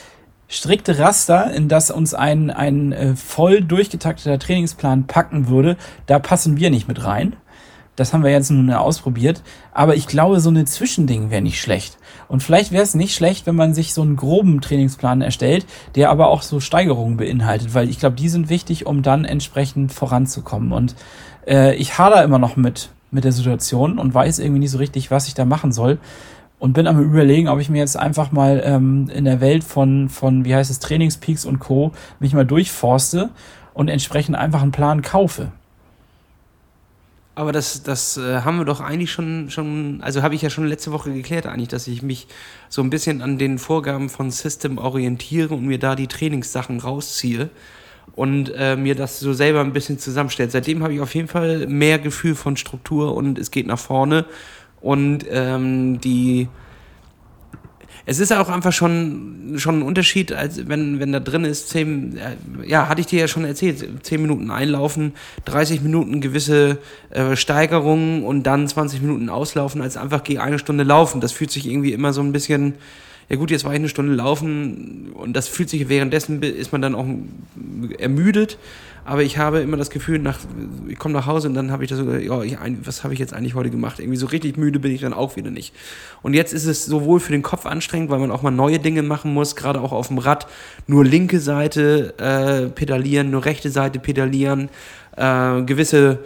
strikte 0.48 1.00
Raster, 1.00 1.54
in 1.54 1.68
das 1.68 1.92
uns 1.92 2.14
ein, 2.14 2.52
ein 2.52 2.92
äh, 2.92 3.16
voll 3.16 3.62
durchgetakteter 3.62 4.40
Trainingsplan 4.40 5.08
packen 5.08 5.48
würde, 5.48 5.78
da 6.06 6.20
passen 6.20 6.58
wir 6.58 6.70
nicht 6.70 6.88
mit 6.88 7.04
rein. 7.04 7.36
Das 7.96 8.12
haben 8.12 8.24
wir 8.24 8.32
jetzt 8.32 8.50
nun 8.50 8.72
ausprobiert. 8.72 9.44
Aber 9.72 9.96
ich 9.96 10.08
glaube, 10.08 10.40
so 10.40 10.50
eine 10.50 10.66
Zwischending 10.66 11.30
wäre 11.30 11.44
nicht 11.44 11.62
schlecht. 11.62 11.98
Und 12.28 12.42
vielleicht 12.42 12.72
wäre 12.72 12.84
es 12.84 12.96
nicht 12.96 13.14
schlecht, 13.14 13.46
wenn 13.46 13.56
man 13.56 13.76
sich 13.76 13.94
so 13.94 14.02
einen 14.02 14.16
groben 14.16 14.62
Trainingsplan 14.62 15.22
erstellt, 15.22 15.66
der 15.96 16.10
aber 16.10 16.30
auch 16.30 16.42
so 16.42 16.60
Steigerungen 16.60 17.18
beinhaltet, 17.18 17.76
weil 17.76 17.90
ich 17.90 18.00
glaube, 18.00 18.16
die 18.16 18.30
sind 18.30 18.50
wichtig, 18.50 18.88
um 18.88 19.04
dann 19.04 19.26
entsprechend 19.26 19.94
voranzukommen. 19.94 20.72
Und 20.72 20.96
äh, 21.48 21.76
ich 21.76 22.00
hader 22.00 22.24
immer 22.24 22.40
noch 22.40 22.56
mit, 22.56 22.90
mit 23.12 23.26
der 23.26 23.32
Situation 23.32 24.00
und 24.00 24.14
weiß 24.14 24.40
irgendwie 24.40 24.60
nicht 24.60 24.72
so 24.72 24.80
richtig, 24.80 25.12
was 25.12 25.28
ich 25.28 25.36
da 25.36 25.46
machen 25.46 25.72
soll 25.72 26.00
und 26.64 26.72
bin 26.72 26.88
am 26.88 26.98
überlegen, 27.04 27.50
ob 27.50 27.60
ich 27.60 27.70
mir 27.70 27.80
jetzt 27.80 27.98
einfach 27.98 28.32
mal 28.32 28.62
ähm, 28.64 29.10
in 29.14 29.26
der 29.26 29.42
Welt 29.42 29.66
von, 29.66 30.08
von, 30.08 30.46
wie 30.46 30.56
heißt 30.56 30.72
es, 30.72 30.80
Trainingspeaks 30.80 31.44
und 31.44 31.60
Co. 31.60 31.92
mich 32.22 32.34
mal 32.34 32.46
durchforste 32.46 33.32
und 33.74 33.90
entsprechend 33.90 34.38
einfach 34.38 34.62
einen 34.62 34.72
Plan 34.72 35.02
kaufe. 35.02 35.52
Aber 37.36 37.52
das, 37.52 37.84
das 37.84 38.16
äh, 38.16 38.44
haben 38.44 38.60
wir 38.60 38.64
doch 38.64 38.80
eigentlich 38.80 39.12
schon, 39.12 39.50
schon, 39.50 40.00
also 40.04 40.22
habe 40.22 40.36
ich 40.36 40.42
ja 40.42 40.50
schon 40.50 40.66
letzte 40.66 40.94
Woche 40.94 41.12
geklärt 41.12 41.48
eigentlich, 41.48 41.68
dass 41.68 41.86
ich 41.86 42.02
mich 42.02 42.28
so 42.70 42.82
ein 42.82 42.90
bisschen 42.90 43.22
an 43.22 43.38
den 43.38 43.60
Vorgaben 43.60 44.08
von 44.08 44.32
System 44.32 44.78
orientiere 44.78 45.54
und 45.54 45.66
mir 45.66 45.80
da 45.80 45.96
die 45.96 46.08
Trainingssachen 46.08 46.80
rausziehe 46.80 47.50
und 48.16 48.54
äh, 48.56 48.78
mir 48.78 48.96
das 48.96 49.20
so 49.20 49.34
selber 49.34 49.60
ein 49.60 49.74
bisschen 49.74 50.00
zusammenstellt. 50.00 50.52
Seitdem 50.52 50.82
habe 50.82 50.94
ich 50.94 51.02
auf 51.02 51.14
jeden 51.14 51.28
Fall 51.28 51.68
mehr 51.68 52.00
Gefühl 52.00 52.36
von 52.36 52.56
Struktur 52.56 53.16
und 53.16 53.38
es 53.38 53.52
geht 53.52 53.68
nach 53.68 53.80
vorne 53.80 54.24
und 54.84 55.26
ähm, 55.32 56.00
die 56.02 56.48
es 58.06 58.20
ist 58.20 58.34
auch 58.34 58.50
einfach 58.50 58.74
schon, 58.74 59.54
schon 59.56 59.80
ein 59.80 59.82
Unterschied, 59.82 60.34
als 60.34 60.68
wenn, 60.68 61.00
wenn 61.00 61.14
da 61.14 61.22
drin 61.22 61.46
ist, 61.46 61.70
zehn, 61.70 62.18
äh, 62.18 62.68
ja, 62.68 62.90
hatte 62.90 63.00
ich 63.00 63.08
dir 63.08 63.22
ja 63.22 63.28
schon 63.30 63.46
erzählt, 63.46 64.06
zehn 64.06 64.22
Minuten 64.22 64.52
einlaufen, 64.52 65.14
30 65.46 65.82
Minuten 65.82 66.20
gewisse 66.20 66.80
äh, 67.12 67.38
Steigerungen 67.38 68.24
und 68.24 68.44
dann 68.44 68.68
20 68.68 69.02
Minuten 69.02 69.30
auslaufen, 69.30 69.82
als 69.82 69.96
einfach 69.96 70.26
gegen 70.26 70.42
eine 70.42 70.60
Stunde 70.60 70.84
laufen. 70.84 71.22
Das 71.22 71.32
fühlt 71.32 71.52
sich 71.52 71.66
irgendwie 71.66 71.94
immer 71.94 72.12
so 72.12 72.20
ein 72.20 72.34
bisschen, 72.34 72.74
ja 73.30 73.38
gut, 73.38 73.52
jetzt 73.52 73.64
war 73.64 73.72
ich 73.72 73.80
eine 73.80 73.88
Stunde 73.88 74.14
laufen 74.14 75.12
und 75.14 75.34
das 75.34 75.48
fühlt 75.48 75.70
sich 75.70 75.88
währenddessen, 75.88 76.44
ist 76.44 76.74
man 76.74 76.82
dann 76.82 76.96
auch 76.96 77.06
ermüdet 78.00 78.58
aber 79.06 79.24
ich 79.24 79.38
habe 79.38 79.60
immer 79.60 79.76
das 79.78 79.90
Gefühl, 79.90 80.20
nach, 80.20 80.40
ich 80.88 80.98
komme 80.98 81.14
nach 81.14 81.26
Hause 81.26 81.50
und 81.50 81.56
dann 81.56 81.72
habe 81.72 81.84
ich 81.84 81.90
das 81.90 82.00
so, 82.00 82.12
ja, 82.14 82.42
ich, 82.44 82.58
was 82.84 83.04
habe 83.04 83.14
ich 83.14 83.20
jetzt 83.20 83.34
eigentlich 83.34 83.54
heute 83.54 83.70
gemacht? 83.70 84.00
Irgendwie 84.00 84.18
so 84.18 84.28
richtig 84.28 84.58
müde 84.58 84.80
bin 84.80 84.94
ich 84.94 85.02
dann 85.02 85.14
auch 85.14 85.36
wieder 85.36 85.52
nicht. 85.52 85.74
Und 86.22 86.34
jetzt 86.34 86.54
ist 86.54 86.66
es 86.66 86.86
sowohl 86.86 87.20
für 87.20 87.34
den 87.34 87.42
Kopf 87.42 87.66
anstrengend, 87.66 88.10
weil 88.10 88.20
man 88.20 88.32
auch 88.32 88.42
mal 88.42 88.52
neue 88.52 88.80
Dinge 88.80 89.04
machen 89.04 89.34
muss, 89.34 89.56
gerade 89.56 89.82
auch 89.82 89.92
auf 89.92 90.08
dem 90.08 90.20
Rad, 90.20 90.48
nur 90.88 91.04
linke 91.04 91.40
Seite 91.40 92.14
äh, 92.18 92.70
pedalieren, 92.70 93.30
nur 93.30 93.44
rechte 93.44 93.70
Seite 93.70 94.00
pedalieren, 94.00 94.70
äh, 95.18 95.62
gewisse 95.64 96.20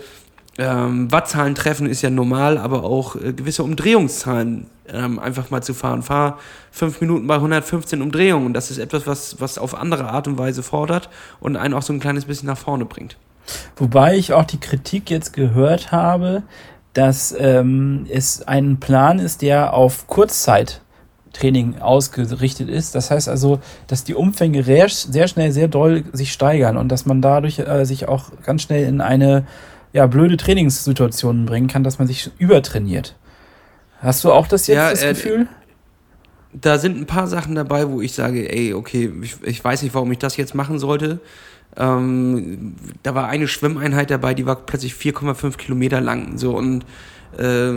ähm, 0.57 1.11
Wattzahlen 1.11 1.53
treffen 1.53 1.87
ist 1.87 2.01
ja 2.01 2.09
normal, 2.09 2.57
aber 2.57 2.83
auch 2.83 3.15
äh, 3.15 3.33
gewisse 3.33 3.63
Umdrehungszahlen 3.63 4.65
ähm, 4.91 5.19
einfach 5.19 5.51
mal 5.51 5.61
zu 5.61 5.73
fahren. 5.73 6.01
Fahr 6.01 6.39
fünf 6.71 6.99
Minuten 6.99 7.27
bei 7.27 7.35
115 7.35 8.01
Umdrehungen. 8.01 8.53
Das 8.53 8.71
ist 8.71 8.79
etwas, 8.79 9.05
was, 9.05 9.39
was 9.39 9.57
auf 9.57 9.75
andere 9.75 10.09
Art 10.09 10.27
und 10.27 10.37
Weise 10.37 10.63
fordert 10.63 11.09
und 11.39 11.57
einen 11.57 11.73
auch 11.73 11.83
so 11.83 11.93
ein 11.93 11.99
kleines 11.99 12.25
bisschen 12.25 12.47
nach 12.47 12.57
vorne 12.57 12.85
bringt. 12.85 13.17
Wobei 13.75 14.17
ich 14.17 14.33
auch 14.33 14.45
die 14.45 14.59
Kritik 14.59 15.09
jetzt 15.09 15.33
gehört 15.33 15.91
habe, 15.91 16.43
dass 16.93 17.35
ähm, 17.37 18.07
es 18.09 18.47
ein 18.47 18.79
Plan 18.79 19.19
ist, 19.19 19.43
der 19.43 19.73
auf 19.73 20.07
Kurzzeittraining 20.07 21.79
ausgerichtet 21.79 22.67
ist. 22.67 22.95
Das 22.95 23.11
heißt 23.11 23.29
also, 23.29 23.59
dass 23.85 24.03
die 24.03 24.15
Umfänge 24.15 24.63
sehr 24.63 25.27
schnell, 25.27 25.51
sehr 25.51 25.67
doll 25.67 26.03
sich 26.13 26.33
steigern 26.33 26.77
und 26.77 26.91
dass 26.91 27.05
man 27.05 27.21
dadurch 27.21 27.59
äh, 27.59 27.85
sich 27.85 28.07
auch 28.07 28.31
ganz 28.43 28.63
schnell 28.63 28.87
in 28.87 29.01
eine 29.01 29.45
ja, 29.93 30.07
blöde 30.07 30.37
Trainingssituationen 30.37 31.45
bringen 31.45 31.67
kann, 31.67 31.83
dass 31.83 31.99
man 31.99 32.07
sich 32.07 32.31
übertrainiert. 32.37 33.15
Hast 33.99 34.23
du 34.23 34.31
auch 34.31 34.47
das 34.47 34.67
jetzt, 34.67 34.77
ja, 34.77 34.89
das 34.89 35.03
äh, 35.03 35.09
Gefühl? 35.09 35.47
Da 36.53 36.77
sind 36.77 36.97
ein 36.97 37.05
paar 37.05 37.27
Sachen 37.27 37.55
dabei, 37.55 37.89
wo 37.89 38.01
ich 38.01 38.13
sage, 38.13 38.51
ey, 38.51 38.73
okay, 38.73 39.11
ich, 39.21 39.35
ich 39.43 39.63
weiß 39.63 39.81
nicht, 39.83 39.95
warum 39.95 40.11
ich 40.11 40.19
das 40.19 40.37
jetzt 40.37 40.55
machen 40.55 40.79
sollte. 40.79 41.19
Ähm, 41.75 42.75
da 43.03 43.13
war 43.15 43.27
eine 43.27 43.47
Schwimmeinheit 43.47 44.09
dabei, 44.09 44.33
die 44.33 44.45
war 44.45 44.55
plötzlich 44.55 44.93
4,5 44.93 45.57
Kilometer 45.57 46.01
lang. 46.01 46.37
So 46.37 46.55
und 46.55 46.85
äh, 47.37 47.73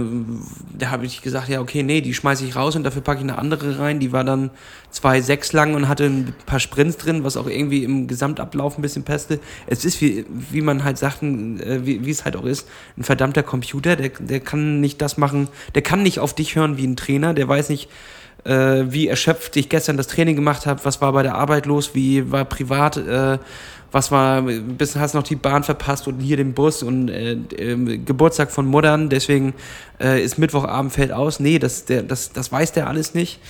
da 0.79 0.91
habe 0.91 1.05
ich 1.05 1.21
gesagt, 1.21 1.49
ja, 1.49 1.61
okay, 1.61 1.83
nee, 1.83 2.01
die 2.01 2.15
schmeiße 2.15 2.45
ich 2.45 2.57
raus 2.57 2.77
und 2.77 2.85
dafür 2.85 3.03
packe 3.03 3.19
ich 3.19 3.25
eine 3.25 3.39
andere 3.39 3.79
rein. 3.79 4.01
Die 4.01 4.13
war 4.13 4.25
dann 4.25 4.51
2,6 4.95 5.55
lang 5.55 5.75
und 5.75 5.89
hatte 5.89 6.05
ein 6.05 6.35
paar 6.47 6.61
Sprints 6.61 6.97
drin, 6.97 7.25
was 7.25 7.37
auch 7.37 7.47
irgendwie 7.47 7.85
im 7.85 8.07
Gesamtablauf 8.07 8.79
ein 8.79 8.83
bisschen 8.83 9.05
peste. 9.05 9.39
Es 9.67 9.85
ist, 9.85 10.01
wie, 10.01 10.25
wie 10.29 10.63
man 10.63 10.85
halt 10.85 10.99
sagt, 10.99 11.23
äh, 11.23 11.85
wie, 11.85 12.05
wie 12.07 12.11
es 12.11 12.25
halt 12.25 12.37
auch 12.37 12.45
ist, 12.45 12.67
ein 12.97 13.05
verdammter 13.05 13.43
Computer, 13.43 13.97
der, 13.97 14.09
der 14.09 14.41
kann 14.41 14.81
nicht 14.81 15.03
das 15.03 15.19
machen, 15.19 15.49
der 15.75 15.83
kann 15.83 16.03
nicht 16.03 16.21
auf 16.21 16.35
dich 16.35 16.57
hören 16.57 16.79
wie 16.79 16.87
ein 16.87 16.97
Trainer, 16.97 17.35
der 17.35 17.47
weiß 17.47 17.69
nicht, 17.69 17.91
äh, 18.45 18.85
wie 18.87 19.09
erschöpft 19.09 19.57
ich 19.57 19.69
gestern 19.69 19.97
das 19.97 20.07
Training 20.07 20.37
gemacht 20.37 20.67
habe, 20.67 20.85
was 20.85 21.01
war 21.01 21.13
bei 21.13 21.23
der 21.23 21.35
Arbeit 21.35 21.67
los, 21.67 21.95
wie 21.95 22.31
war 22.33 22.45
privat, 22.47 22.97
äh, 22.97 23.39
was 23.93 24.11
war, 24.11 24.43
bis 24.43 24.97
hast 24.97 25.15
noch 25.15 25.23
die 25.23 25.37
Bahn 25.37 25.65
verpasst 25.65 26.07
und 26.07 26.21
hier 26.21 26.37
den 26.37 26.55
Bus 26.55 26.83
und 26.83 27.09
äh, 27.09 27.33
äh, 27.33 27.99
Geburtstag 27.99 28.51
von 28.51 28.67
Muttern, 28.67 29.09
deswegen 29.09 29.55
äh, 30.01 30.23
ist 30.23 30.39
Mittwochabend 30.39 30.93
fällt 30.93 31.13
aus. 31.13 31.41
Nee, 31.41 31.59
das, 31.59 31.85
der, 31.85 32.03
das, 32.03 32.33
das 32.33 32.53
weiß 32.53 32.73
der 32.73 32.89
alles 32.89 33.15
nicht. 33.15 33.41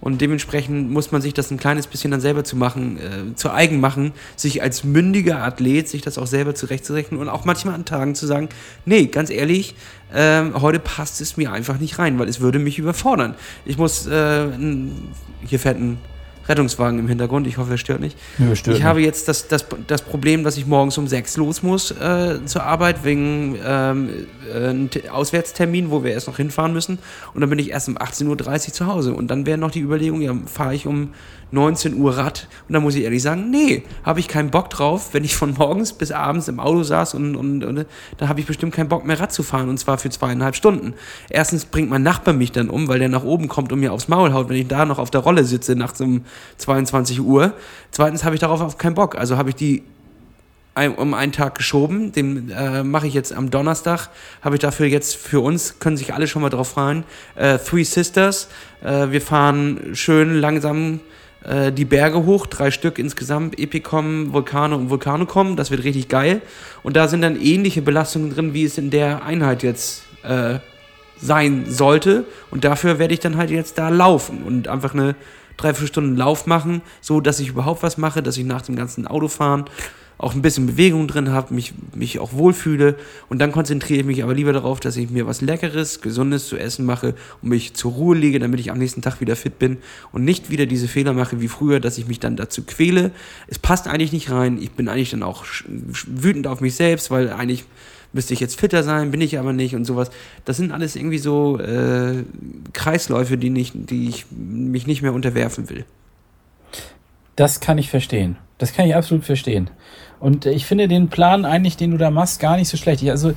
Und 0.00 0.20
dementsprechend 0.20 0.90
muss 0.90 1.12
man 1.12 1.22
sich 1.22 1.32
das 1.32 1.50
ein 1.50 1.56
kleines 1.56 1.86
bisschen 1.86 2.10
dann 2.10 2.20
selber 2.20 2.44
zu 2.44 2.56
machen, 2.56 2.98
äh, 2.98 3.34
zu 3.36 3.50
eigen 3.50 3.80
machen, 3.80 4.12
sich 4.36 4.62
als 4.62 4.84
mündiger 4.84 5.42
Athlet 5.42 5.88
sich 5.88 6.02
das 6.02 6.18
auch 6.18 6.26
selber 6.26 6.54
zurechtzurechnen 6.54 7.18
und 7.18 7.30
auch 7.30 7.46
manchmal 7.46 7.74
an 7.74 7.86
Tagen 7.86 8.14
zu 8.14 8.26
sagen, 8.26 8.50
nee, 8.84 9.06
ganz 9.06 9.30
ehrlich, 9.30 9.74
äh, 10.12 10.42
heute 10.54 10.78
passt 10.78 11.22
es 11.22 11.38
mir 11.38 11.52
einfach 11.52 11.78
nicht 11.78 11.98
rein, 11.98 12.18
weil 12.18 12.28
es 12.28 12.40
würde 12.40 12.58
mich 12.58 12.78
überfordern. 12.78 13.34
Ich 13.64 13.78
muss, 13.78 14.06
äh, 14.06 14.46
hier 15.46 15.58
fährt 15.58 15.78
ein 15.78 15.98
Rettungswagen 16.48 16.98
im 16.98 17.08
Hintergrund. 17.08 17.46
Ich 17.46 17.58
hoffe, 17.58 17.72
er 17.72 17.78
stört 17.78 18.00
nicht. 18.00 18.18
Ja, 18.38 18.54
stört 18.54 18.76
ich 18.76 18.80
nicht. 18.80 18.84
habe 18.84 19.00
jetzt 19.00 19.28
das, 19.28 19.48
das, 19.48 19.66
das 19.86 20.02
Problem, 20.02 20.44
dass 20.44 20.56
ich 20.56 20.66
morgens 20.66 20.98
um 20.98 21.08
sechs 21.08 21.36
los 21.36 21.62
muss 21.62 21.90
äh, 21.90 22.44
zur 22.44 22.64
Arbeit 22.64 23.04
wegen 23.04 23.56
ähm, 23.64 24.08
äh, 24.52 24.68
einem 24.68 24.90
Auswärtstermin, 25.10 25.90
wo 25.90 26.04
wir 26.04 26.12
erst 26.12 26.26
noch 26.26 26.36
hinfahren 26.36 26.72
müssen. 26.72 26.98
Und 27.34 27.40
dann 27.40 27.50
bin 27.50 27.58
ich 27.58 27.70
erst 27.70 27.88
um 27.88 27.96
18.30 27.96 28.28
Uhr 28.68 28.72
zu 28.72 28.86
Hause. 28.86 29.14
Und 29.14 29.28
dann 29.28 29.46
wäre 29.46 29.58
noch 29.58 29.70
die 29.70 29.80
Überlegung, 29.80 30.20
ja, 30.20 30.34
fahre 30.46 30.74
ich 30.74 30.86
um 30.86 31.10
19 31.54 31.94
Uhr 31.94 32.16
Rad. 32.16 32.48
Und 32.68 32.74
da 32.74 32.80
muss 32.80 32.94
ich 32.94 33.04
ehrlich 33.04 33.22
sagen, 33.22 33.50
nee, 33.50 33.84
habe 34.02 34.20
ich 34.20 34.28
keinen 34.28 34.50
Bock 34.50 34.70
drauf, 34.70 35.10
wenn 35.12 35.24
ich 35.24 35.36
von 35.36 35.54
morgens 35.54 35.92
bis 35.92 36.10
abends 36.10 36.48
im 36.48 36.60
Auto 36.60 36.82
saß 36.82 37.14
und, 37.14 37.36
und, 37.36 37.64
und 37.64 37.86
da 38.18 38.28
habe 38.28 38.40
ich 38.40 38.46
bestimmt 38.46 38.74
keinen 38.74 38.88
Bock 38.88 39.06
mehr 39.06 39.18
Rad 39.18 39.32
zu 39.32 39.42
fahren 39.42 39.68
und 39.68 39.78
zwar 39.78 39.98
für 39.98 40.10
zweieinhalb 40.10 40.56
Stunden. 40.56 40.94
Erstens 41.30 41.64
bringt 41.64 41.90
mein 41.90 42.02
Nachbar 42.02 42.34
mich 42.34 42.52
dann 42.52 42.68
um, 42.68 42.88
weil 42.88 42.98
der 42.98 43.08
nach 43.08 43.24
oben 43.24 43.48
kommt 43.48 43.72
und 43.72 43.80
mir 43.80 43.92
aufs 43.92 44.08
Maul 44.08 44.32
haut, 44.32 44.48
wenn 44.48 44.56
ich 44.56 44.68
da 44.68 44.84
noch 44.84 44.98
auf 44.98 45.10
der 45.10 45.20
Rolle 45.20 45.44
sitze 45.44 45.76
nachts 45.76 46.00
um 46.00 46.24
22 46.58 47.20
Uhr. 47.20 47.52
Zweitens 47.90 48.24
habe 48.24 48.34
ich 48.34 48.40
darauf 48.40 48.60
auch 48.60 48.78
keinen 48.78 48.94
Bock. 48.94 49.16
Also 49.16 49.36
habe 49.36 49.50
ich 49.50 49.56
die 49.56 49.82
um 50.96 51.14
einen 51.14 51.32
Tag 51.32 51.54
geschoben. 51.54 52.12
Den 52.12 52.50
äh, 52.50 52.82
mache 52.82 53.06
ich 53.06 53.14
jetzt 53.14 53.32
am 53.32 53.50
Donnerstag. 53.50 54.08
Habe 54.42 54.56
ich 54.56 54.60
dafür 54.60 54.86
jetzt 54.86 55.16
für 55.16 55.40
uns, 55.40 55.78
können 55.78 55.96
sich 55.96 56.14
alle 56.14 56.26
schon 56.26 56.42
mal 56.42 56.50
drauf 56.50 56.70
freuen, 56.70 57.04
äh, 57.36 57.58
Three 57.58 57.84
Sisters. 57.84 58.48
Äh, 58.82 59.10
wir 59.10 59.20
fahren 59.20 59.94
schön 59.94 60.34
langsam 60.34 61.00
äh, 61.44 61.70
die 61.70 61.84
Berge 61.84 62.24
hoch, 62.24 62.46
drei 62.46 62.70
Stück 62.70 62.98
insgesamt, 62.98 63.58
Epicom, 63.58 64.32
Vulkane 64.32 64.76
und 64.76 64.90
Vulkanocom, 64.90 65.56
das 65.56 65.70
wird 65.70 65.84
richtig 65.84 66.08
geil. 66.08 66.40
Und 66.82 66.96
da 66.96 67.06
sind 67.06 67.22
dann 67.22 67.40
ähnliche 67.40 67.82
Belastungen 67.82 68.30
drin, 68.30 68.54
wie 68.54 68.64
es 68.64 68.78
in 68.78 68.90
der 68.90 69.24
Einheit 69.24 69.62
jetzt 69.62 70.02
äh, 70.22 70.58
sein 71.20 71.66
sollte. 71.68 72.24
Und 72.50 72.64
dafür 72.64 72.98
werde 72.98 73.14
ich 73.14 73.20
dann 73.20 73.36
halt 73.36 73.50
jetzt 73.50 73.78
da 73.78 73.90
laufen 73.90 74.42
und 74.42 74.68
einfach 74.68 74.94
eine 74.94 75.14
dreiviertel 75.56 75.88
Stunden 75.88 76.16
Lauf 76.16 76.46
machen, 76.46 76.82
so 77.00 77.20
dass 77.20 77.40
ich 77.40 77.48
überhaupt 77.48 77.82
was 77.82 77.98
mache, 77.98 78.22
dass 78.22 78.36
ich 78.36 78.44
nach 78.44 78.62
dem 78.62 78.76
ganzen 78.76 79.06
Autofahren 79.06 79.64
auch 80.16 80.34
ein 80.34 80.42
bisschen 80.42 80.66
Bewegung 80.66 81.08
drin 81.08 81.30
habe, 81.30 81.52
mich, 81.52 81.74
mich 81.94 82.18
auch 82.18 82.32
wohlfühle. 82.32 82.96
Und 83.28 83.40
dann 83.40 83.52
konzentriere 83.52 84.00
ich 84.00 84.06
mich 84.06 84.22
aber 84.22 84.34
lieber 84.34 84.52
darauf, 84.52 84.80
dass 84.80 84.96
ich 84.96 85.10
mir 85.10 85.26
was 85.26 85.40
Leckeres, 85.40 86.00
Gesundes 86.00 86.46
zu 86.46 86.56
essen 86.56 86.86
mache 86.86 87.14
und 87.42 87.48
mich 87.48 87.74
zur 87.74 87.92
Ruhe 87.92 88.16
lege, 88.16 88.38
damit 88.38 88.60
ich 88.60 88.70
am 88.70 88.78
nächsten 88.78 89.02
Tag 89.02 89.20
wieder 89.20 89.36
fit 89.36 89.58
bin 89.58 89.78
und 90.12 90.24
nicht 90.24 90.50
wieder 90.50 90.66
diese 90.66 90.88
Fehler 90.88 91.12
mache 91.12 91.40
wie 91.40 91.48
früher, 91.48 91.80
dass 91.80 91.98
ich 91.98 92.06
mich 92.06 92.20
dann 92.20 92.36
dazu 92.36 92.62
quäle. 92.62 93.10
Es 93.48 93.58
passt 93.58 93.88
eigentlich 93.88 94.12
nicht 94.12 94.30
rein. 94.30 94.58
Ich 94.60 94.72
bin 94.72 94.88
eigentlich 94.88 95.10
dann 95.10 95.22
auch 95.22 95.44
wütend 95.66 96.46
auf 96.46 96.60
mich 96.60 96.76
selbst, 96.76 97.10
weil 97.10 97.30
eigentlich 97.30 97.64
müsste 98.14 98.32
ich 98.32 98.40
jetzt 98.40 98.58
fitter 98.58 98.82
sein, 98.82 99.10
bin 99.10 99.20
ich 99.20 99.38
aber 99.38 99.52
nicht 99.52 99.74
und 99.74 99.84
sowas. 99.84 100.10
Das 100.44 100.56
sind 100.56 100.72
alles 100.72 100.96
irgendwie 100.96 101.18
so 101.18 101.58
äh, 101.58 102.24
Kreisläufe, 102.72 103.36
die, 103.36 103.50
nicht, 103.50 103.74
die 103.74 104.08
ich 104.08 104.26
mich 104.30 104.86
nicht 104.86 105.02
mehr 105.02 105.12
unterwerfen 105.12 105.68
will. 105.68 105.84
Das 107.36 107.60
kann 107.60 107.76
ich 107.76 107.90
verstehen. 107.90 108.36
Das 108.58 108.72
kann 108.72 108.86
ich 108.86 108.94
absolut 108.94 109.24
verstehen. 109.24 109.68
Und 110.20 110.46
ich 110.46 110.64
finde 110.64 110.88
den 110.88 111.08
Plan 111.08 111.44
eigentlich, 111.44 111.76
den 111.76 111.90
du 111.90 111.98
da 111.98 112.10
machst, 112.10 112.40
gar 112.40 112.56
nicht 112.56 112.68
so 112.68 112.76
schlecht. 112.76 113.06
Also, 113.10 113.30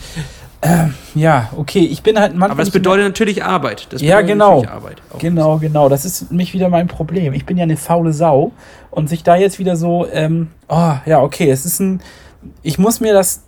äh, 0.61 0.88
ja, 1.15 1.49
okay, 1.57 1.80
ich 1.80 2.03
bin 2.03 2.19
halt 2.19 2.32
manchmal. 2.34 2.51
Aber 2.51 2.63
das 2.63 2.71
bedeutet 2.71 3.05
natürlich 3.05 3.43
Arbeit. 3.43 3.88
Das 3.91 4.01
ja, 4.01 4.21
genau. 4.21 4.63
Arbeit 4.65 5.01
genau, 5.19 5.57
genau. 5.57 5.89
Das 5.89 6.05
ist 6.05 6.32
mich 6.32 6.53
wieder 6.53 6.69
mein 6.69 6.88
Problem. 6.88 7.34
Ich 7.34 7.45
bin 7.45 7.57
ja 7.57 7.63
eine 7.63 7.78
faule 7.78 8.13
Sau. 8.13 8.51
Und 8.91 9.09
sich 9.09 9.23
da 9.23 9.36
jetzt 9.36 9.59
wieder 9.59 9.75
so, 9.75 10.07
ähm, 10.11 10.49
oh, 10.69 10.93
ja, 11.05 11.21
okay, 11.21 11.49
es 11.49 11.65
ist 11.65 11.80
ein. 11.80 12.01
Ich 12.61 12.78
muss 12.78 12.99
mir 12.99 13.13
das 13.13 13.43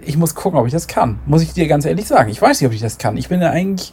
ich 0.00 0.16
muss 0.16 0.34
gucken, 0.34 0.58
ob 0.58 0.66
ich 0.66 0.72
das 0.72 0.86
kann. 0.86 1.18
Muss 1.26 1.42
ich 1.42 1.52
dir 1.52 1.66
ganz 1.66 1.84
ehrlich 1.84 2.06
sagen. 2.06 2.30
Ich 2.30 2.40
weiß 2.40 2.60
nicht, 2.60 2.68
ob 2.68 2.74
ich 2.74 2.80
das 2.80 2.98
kann. 2.98 3.16
Ich 3.16 3.28
bin 3.28 3.40
ja 3.40 3.50
eigentlich 3.50 3.92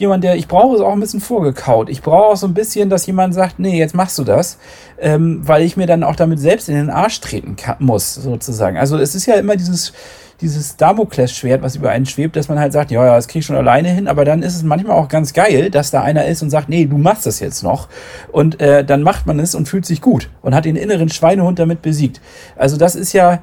jemand, 0.00 0.24
der, 0.24 0.36
ich 0.36 0.48
brauche 0.48 0.74
es 0.74 0.80
auch 0.80 0.92
ein 0.92 1.00
bisschen 1.00 1.20
vorgekaut. 1.20 1.90
Ich 1.90 2.02
brauche 2.02 2.32
auch 2.32 2.36
so 2.36 2.46
ein 2.46 2.54
bisschen, 2.54 2.88
dass 2.88 3.06
jemand 3.06 3.34
sagt, 3.34 3.58
nee, 3.58 3.78
jetzt 3.78 3.94
machst 3.94 4.18
du 4.18 4.24
das, 4.24 4.58
ähm, 4.98 5.46
weil 5.46 5.62
ich 5.62 5.76
mir 5.76 5.86
dann 5.86 6.02
auch 6.02 6.16
damit 6.16 6.40
selbst 6.40 6.68
in 6.68 6.74
den 6.74 6.90
Arsch 6.90 7.20
treten 7.20 7.56
kann, 7.56 7.76
muss, 7.80 8.14
sozusagen. 8.14 8.78
Also 8.78 8.96
es 8.96 9.14
ist 9.14 9.26
ja 9.26 9.34
immer 9.34 9.56
dieses, 9.56 9.92
dieses 10.40 10.76
Damoklesschwert, 10.76 11.62
was 11.62 11.76
über 11.76 11.90
einen 11.90 12.06
schwebt, 12.06 12.36
dass 12.36 12.48
man 12.48 12.58
halt 12.58 12.72
sagt, 12.72 12.90
ja, 12.90 13.04
ja, 13.04 13.14
das 13.14 13.28
krieg 13.28 13.40
ich 13.40 13.46
schon 13.46 13.56
alleine 13.56 13.90
hin, 13.90 14.08
aber 14.08 14.24
dann 14.24 14.42
ist 14.42 14.56
es 14.56 14.62
manchmal 14.62 14.96
auch 14.96 15.08
ganz 15.08 15.34
geil, 15.34 15.70
dass 15.70 15.90
da 15.90 16.02
einer 16.02 16.24
ist 16.24 16.42
und 16.42 16.48
sagt, 16.48 16.70
nee, 16.70 16.86
du 16.86 16.96
machst 16.96 17.26
das 17.26 17.40
jetzt 17.40 17.62
noch. 17.62 17.88
Und 18.32 18.58
äh, 18.60 18.84
dann 18.84 19.02
macht 19.02 19.26
man 19.26 19.38
es 19.38 19.54
und 19.54 19.68
fühlt 19.68 19.84
sich 19.84 20.00
gut 20.00 20.30
und 20.40 20.54
hat 20.54 20.64
den 20.64 20.76
inneren 20.76 21.10
Schweinehund 21.10 21.58
damit 21.58 21.82
besiegt. 21.82 22.22
Also 22.56 22.78
das 22.78 22.94
ist 22.94 23.12
ja, 23.12 23.40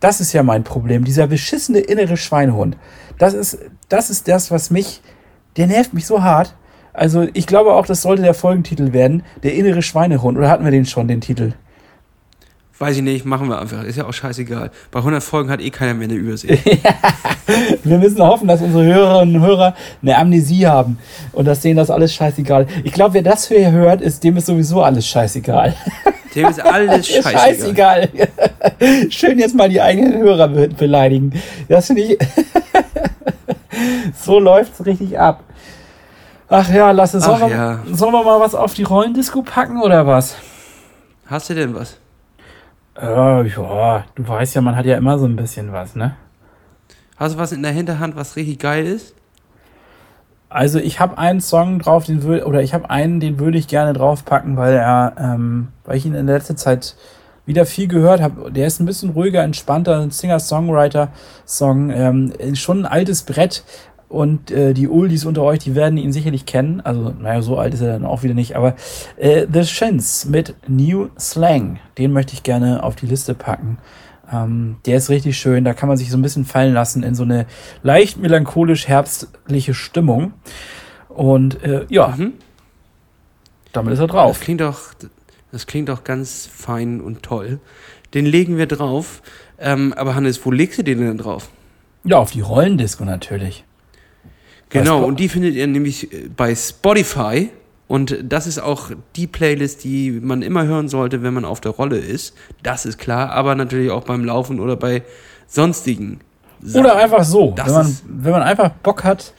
das 0.00 0.20
ist 0.20 0.32
ja 0.32 0.42
mein 0.42 0.64
Problem. 0.64 1.04
Dieser 1.04 1.26
beschissene 1.26 1.78
innere 1.78 2.16
Schweinehund. 2.16 2.76
Das 3.18 3.34
ist, 3.34 3.58
das 3.88 4.10
ist 4.10 4.28
das, 4.28 4.50
was 4.50 4.70
mich, 4.70 5.02
der 5.56 5.66
nervt 5.66 5.92
mich 5.92 6.06
so 6.06 6.22
hart. 6.22 6.56
Also 6.92 7.28
ich 7.34 7.46
glaube 7.46 7.74
auch, 7.74 7.86
das 7.86 8.02
sollte 8.02 8.22
der 8.22 8.34
Folgentitel 8.34 8.92
werden. 8.92 9.22
Der 9.42 9.54
innere 9.54 9.82
Schweinehund. 9.82 10.36
Oder 10.38 10.48
hatten 10.48 10.64
wir 10.64 10.70
den 10.70 10.86
schon, 10.86 11.06
den 11.06 11.20
Titel? 11.20 11.52
Weiß 12.80 12.96
ich 12.96 13.02
nicht, 13.02 13.26
machen 13.26 13.46
wir 13.50 13.60
einfach. 13.60 13.84
Ist 13.84 13.96
ja 13.96 14.06
auch 14.06 14.12
scheißegal. 14.14 14.70
Bei 14.90 15.00
100 15.00 15.22
Folgen 15.22 15.50
hat 15.50 15.60
eh 15.60 15.68
keiner 15.68 15.92
mehr 15.92 16.08
eine 16.08 16.14
Übersicht. 16.14 16.64
wir 17.84 17.98
müssen 17.98 18.22
hoffen, 18.22 18.48
dass 18.48 18.62
unsere 18.62 18.82
Hörerinnen 18.82 19.36
und 19.36 19.42
Hörer 19.42 19.74
eine 20.00 20.16
Amnesie 20.16 20.66
haben 20.66 20.98
und 21.32 21.44
dass 21.44 21.60
denen 21.60 21.76
das 21.76 21.90
alles 21.90 22.14
scheißegal. 22.14 22.66
Ich 22.82 22.92
glaube, 22.92 23.12
wer 23.12 23.22
das 23.22 23.48
hier 23.48 23.70
hört, 23.70 24.00
ist 24.00 24.24
dem 24.24 24.38
ist 24.38 24.46
sowieso 24.46 24.82
alles 24.82 25.06
scheißegal. 25.06 25.76
Dem 26.34 26.46
ist 26.46 26.64
alles 26.64 27.08
scheißegal. 27.08 28.08
scheißegal. 28.08 28.08
Schön 29.10 29.38
jetzt 29.40 29.54
mal 29.56 29.68
die 29.68 29.80
eigenen 29.80 30.16
Hörer 30.16 30.46
beleidigen. 30.46 31.32
Das 31.68 31.88
finde 31.88 32.02
ich. 32.02 32.18
so 34.16 34.38
läuft 34.38 34.72
es 34.78 34.86
richtig 34.86 35.18
ab. 35.18 35.42
Ach 36.48 36.72
ja, 36.72 36.92
lass 36.92 37.14
es. 37.14 37.24
Sollen, 37.24 37.50
ja. 37.50 37.80
sollen 37.92 38.12
wir 38.12 38.22
mal 38.22 38.38
was 38.38 38.54
auf 38.54 38.74
die 38.74 38.84
Rollendisco 38.84 39.42
packen 39.42 39.82
oder 39.82 40.06
was? 40.06 40.36
Hast 41.26 41.50
du 41.50 41.54
denn 41.54 41.74
was? 41.74 41.96
Äh, 43.00 43.46
ja, 43.46 44.04
du 44.14 44.28
weißt 44.28 44.54
ja, 44.54 44.60
man 44.60 44.76
hat 44.76 44.84
ja 44.86 44.96
immer 44.96 45.18
so 45.18 45.26
ein 45.26 45.36
bisschen 45.36 45.72
was, 45.72 45.96
ne? 45.96 46.16
Hast 47.16 47.34
du 47.34 47.38
was 47.38 47.52
in 47.52 47.62
der 47.62 47.72
Hinterhand, 47.72 48.16
was 48.16 48.36
richtig 48.36 48.58
geil 48.58 48.86
ist? 48.86 49.14
Also 50.48 50.78
ich 50.78 51.00
habe 51.00 51.16
einen 51.16 51.40
Song 51.40 51.78
drauf, 51.78 52.04
den 52.04 52.24
will 52.24 52.42
oder 52.42 52.62
ich 52.62 52.74
habe 52.74 52.90
einen, 52.90 53.20
den 53.20 53.38
würde 53.38 53.56
ich 53.56 53.68
gerne 53.68 53.92
draufpacken, 53.92 54.56
weil 54.56 54.74
er, 54.74 55.14
ähm, 55.18 55.68
weil 55.84 55.96
ich 55.96 56.04
ihn 56.04 56.14
in 56.14 56.26
der 56.26 56.36
letzten 56.36 56.56
Zeit 56.56 56.96
wieder 57.46 57.66
viel 57.66 57.88
gehört 57.88 58.20
habe. 58.20 58.52
Der 58.52 58.66
ist 58.66 58.80
ein 58.80 58.86
bisschen 58.86 59.10
ruhiger, 59.10 59.42
entspannter, 59.42 60.00
ein 60.00 60.10
Singer-Songwriter-Song, 60.10 61.90
ähm, 61.90 62.32
schon 62.54 62.80
ein 62.80 62.86
altes 62.86 63.22
Brett. 63.22 63.64
Und 64.10 64.50
äh, 64.50 64.74
die 64.74 64.88
Oldies 64.88 65.24
unter 65.24 65.42
euch, 65.42 65.60
die 65.60 65.76
werden 65.76 65.96
ihn 65.96 66.12
sicherlich 66.12 66.44
kennen. 66.44 66.80
Also, 66.80 67.14
naja, 67.16 67.42
so 67.42 67.58
alt 67.58 67.74
ist 67.74 67.80
er 67.80 67.92
dann 67.92 68.04
auch 68.04 68.24
wieder 68.24 68.34
nicht. 68.34 68.56
Aber 68.56 68.74
äh, 69.16 69.46
The 69.50 69.64
Shins 69.64 70.24
mit 70.24 70.56
New 70.66 71.10
Slang, 71.16 71.78
den 71.96 72.12
möchte 72.12 72.32
ich 72.34 72.42
gerne 72.42 72.82
auf 72.82 72.96
die 72.96 73.06
Liste 73.06 73.34
packen. 73.34 73.78
Ähm, 74.32 74.78
der 74.84 74.96
ist 74.96 75.10
richtig 75.10 75.38
schön. 75.38 75.62
Da 75.64 75.74
kann 75.74 75.88
man 75.88 75.96
sich 75.96 76.10
so 76.10 76.18
ein 76.18 76.22
bisschen 76.22 76.44
fallen 76.44 76.74
lassen 76.74 77.04
in 77.04 77.14
so 77.14 77.22
eine 77.22 77.46
leicht 77.84 78.18
melancholisch 78.18 78.88
herbstliche 78.88 79.74
Stimmung. 79.74 80.32
Und 81.08 81.62
äh, 81.62 81.86
ja, 81.88 82.08
mhm. 82.08 82.32
damit 83.72 83.94
ist 83.94 84.00
er 84.00 84.08
drauf. 84.08 84.38
Das 84.38 84.40
klingt 84.40 84.60
doch, 84.60 84.92
das 85.52 85.68
klingt 85.68 85.88
doch 85.88 86.02
ganz 86.02 86.50
fein 86.52 87.00
und 87.00 87.22
toll. 87.22 87.60
Den 88.12 88.26
legen 88.26 88.58
wir 88.58 88.66
drauf. 88.66 89.22
Ähm, 89.56 89.92
aber 89.96 90.16
Hannes, 90.16 90.44
wo 90.44 90.50
legst 90.50 90.80
du 90.80 90.82
den 90.82 90.98
denn 90.98 91.18
drauf? 91.18 91.48
Ja, 92.02 92.18
auf 92.18 92.32
die 92.32 92.40
Rollendisco 92.40 93.04
natürlich. 93.04 93.64
Genau, 94.70 95.04
und 95.04 95.20
die 95.20 95.28
findet 95.28 95.54
ihr 95.54 95.66
nämlich 95.66 96.12
äh, 96.12 96.28
bei 96.34 96.54
Spotify 96.54 97.50
und 97.88 98.16
das 98.22 98.46
ist 98.46 98.60
auch 98.60 98.90
die 99.16 99.26
Playlist, 99.26 99.82
die 99.82 100.12
man 100.12 100.42
immer 100.42 100.64
hören 100.64 100.88
sollte, 100.88 101.22
wenn 101.24 101.34
man 101.34 101.44
auf 101.44 101.60
der 101.60 101.72
Rolle 101.72 101.98
ist. 101.98 102.34
Das 102.62 102.86
ist 102.86 102.98
klar, 102.98 103.30
aber 103.30 103.56
natürlich 103.56 103.90
auch 103.90 104.04
beim 104.04 104.24
Laufen 104.24 104.60
oder 104.60 104.76
bei 104.76 105.02
sonstigen 105.48 106.20
Sachen. 106.62 106.86
Oder 106.86 106.96
einfach 106.96 107.24
so, 107.24 107.52
wenn 107.56 107.72
man, 107.72 107.98
wenn 108.04 108.32
man 108.32 108.42
einfach 108.42 108.70
Bock 108.70 109.02
hat, 109.02 109.32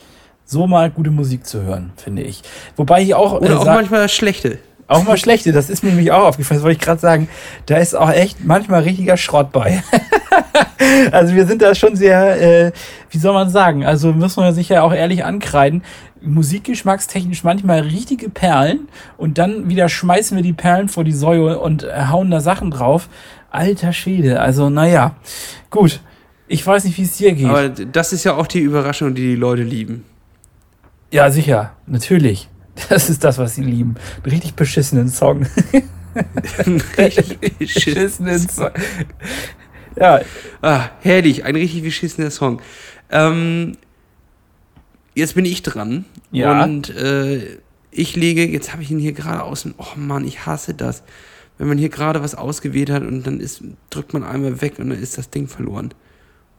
so 0.45 0.67
mal 0.67 0.91
gute 0.91 1.11
Musik 1.11 1.45
zu 1.45 1.61
hören, 1.61 1.93
finde 1.95 2.23
ich. 2.23 2.41
Wobei 2.75 3.01
ich 3.01 3.15
auch. 3.15 3.39
Oder 3.39 3.51
äh, 3.51 3.55
auch 3.55 3.65
manchmal 3.65 4.09
schlechte. 4.09 4.59
Auch 4.91 5.03
mal 5.05 5.17
schlechte, 5.17 5.53
das 5.53 5.69
ist 5.69 5.83
mir 5.83 5.89
nämlich 5.91 6.11
auch 6.11 6.25
aufgefallen, 6.25 6.59
das 6.59 6.63
wollte 6.65 6.77
ich 6.77 6.83
gerade 6.83 6.99
sagen. 6.99 7.29
Da 7.65 7.77
ist 7.77 7.95
auch 7.95 8.11
echt 8.11 8.43
manchmal 8.43 8.83
richtiger 8.83 9.15
Schrott 9.15 9.53
bei. 9.53 9.81
also 11.13 11.33
wir 11.33 11.45
sind 11.45 11.61
da 11.61 11.73
schon 11.75 11.95
sehr, 11.95 12.41
äh, 12.41 12.71
wie 13.09 13.17
soll 13.17 13.33
man 13.33 13.49
sagen, 13.49 13.85
also 13.85 14.11
muss 14.11 14.35
man 14.35 14.53
sich 14.53 14.67
ja 14.67 14.81
auch 14.81 14.93
ehrlich 14.93 15.23
ankreiden 15.23 15.83
musikgeschmackstechnisch 16.21 17.43
manchmal 17.43 17.79
richtige 17.79 18.29
Perlen 18.29 18.87
und 19.17 19.37
dann 19.37 19.69
wieder 19.69 19.89
schmeißen 19.89 20.37
wir 20.37 20.43
die 20.43 20.53
Perlen 20.53 20.89
vor 20.89 21.03
die 21.03 21.13
Säue 21.13 21.57
und 21.57 21.83
hauen 21.83 22.29
da 22.29 22.41
Sachen 22.41 22.69
drauf. 22.69 23.09
Alter 23.49 23.93
Schwede, 23.93 24.39
also 24.39 24.69
naja, 24.69 25.15
gut. 25.69 26.01
Ich 26.47 26.67
weiß 26.67 26.83
nicht, 26.83 26.97
wie 26.97 27.03
es 27.03 27.15
dir 27.15 27.31
geht. 27.33 27.47
Aber 27.47 27.69
das 27.69 28.11
ist 28.11 28.25
ja 28.25 28.35
auch 28.35 28.45
die 28.45 28.59
Überraschung, 28.59 29.15
die 29.15 29.21
die 29.21 29.35
Leute 29.35 29.63
lieben. 29.63 30.03
Ja, 31.09 31.31
sicher, 31.31 31.71
natürlich. 31.87 32.49
Das 32.89 33.09
ist 33.09 33.23
das, 33.23 33.37
was 33.37 33.55
sie 33.55 33.63
lieben. 33.63 33.95
Einen 34.23 34.31
richtig 34.31 34.53
beschissenen 34.55 35.09
Song. 35.09 35.45
richtig 36.97 37.39
beschissenen 37.59 38.39
Song. 38.39 38.71
Ja. 39.95 40.21
Ah, 40.61 40.89
herrlich, 41.01 41.45
ein 41.45 41.55
richtig 41.55 41.83
beschissener 41.83 42.31
Song. 42.31 42.61
Ähm, 43.09 43.77
jetzt 45.15 45.35
bin 45.35 45.45
ich 45.45 45.63
dran. 45.63 46.05
Ja. 46.31 46.63
Und 46.63 46.89
äh, 46.95 47.59
ich 47.91 48.15
lege, 48.15 48.45
jetzt 48.47 48.71
habe 48.71 48.83
ich 48.83 48.91
ihn 48.91 48.99
hier 48.99 49.13
gerade 49.13 49.43
außen. 49.43 49.75
Oh 49.77 49.97
Mann, 49.97 50.25
ich 50.25 50.45
hasse 50.45 50.73
das. 50.73 51.03
Wenn 51.57 51.67
man 51.67 51.77
hier 51.77 51.89
gerade 51.89 52.23
was 52.23 52.35
ausgewählt 52.35 52.89
hat 52.89 53.03
und 53.03 53.27
dann 53.27 53.39
ist, 53.39 53.61
drückt 53.89 54.13
man 54.13 54.23
einmal 54.23 54.61
weg 54.61 54.79
und 54.79 54.89
dann 54.89 55.01
ist 55.01 55.17
das 55.17 55.29
Ding 55.29 55.47
verloren. 55.47 55.93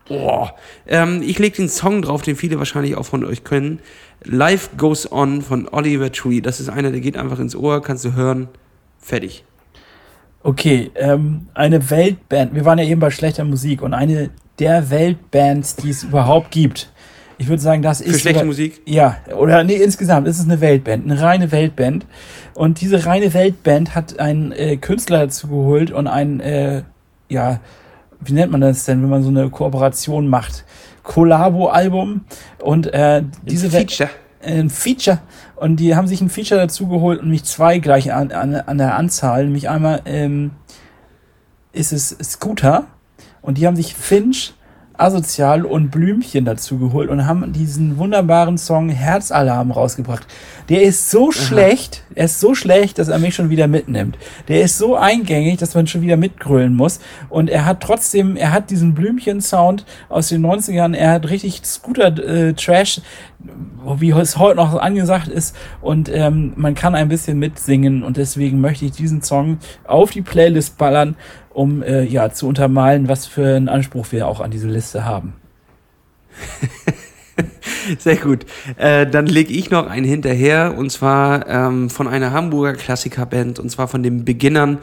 Oh. 0.08 0.48
Ähm, 0.86 1.22
ich 1.22 1.38
lege 1.38 1.56
den 1.56 1.68
Song 1.68 2.02
drauf, 2.02 2.22
den 2.22 2.36
viele 2.36 2.58
wahrscheinlich 2.58 2.96
auch 2.96 3.06
von 3.06 3.24
euch 3.24 3.44
können. 3.44 3.80
Life 4.24 4.70
Goes 4.76 5.10
On 5.10 5.42
von 5.42 5.68
Oliver 5.68 6.10
Tree. 6.12 6.40
Das 6.40 6.60
ist 6.60 6.68
einer, 6.68 6.90
der 6.90 7.00
geht 7.00 7.16
einfach 7.16 7.38
ins 7.38 7.56
Ohr, 7.56 7.82
kannst 7.82 8.04
du 8.04 8.14
hören. 8.14 8.48
Fertig. 8.98 9.44
Okay, 10.42 10.90
ähm, 10.96 11.46
eine 11.54 11.90
Weltband. 11.90 12.54
Wir 12.54 12.64
waren 12.64 12.78
ja 12.78 12.84
eben 12.84 13.00
bei 13.00 13.10
schlechter 13.10 13.44
Musik 13.44 13.82
und 13.82 13.94
eine 13.94 14.30
der 14.58 14.90
Weltbands, 14.90 15.76
die 15.76 15.90
es 15.90 16.02
überhaupt 16.02 16.50
gibt, 16.50 16.92
ich 17.42 17.48
würde 17.48 17.60
sagen, 17.60 17.82
das 17.82 18.00
ist. 18.00 18.12
Für 18.12 18.18
schlechte 18.20 18.44
Musik? 18.44 18.82
Ja, 18.86 19.16
oder 19.36 19.64
nee, 19.64 19.74
insgesamt 19.74 20.28
ist 20.28 20.38
es 20.38 20.44
eine 20.44 20.60
Weltband, 20.60 21.10
eine 21.10 21.20
reine 21.20 21.50
Weltband. 21.50 22.06
Und 22.54 22.80
diese 22.80 23.04
reine 23.04 23.34
Weltband 23.34 23.96
hat 23.96 24.20
einen 24.20 24.52
äh, 24.52 24.76
Künstler 24.76 25.18
dazu 25.18 25.48
geholt 25.48 25.90
und 25.90 26.06
ein, 26.06 26.38
äh, 26.38 26.82
ja, 27.28 27.58
wie 28.24 28.32
nennt 28.32 28.52
man 28.52 28.60
das 28.60 28.84
denn, 28.84 29.02
wenn 29.02 29.10
man 29.10 29.22
so 29.22 29.28
eine 29.28 29.50
Kooperation 29.50 30.28
macht? 30.28 30.64
Kollabo-Album. 31.02 32.24
Und 32.60 32.92
äh, 32.92 33.22
diese 33.42 33.70
Feature. 33.70 34.10
ein 34.44 34.70
Feature 34.70 35.18
und 35.56 35.76
die 35.76 35.94
haben 35.94 36.06
sich 36.06 36.20
ein 36.20 36.30
Feature 36.30 36.60
dazu 36.60 36.88
geholt 36.88 37.20
und 37.20 37.30
mich 37.30 37.44
zwei 37.44 37.78
gleich 37.78 38.12
an, 38.12 38.32
an, 38.32 38.54
an 38.54 38.78
der 38.78 38.96
Anzahl. 38.96 39.44
Nämlich 39.44 39.68
einmal 39.68 40.02
ähm, 40.04 40.52
ist 41.72 41.92
es 41.92 42.16
Scooter 42.22 42.86
und 43.40 43.58
die 43.58 43.66
haben 43.66 43.76
sich 43.76 43.94
Finch, 43.94 44.54
Asozial 45.02 45.64
und 45.64 45.90
Blümchen 45.90 46.44
dazu 46.44 46.78
geholt 46.78 47.10
und 47.10 47.26
haben 47.26 47.52
diesen 47.52 47.98
wunderbaren 47.98 48.56
Song 48.56 48.88
Herzalarm 48.88 49.70
rausgebracht. 49.70 50.26
Der 50.68 50.82
ist 50.82 51.10
so 51.10 51.30
Aha. 51.30 51.32
schlecht, 51.32 52.04
er 52.14 52.26
ist 52.26 52.40
so 52.40 52.54
schlecht, 52.54 52.98
dass 52.98 53.08
er 53.08 53.18
mich 53.18 53.34
schon 53.34 53.50
wieder 53.50 53.66
mitnimmt. 53.66 54.16
Der 54.48 54.62
ist 54.62 54.78
so 54.78 54.96
eingängig, 54.96 55.58
dass 55.58 55.74
man 55.74 55.86
schon 55.86 56.02
wieder 56.02 56.16
mitgrölen 56.16 56.74
muss. 56.74 57.00
Und 57.28 57.50
er 57.50 57.64
hat 57.64 57.80
trotzdem, 57.80 58.36
er 58.36 58.52
hat 58.52 58.70
diesen 58.70 58.94
Blümchen-Sound 58.94 59.84
aus 60.08 60.28
den 60.28 60.46
90ern, 60.46 60.94
er 60.94 61.10
hat 61.10 61.28
richtig 61.28 61.64
Scooter-Trash, 61.64 62.98
äh, 62.98 63.02
wie 63.98 64.10
es 64.10 64.38
heute 64.38 64.56
noch 64.56 64.74
angesagt 64.76 65.28
ist. 65.28 65.56
Und 65.80 66.08
ähm, 66.08 66.52
man 66.56 66.74
kann 66.74 66.94
ein 66.94 67.08
bisschen 67.08 67.38
mitsingen. 67.38 68.02
Und 68.04 68.16
deswegen 68.16 68.60
möchte 68.60 68.84
ich 68.84 68.92
diesen 68.92 69.22
Song 69.22 69.58
auf 69.84 70.10
die 70.10 70.22
Playlist 70.22 70.78
ballern, 70.78 71.16
um 71.54 71.82
äh, 71.82 72.02
ja 72.02 72.30
zu 72.30 72.46
untermalen, 72.46 73.08
was 73.08 73.26
für 73.26 73.56
einen 73.56 73.68
Anspruch 73.68 74.06
wir 74.10 74.26
auch 74.26 74.40
an 74.40 74.50
diese 74.50 74.68
Liste 74.68 75.04
haben. 75.04 75.34
Sehr 77.98 78.16
gut. 78.16 78.46
Äh, 78.76 79.06
dann 79.06 79.26
lege 79.26 79.52
ich 79.52 79.70
noch 79.70 79.86
einen 79.86 80.06
hinterher 80.06 80.74
und 80.76 80.90
zwar 80.90 81.48
ähm, 81.48 81.90
von 81.90 82.08
einer 82.08 82.32
Hamburger 82.32 82.74
Klassikerband 82.74 83.58
und 83.58 83.70
zwar 83.70 83.88
von 83.88 84.02
den 84.02 84.24
Beginnern 84.24 84.78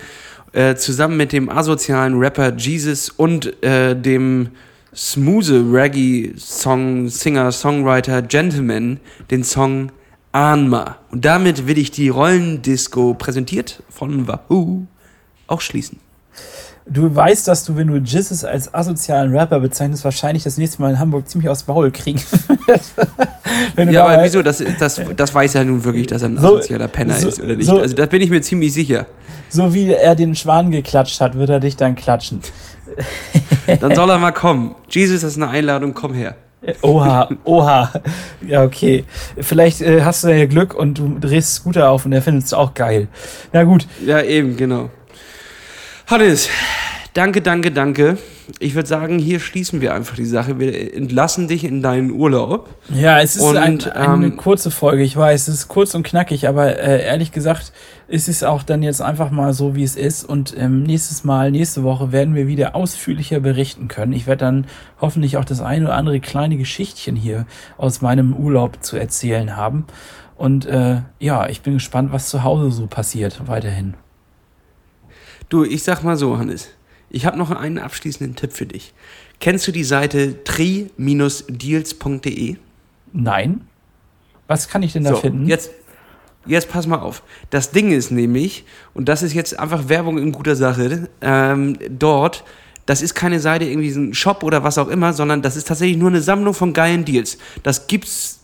äh, 0.53 0.75
zusammen 0.75 1.17
mit 1.17 1.31
dem 1.31 1.49
asozialen 1.49 2.17
Rapper 2.17 2.55
Jesus 2.55 3.09
und 3.09 3.63
äh, 3.63 3.95
dem 3.95 4.49
smooth 4.95 5.49
Reggae 5.71 6.33
Song 6.37 7.07
Singer 7.07 7.51
Songwriter 7.51 8.21
Gentleman 8.21 8.99
den 9.29 9.43
Song 9.43 9.91
Anma. 10.31 10.97
Und 11.11 11.25
damit 11.25 11.67
will 11.67 11.77
ich 11.77 11.91
die 11.91 12.09
Rollendisco 12.09 13.13
präsentiert 13.13 13.83
von 13.89 14.27
Wahoo 14.27 14.85
auch 15.47 15.61
schließen. 15.61 15.99
Du 16.91 17.15
weißt, 17.15 17.47
dass 17.47 17.65
du, 17.65 17.77
wenn 17.77 17.87
du 17.87 17.97
Jizzes 17.97 18.43
als 18.43 18.73
asozialen 18.73 19.35
Rapper 19.35 19.59
bezeichnest, 19.59 20.03
wahrscheinlich 20.03 20.43
das 20.43 20.57
nächste 20.57 20.81
Mal 20.81 20.91
in 20.91 20.99
Hamburg 20.99 21.29
ziemlich 21.29 21.49
aus 21.49 21.67
Maul 21.67 21.91
kriegen. 21.91 22.19
ja, 23.77 24.05
aber 24.05 24.23
wieso? 24.23 24.41
Das, 24.41 24.63
das, 24.79 24.99
das 25.15 25.33
weiß 25.33 25.55
er 25.55 25.65
nun 25.65 25.83
wirklich, 25.83 26.07
dass 26.07 26.23
er 26.23 26.29
ein 26.29 26.37
so, 26.37 26.57
asozialer 26.57 26.87
Penner 26.87 27.13
so, 27.13 27.27
ist, 27.27 27.41
oder 27.41 27.55
nicht? 27.55 27.67
So, 27.67 27.79
also 27.79 27.95
da 27.95 28.07
bin 28.07 28.21
ich 28.21 28.31
mir 28.31 28.41
ziemlich 28.41 28.73
sicher. 28.73 29.05
So 29.49 29.73
wie 29.73 29.93
er 29.93 30.15
den 30.15 30.35
Schwan 30.35 30.71
geklatscht 30.71 31.21
hat, 31.21 31.35
wird 31.37 31.49
er 31.51 31.59
dich 31.59 31.77
dann 31.77 31.95
klatschen. 31.95 32.41
dann 33.79 33.93
soll 33.93 34.09
er 34.09 34.17
mal 34.17 34.31
kommen. 34.31 34.73
Jesus, 34.89 35.21
das 35.21 35.31
ist 35.31 35.37
eine 35.37 35.49
Einladung, 35.49 35.93
komm 35.93 36.13
her. 36.13 36.35
Oha, 36.81 37.29
oha. 37.45 37.91
Ja, 38.45 38.63
okay. 38.63 39.05
Vielleicht 39.39 39.81
äh, 39.81 40.01
hast 40.01 40.23
du 40.23 40.27
ja 40.27 40.45
Glück 40.45 40.73
und 40.73 40.97
du 40.97 41.17
drehst 41.19 41.55
Scooter 41.55 41.89
auf 41.89 42.05
und 42.05 42.13
er 42.13 42.21
findet 42.21 42.45
es 42.45 42.53
auch 42.53 42.73
geil. 42.73 43.07
Na 43.53 43.63
gut. 43.63 43.87
Ja, 44.05 44.21
eben, 44.21 44.57
genau. 44.57 44.89
Hannes, 46.09 46.49
danke, 47.13 47.39
danke, 47.39 47.69
danke. 47.69 48.17
Ich 48.57 48.73
würde 48.73 48.89
sagen, 48.89 49.19
hier 49.19 49.39
schließen 49.39 49.79
wir 49.79 49.93
einfach 49.93 50.15
die 50.15 50.25
Sache. 50.25 50.57
Wir 50.57 50.95
entlassen 50.95 51.47
dich 51.47 51.63
in 51.63 51.83
deinen 51.83 52.09
Urlaub. 52.09 52.67
Ja, 52.91 53.19
es 53.19 53.35
ist 53.35 53.43
und, 53.43 53.57
ein, 53.57 53.83
eine 53.91 54.25
ähm, 54.25 54.35
kurze 54.35 54.71
Folge, 54.71 55.03
ich 55.03 55.15
weiß, 55.15 55.47
es 55.47 55.53
ist 55.53 55.67
kurz 55.67 55.93
und 55.93 56.01
knackig, 56.01 56.47
aber 56.47 56.79
äh, 56.79 57.05
ehrlich 57.05 57.31
gesagt 57.31 57.73
ist 58.07 58.27
es 58.27 58.41
auch 58.41 58.63
dann 58.63 58.81
jetzt 58.81 59.03
einfach 59.03 59.29
mal 59.29 59.53
so, 59.53 59.75
wie 59.75 59.83
es 59.83 59.95
ist. 59.95 60.23
Und 60.23 60.55
ähm, 60.57 60.81
nächstes 60.81 61.23
Mal, 61.23 61.51
nächste 61.51 61.83
Woche 61.83 62.11
werden 62.11 62.33
wir 62.33 62.47
wieder 62.47 62.75
ausführlicher 62.75 63.39
berichten 63.39 63.87
können. 63.87 64.13
Ich 64.13 64.25
werde 64.25 64.45
dann 64.45 64.65
hoffentlich 64.99 65.37
auch 65.37 65.45
das 65.45 65.61
eine 65.61 65.85
oder 65.85 65.93
andere 65.93 66.19
kleine 66.19 66.57
Geschichtchen 66.57 67.15
hier 67.15 67.45
aus 67.77 68.01
meinem 68.01 68.33
Urlaub 68.33 68.83
zu 68.83 68.97
erzählen 68.97 69.55
haben. 69.55 69.85
Und 70.35 70.65
äh, 70.65 71.01
ja, 71.19 71.47
ich 71.49 71.61
bin 71.61 71.75
gespannt, 71.75 72.11
was 72.11 72.29
zu 72.29 72.43
Hause 72.43 72.71
so 72.71 72.87
passiert 72.87 73.47
weiterhin. 73.47 73.93
Du, 75.49 75.63
ich 75.63 75.83
sag 75.83 76.03
mal 76.03 76.15
so, 76.15 76.37
Hannes. 76.37 76.69
Ich 77.09 77.25
habe 77.25 77.37
noch 77.37 77.49
einen 77.49 77.79
abschließenden 77.79 78.35
Tipp 78.35 78.53
für 78.53 78.67
dich. 78.67 78.93
Kennst 79.39 79.67
du 79.67 79.71
die 79.71 79.83
Seite 79.83 80.43
tri-deals.de? 80.43 80.97
Nein. 83.13 83.61
Was 84.47 84.67
kann 84.67 84.83
ich 84.83 84.93
denn 84.93 85.03
da 85.05 85.11
so, 85.11 85.17
finden? 85.17 85.47
Jetzt, 85.47 85.71
jetzt 86.45 86.69
pass 86.69 86.85
mal 86.85 86.99
auf. 86.99 87.23
Das 87.49 87.71
Ding 87.71 87.91
ist 87.91 88.11
nämlich, 88.11 88.63
und 88.93 89.09
das 89.09 89.23
ist 89.23 89.33
jetzt 89.33 89.57
einfach 89.57 89.89
Werbung 89.89 90.19
in 90.19 90.31
guter 90.31 90.55
Sache, 90.55 91.09
ähm, 91.21 91.79
dort, 91.89 92.43
das 92.85 93.01
ist 93.01 93.15
keine 93.15 93.39
Seite, 93.39 93.65
irgendwie 93.65 93.89
so 93.91 94.01
ein 94.01 94.13
Shop 94.13 94.43
oder 94.43 94.63
was 94.63 94.77
auch 94.77 94.87
immer, 94.87 95.13
sondern 95.13 95.41
das 95.41 95.55
ist 95.55 95.67
tatsächlich 95.67 95.97
nur 95.97 96.09
eine 96.09 96.21
Sammlung 96.21 96.53
von 96.53 96.73
geilen 96.73 97.05
Deals. 97.05 97.39
Das 97.63 97.87
gibt's 97.87 98.38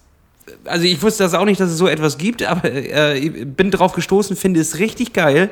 also 0.66 0.86
ich 0.86 1.02
wusste 1.02 1.24
das 1.24 1.34
auch 1.34 1.46
nicht, 1.46 1.60
dass 1.60 1.72
es 1.72 1.78
so 1.78 1.88
etwas 1.88 2.18
gibt, 2.18 2.44
aber 2.44 2.72
äh, 2.72 3.46
bin 3.46 3.72
drauf 3.72 3.94
gestoßen, 3.94 4.36
finde 4.36 4.60
es 4.60 4.80
richtig 4.80 5.14
geil. 5.14 5.50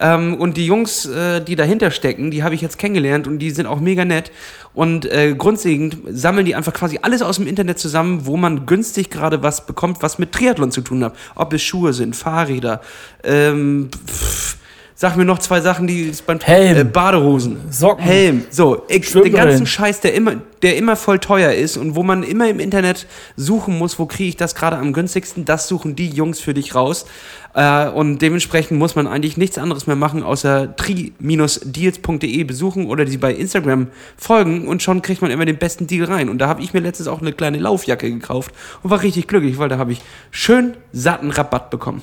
Ähm, 0.00 0.34
und 0.34 0.56
die 0.56 0.66
Jungs, 0.66 1.06
äh, 1.06 1.40
die 1.40 1.54
dahinter 1.54 1.90
stecken, 1.90 2.30
die 2.30 2.42
habe 2.42 2.54
ich 2.54 2.60
jetzt 2.60 2.78
kennengelernt 2.78 3.26
und 3.26 3.38
die 3.38 3.50
sind 3.50 3.66
auch 3.66 3.80
mega 3.80 4.04
nett. 4.04 4.32
Und 4.74 5.06
äh, 5.06 5.34
grundlegend 5.36 5.98
sammeln 6.08 6.44
die 6.46 6.56
einfach 6.56 6.72
quasi 6.72 6.98
alles 7.02 7.22
aus 7.22 7.36
dem 7.36 7.46
Internet 7.46 7.78
zusammen, 7.78 8.26
wo 8.26 8.36
man 8.36 8.66
günstig 8.66 9.08
gerade 9.10 9.42
was 9.42 9.66
bekommt, 9.66 10.02
was 10.02 10.18
mit 10.18 10.32
Triathlon 10.32 10.72
zu 10.72 10.80
tun 10.80 11.04
hat. 11.04 11.14
Ob 11.36 11.52
es 11.52 11.62
Schuhe 11.62 11.92
sind, 11.92 12.16
Fahrräder, 12.16 12.80
ähm, 13.22 13.88
pff, 14.06 14.56
Sag 14.96 15.16
mir 15.16 15.24
noch 15.24 15.40
zwei 15.40 15.60
Sachen, 15.60 15.88
die 15.88 16.12
beim 16.24 16.38
Helm, 16.38 16.78
äh, 16.78 16.84
Badehosen, 16.84 17.56
Socken, 17.68 18.04
Helm, 18.04 18.44
so 18.50 18.84
ich, 18.86 19.10
den 19.10 19.32
ganzen 19.32 19.66
Scheiß, 19.66 20.00
der 20.00 20.14
immer, 20.14 20.36
der 20.62 20.76
immer 20.76 20.94
voll 20.94 21.18
teuer 21.18 21.52
ist 21.52 21.76
und 21.76 21.96
wo 21.96 22.04
man 22.04 22.22
immer 22.22 22.48
im 22.48 22.60
Internet 22.60 23.08
suchen 23.36 23.76
muss, 23.76 23.98
wo 23.98 24.06
kriege 24.06 24.28
ich 24.28 24.36
das 24.36 24.54
gerade 24.54 24.76
am 24.76 24.92
günstigsten, 24.92 25.44
das 25.44 25.66
suchen 25.66 25.96
die 25.96 26.10
Jungs 26.10 26.38
für 26.38 26.54
dich 26.54 26.76
raus. 26.76 27.06
Äh, 27.54 27.88
und 27.88 28.22
dementsprechend 28.22 28.78
muss 28.78 28.94
man 28.94 29.08
eigentlich 29.08 29.36
nichts 29.36 29.58
anderes 29.58 29.88
mehr 29.88 29.96
machen, 29.96 30.22
außer 30.22 30.76
tri-deals.de 30.76 32.44
besuchen 32.44 32.86
oder 32.86 33.04
die 33.04 33.18
bei 33.18 33.34
Instagram 33.34 33.88
folgen 34.16 34.68
und 34.68 34.80
schon 34.80 35.02
kriegt 35.02 35.22
man 35.22 35.32
immer 35.32 35.44
den 35.44 35.58
besten 35.58 35.88
Deal 35.88 36.04
rein. 36.04 36.28
Und 36.28 36.38
da 36.38 36.46
habe 36.46 36.62
ich 36.62 36.72
mir 36.72 36.80
letztens 36.80 37.08
auch 37.08 37.20
eine 37.20 37.32
kleine 37.32 37.58
Laufjacke 37.58 38.08
gekauft 38.08 38.54
und 38.84 38.90
war 38.90 39.02
richtig 39.02 39.26
glücklich, 39.26 39.58
weil 39.58 39.68
da 39.68 39.76
habe 39.76 39.90
ich 39.90 40.02
schön 40.30 40.76
satten 40.92 41.32
Rabatt 41.32 41.70
bekommen. 41.70 42.02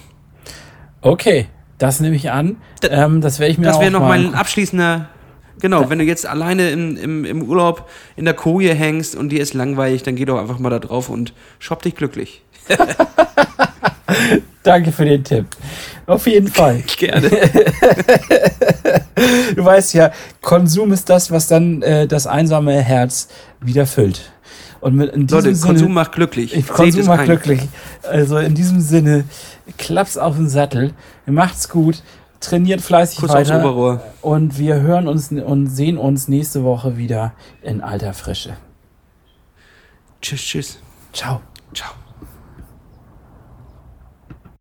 Okay, 1.02 1.48
das 1.82 2.00
nehme 2.00 2.16
ich 2.16 2.30
an. 2.30 2.58
Ähm, 2.84 3.22
das 3.22 3.40
werde 3.40 3.52
ich 3.52 3.58
mir 3.58 3.66
Das 3.66 3.80
wäre 3.80 3.90
noch 3.90 4.08
mein 4.08 4.36
abschließender. 4.36 5.10
Genau, 5.60 5.90
wenn 5.90 6.00
du 6.00 6.06
jetzt 6.06 6.28
alleine 6.28 6.70
im, 6.70 6.96
im, 6.96 7.26
im 7.26 7.44
Urlaub 7.44 7.90
in 8.16 8.26
der 8.26 8.34
Koje 8.34 8.74
hängst 8.74 9.16
und 9.16 9.30
dir 9.30 9.42
ist 9.42 9.54
langweilig, 9.54 10.04
dann 10.04 10.16
geh 10.16 10.26
doch 10.26 10.40
einfach 10.40 10.60
mal 10.60 10.70
da 10.70 10.80
drauf 10.80 11.10
und 11.10 11.34
shop 11.60 11.82
dich 11.82 11.96
glücklich. 11.96 12.44
Danke 14.64 14.92
für 14.92 15.06
den 15.06 15.24
Tipp. 15.24 15.46
Auf 16.06 16.28
jeden 16.28 16.48
Fall. 16.50 16.84
Gerne. 16.98 17.30
du 19.56 19.66
weißt 19.66 19.96
ja, 19.96 20.12
Konsum 20.42 20.94
ist 20.94 21.10
das, 21.10 21.32
was 21.32 21.48
dann 21.48 21.82
äh, 21.82 22.08
das 22.08 22.28
einsame 22.28 22.80
Herz 22.80 23.28
wieder 23.60 23.88
füllt. 23.88 24.32
Und 24.82 24.96
mit 24.96 25.14
in 25.14 25.28
diesem 25.28 25.44
Leute, 25.44 25.56
Sinne, 25.56 25.74
Konsum 25.74 25.94
macht 25.94 26.12
glücklich. 26.12 26.68
Konsum 26.68 27.06
macht 27.06 27.22
ein. 27.22 27.26
glücklich. 27.28 27.62
Also 28.04 28.38
in 28.38 28.56
diesem 28.56 28.82
Sinne, 28.82 29.26
klappt's 29.78 30.18
auf 30.18 30.36
den 30.36 30.50
Sattel, 30.50 30.94
macht's 31.28 31.70
gut, 31.70 32.02
trainiert 32.40 32.82
fleißig 32.82 33.20
Kuss 33.20 33.30
weiter. 33.30 34.02
Und 34.22 34.58
wir 34.58 34.82
hören 34.82 35.08
uns 35.08 35.32
und 35.32 35.68
sehen 35.68 35.98
uns 35.98 36.28
nächste 36.28 36.64
Woche 36.64 36.98
wieder 36.98 37.34
in 37.62 37.82
alter 37.82 38.14
Frische. 38.14 38.58
Tschüss, 40.22 40.42
tschüss. 40.42 40.80
Ciao. 41.14 41.42
Ciao. 41.74 42.01